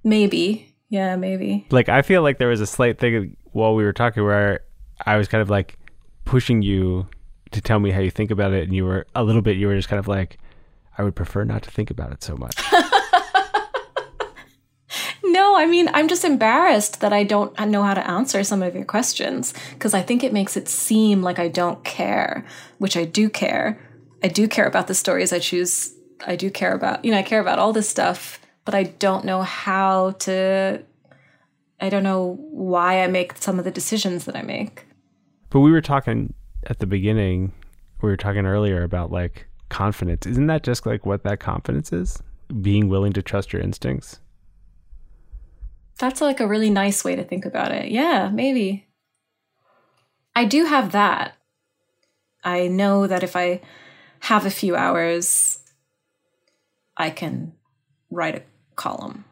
maybe 0.04 0.74
yeah 0.88 1.16
maybe 1.16 1.66
Like 1.70 1.88
I 1.88 2.00
feel 2.02 2.22
like 2.22 2.38
there 2.38 2.48
was 2.48 2.60
a 2.62 2.66
slight 2.66 2.98
thing 2.98 3.36
while 3.52 3.74
we 3.74 3.84
were 3.84 3.92
talking 3.92 4.24
where 4.24 4.60
I 5.04 5.16
was 5.16 5.28
kind 5.28 5.42
of 5.42 5.50
like 5.50 5.76
pushing 6.24 6.62
you 6.62 7.06
to 7.50 7.60
tell 7.60 7.78
me 7.78 7.90
how 7.90 8.00
you 8.00 8.10
think 8.10 8.30
about 8.30 8.52
it, 8.52 8.62
and 8.64 8.74
you 8.74 8.84
were 8.86 9.06
a 9.14 9.22
little 9.22 9.42
bit. 9.42 9.56
You 9.58 9.66
were 9.66 9.76
just 9.76 9.88
kind 9.88 10.00
of 10.00 10.08
like, 10.08 10.38
I 10.96 11.02
would 11.02 11.14
prefer 11.14 11.44
not 11.44 11.62
to 11.64 11.70
think 11.70 11.90
about 11.90 12.10
it 12.12 12.22
so 12.22 12.36
much. 12.36 12.54
No, 15.42 15.56
I 15.56 15.66
mean, 15.66 15.90
I'm 15.92 16.06
just 16.06 16.24
embarrassed 16.24 17.00
that 17.00 17.12
I 17.12 17.24
don't 17.24 17.58
know 17.68 17.82
how 17.82 17.94
to 17.94 18.08
answer 18.08 18.44
some 18.44 18.62
of 18.62 18.76
your 18.76 18.84
questions 18.84 19.52
because 19.72 19.92
I 19.92 20.00
think 20.00 20.22
it 20.22 20.32
makes 20.32 20.56
it 20.56 20.68
seem 20.68 21.20
like 21.20 21.40
I 21.40 21.48
don't 21.48 21.82
care, 21.82 22.46
which 22.78 22.96
I 22.96 23.04
do 23.04 23.28
care. 23.28 23.76
I 24.22 24.28
do 24.28 24.46
care 24.46 24.68
about 24.68 24.86
the 24.86 24.94
stories 24.94 25.32
I 25.32 25.40
choose. 25.40 25.94
I 26.24 26.36
do 26.36 26.48
care 26.48 26.72
about, 26.72 27.04
you 27.04 27.10
know, 27.10 27.18
I 27.18 27.24
care 27.24 27.40
about 27.40 27.58
all 27.58 27.72
this 27.72 27.88
stuff, 27.88 28.38
but 28.64 28.76
I 28.76 28.84
don't 28.84 29.24
know 29.24 29.42
how 29.42 30.12
to, 30.20 30.80
I 31.80 31.88
don't 31.88 32.04
know 32.04 32.38
why 32.52 33.02
I 33.02 33.08
make 33.08 33.36
some 33.36 33.58
of 33.58 33.64
the 33.64 33.72
decisions 33.72 34.26
that 34.26 34.36
I 34.36 34.42
make. 34.42 34.86
But 35.50 35.58
we 35.58 35.72
were 35.72 35.80
talking 35.80 36.34
at 36.68 36.78
the 36.78 36.86
beginning, 36.86 37.52
we 38.00 38.10
were 38.10 38.16
talking 38.16 38.46
earlier 38.46 38.84
about 38.84 39.10
like 39.10 39.48
confidence. 39.70 40.24
Isn't 40.24 40.46
that 40.46 40.62
just 40.62 40.86
like 40.86 41.04
what 41.04 41.24
that 41.24 41.40
confidence 41.40 41.92
is? 41.92 42.22
Being 42.60 42.88
willing 42.88 43.12
to 43.14 43.22
trust 43.22 43.52
your 43.52 43.60
instincts? 43.60 44.20
That's 46.02 46.20
like 46.20 46.40
a 46.40 46.48
really 46.48 46.68
nice 46.68 47.04
way 47.04 47.14
to 47.14 47.22
think 47.22 47.44
about 47.44 47.70
it. 47.70 47.92
Yeah, 47.92 48.28
maybe. 48.28 48.88
I 50.34 50.44
do 50.44 50.64
have 50.64 50.90
that. 50.90 51.36
I 52.42 52.66
know 52.66 53.06
that 53.06 53.22
if 53.22 53.36
I 53.36 53.60
have 54.18 54.44
a 54.44 54.50
few 54.50 54.74
hours, 54.74 55.60
I 56.96 57.10
can 57.10 57.52
write 58.10 58.34
a 58.34 58.42
column. 58.74 59.26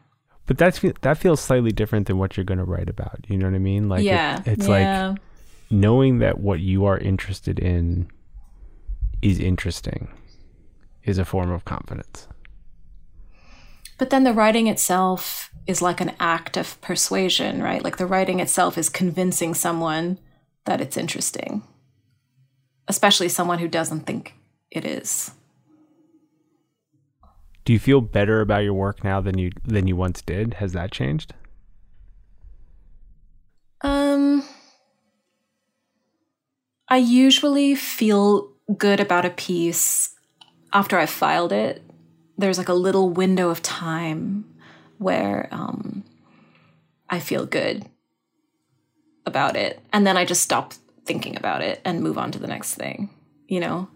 But 0.45 0.57
that's 0.57 0.79
that 1.01 1.17
feels 1.17 1.41
slightly 1.41 1.73
different 1.73 2.07
than 2.07 2.17
what 2.17 2.37
you're 2.37 2.45
going 2.45 2.57
to 2.57 2.63
write 2.63 2.89
about. 2.89 3.19
You 3.27 3.37
know 3.37 3.47
what 3.47 3.55
I 3.55 3.59
mean? 3.59 3.89
Like 3.89 4.03
it- 4.03 4.05
yeah. 4.05 4.41
it's 4.45 4.69
yeah. 4.69 5.09
like 5.09 5.19
knowing 5.69 6.19
that 6.19 6.39
what 6.39 6.61
you 6.61 6.85
are 6.85 6.97
interested 6.97 7.59
in 7.59 8.09
is 9.21 9.39
interesting 9.39 10.07
is 11.03 11.17
a 11.17 11.25
form 11.25 11.51
of 11.51 11.65
confidence. 11.65 12.29
But 14.01 14.09
then 14.09 14.23
the 14.23 14.33
writing 14.33 14.65
itself 14.65 15.51
is 15.67 15.79
like 15.79 16.01
an 16.01 16.13
act 16.19 16.57
of 16.57 16.81
persuasion, 16.81 17.61
right? 17.61 17.83
Like 17.83 17.97
the 17.97 18.07
writing 18.07 18.39
itself 18.39 18.75
is 18.75 18.89
convincing 18.89 19.53
someone 19.53 20.17
that 20.65 20.81
it's 20.81 20.97
interesting, 20.97 21.61
especially 22.87 23.29
someone 23.29 23.59
who 23.59 23.67
doesn't 23.67 24.07
think 24.07 24.33
it 24.71 24.85
is. 24.85 25.29
Do 27.63 27.73
you 27.73 27.77
feel 27.77 28.01
better 28.01 28.41
about 28.41 28.63
your 28.63 28.73
work 28.73 29.03
now 29.03 29.21
than 29.21 29.37
you 29.37 29.51
than 29.65 29.85
you 29.85 29.95
once 29.95 30.23
did? 30.23 30.55
Has 30.55 30.73
that 30.73 30.91
changed? 30.91 31.35
Um, 33.81 34.43
I 36.87 36.97
usually 36.97 37.75
feel 37.75 38.49
good 38.75 38.99
about 38.99 39.25
a 39.25 39.29
piece 39.29 40.15
after 40.73 40.97
I've 40.97 41.11
filed 41.11 41.51
it. 41.51 41.83
There's 42.41 42.57
like 42.57 42.69
a 42.69 42.73
little 42.73 43.09
window 43.09 43.49
of 43.49 43.61
time 43.61 44.45
where 44.97 45.47
um, 45.51 46.03
I 47.09 47.19
feel 47.19 47.45
good 47.45 47.85
about 49.25 49.55
it. 49.55 49.79
And 49.93 50.05
then 50.05 50.17
I 50.17 50.25
just 50.25 50.41
stop 50.43 50.73
thinking 51.05 51.37
about 51.37 51.61
it 51.61 51.81
and 51.85 52.01
move 52.01 52.17
on 52.17 52.31
to 52.31 52.39
the 52.39 52.47
next 52.47 52.75
thing, 52.75 53.09
you 53.47 53.59
know? 53.59 53.87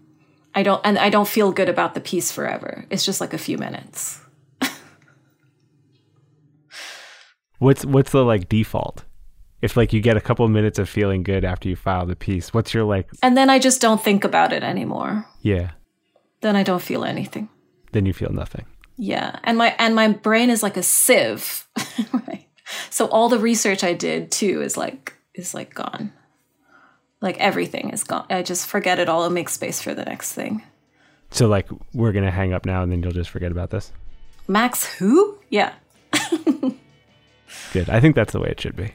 I 0.54 0.64
don't, 0.64 0.82
and 0.86 0.98
I 0.98 1.10
don't 1.10 1.28
feel 1.28 1.52
good 1.52 1.68
about 1.70 1.94
the 1.96 2.00
piece 2.00 2.32
forever. 2.32 2.86
It's 2.90 3.04
just 3.06 3.20
like 3.20 3.34
a 3.34 3.38
few 3.38 3.58
minutes. 3.58 4.22
What's 7.60 7.86
what's 7.86 8.12
the 8.12 8.24
like 8.24 8.50
default? 8.50 9.06
If 9.62 9.78
like 9.78 9.94
you 9.94 10.02
get 10.02 10.18
a 10.18 10.22
couple 10.22 10.48
minutes 10.50 10.78
of 10.78 10.90
feeling 10.90 11.24
good 11.24 11.46
after 11.46 11.70
you 11.70 11.76
file 11.76 12.06
the 12.06 12.16
piece, 12.16 12.54
what's 12.54 12.74
your 12.74 12.84
like 12.84 13.10
And 13.24 13.36
then 13.38 13.50
I 13.50 13.60
just 13.60 13.82
don't 13.82 14.04
think 14.04 14.24
about 14.24 14.52
it 14.54 14.62
anymore. 14.62 15.26
yeah, 15.42 15.72
Then 16.42 16.56
I 16.56 16.64
don't 16.64 16.82
feel 16.82 17.06
anything. 17.06 17.50
Then 17.96 18.06
you 18.06 18.14
feel 18.14 18.32
nothing. 18.32 18.66
Yeah, 18.98 19.40
and 19.44 19.58
my 19.58 19.76
and 19.80 19.96
my 19.96 20.10
brain 20.10 20.50
is 20.50 20.62
like 20.62 20.78
a 20.78 20.84
sieve, 20.84 21.66
right? 22.14 22.48
So 22.90 23.08
all 23.08 23.30
the 23.30 23.40
research 23.40 23.84
I 23.84 23.94
did 23.94 24.32
too 24.32 24.62
is 24.62 24.78
like 24.78 25.14
is 25.34 25.54
like 25.54 25.74
gone. 25.74 26.14
Like 27.22 27.40
everything 27.40 27.90
is 27.90 28.04
gone. 28.04 28.26
I 28.30 28.44
just 28.44 28.68
forget 28.68 29.00
it 29.00 29.10
all 29.10 29.24
and 29.26 29.34
make 29.34 29.50
space 29.50 29.82
for 29.82 29.94
the 29.94 30.04
next 30.06 30.34
thing. 30.34 30.62
So 31.32 31.48
like 31.48 31.68
we're 31.94 32.12
going 32.12 32.26
to 32.26 32.32
hang 32.32 32.54
up 32.54 32.66
now 32.66 32.84
and 32.84 32.92
then 32.92 33.02
you'll 33.02 33.12
just 33.12 33.30
forget 33.30 33.52
about 33.52 33.72
this. 33.72 33.92
Max 34.48 34.86
who? 34.86 35.38
Yeah. 35.50 35.74
Good. 37.74 37.90
I 37.90 38.00
think 38.00 38.16
that's 38.16 38.34
the 38.34 38.40
way 38.40 38.50
it 38.50 38.60
should 38.62 38.76
be. 38.76 38.92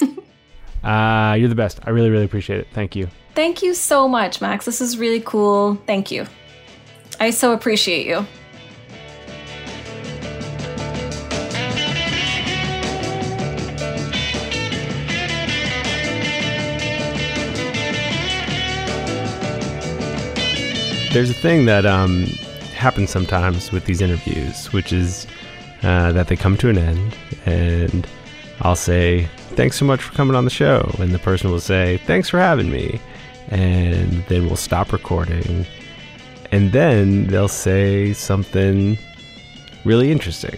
uh, 0.84 1.34
you're 1.38 1.48
the 1.48 1.54
best. 1.54 1.80
I 1.84 1.90
really 1.90 2.10
really 2.10 2.24
appreciate 2.24 2.60
it. 2.60 2.68
Thank 2.72 2.96
you. 2.96 3.08
Thank 3.34 3.62
you 3.62 3.74
so 3.74 4.08
much, 4.08 4.40
Max. 4.40 4.64
This 4.64 4.80
is 4.80 4.96
really 4.96 5.20
cool. 5.20 5.76
Thank 5.86 6.10
you. 6.10 6.26
I 7.20 7.30
so 7.30 7.52
appreciate 7.52 8.06
you. 8.06 8.26
There's 21.12 21.30
a 21.30 21.34
thing 21.34 21.66
that 21.66 21.86
um, 21.86 22.24
happens 22.74 23.10
sometimes 23.10 23.70
with 23.70 23.84
these 23.84 24.00
interviews, 24.00 24.72
which 24.72 24.92
is 24.92 25.28
uh, 25.84 26.10
that 26.10 26.26
they 26.26 26.34
come 26.34 26.56
to 26.56 26.68
an 26.68 26.76
end, 26.76 27.16
and 27.46 28.04
I'll 28.62 28.74
say, 28.74 29.28
Thanks 29.54 29.76
so 29.76 29.84
much 29.84 30.02
for 30.02 30.12
coming 30.14 30.34
on 30.34 30.44
the 30.44 30.50
show. 30.50 30.92
And 30.98 31.12
the 31.12 31.20
person 31.20 31.52
will 31.52 31.60
say, 31.60 31.98
Thanks 31.98 32.28
for 32.28 32.40
having 32.40 32.68
me. 32.68 33.00
And 33.48 34.24
then 34.26 34.46
we'll 34.46 34.56
stop 34.56 34.92
recording. 34.92 35.66
And 36.54 36.70
then 36.70 37.26
they'll 37.26 37.48
say 37.48 38.12
something 38.12 38.96
really 39.84 40.12
interesting. 40.12 40.56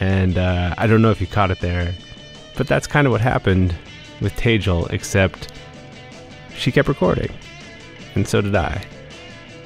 And 0.00 0.36
uh, 0.36 0.74
I 0.76 0.88
don't 0.88 1.00
know 1.00 1.12
if 1.12 1.20
you 1.20 1.28
caught 1.28 1.52
it 1.52 1.60
there, 1.60 1.94
but 2.56 2.66
that's 2.66 2.88
kind 2.88 3.06
of 3.06 3.12
what 3.12 3.20
happened 3.20 3.72
with 4.20 4.34
Tejal, 4.34 4.92
except 4.92 5.52
she 6.56 6.72
kept 6.72 6.88
recording. 6.88 7.32
And 8.16 8.26
so 8.26 8.40
did 8.40 8.56
I 8.56 8.84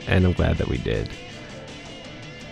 and 0.06 0.26
I'm 0.26 0.34
glad 0.34 0.58
that 0.58 0.68
we 0.68 0.76
did. 0.76 1.08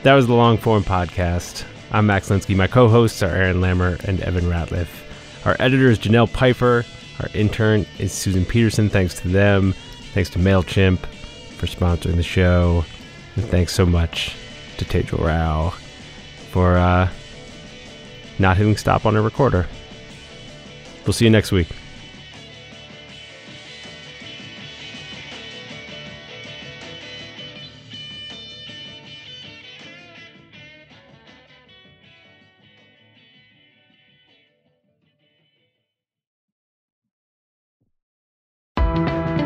That 0.03 0.15
was 0.15 0.27
the 0.27 0.33
Longform 0.33 0.85
podcast. 0.85 1.63
I'm 1.93 2.07
Max 2.07 2.31
Linsky. 2.31 2.57
My 2.57 2.69
co 2.69 2.89
hosts 2.89 3.23
are 3.23 3.29
Aaron 3.29 3.61
Lammer 3.61 4.03
and 4.05 4.19
Evan 4.23 4.45
Ratliff. 4.45 4.89
Our 5.45 5.57
editor 5.59 5.91
is 5.91 5.99
Janelle 5.99 6.33
Piper. 6.33 6.87
Our 7.21 7.29
intern 7.35 7.85
is 7.99 8.13
Susan 8.13 8.47
Peterson. 8.47 8.89
Thanks 8.89 9.21
to 9.21 9.29
them. 9.29 9.75
Thanks 10.15 10.31
to 10.31 10.39
MailChimp 10.39 11.01
for 11.01 11.67
sponsoring 11.67 12.17
the 12.17 12.23
show. 12.23 12.87
And 13.37 13.45
thanks 13.47 13.73
so 13.73 13.85
much 13.85 14.37
to 14.79 14.85
Tejal 14.85 15.25
Rao 15.25 15.71
for 16.51 16.77
uh, 16.77 17.09
not 18.39 18.57
hitting 18.57 18.77
stop 18.77 19.07
on 19.07 19.17
a 19.17 19.23
recorder. 19.23 19.67
We'll 21.05 21.13
see 21.13 21.25
you 21.25 21.31
next 21.31 21.53
week. 21.53 21.69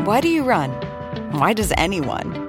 Why 0.05 0.21
do 0.21 0.29
you 0.29 0.43
run? 0.43 0.71
Why 1.31 1.53
does 1.53 1.71
anyone? 1.77 2.48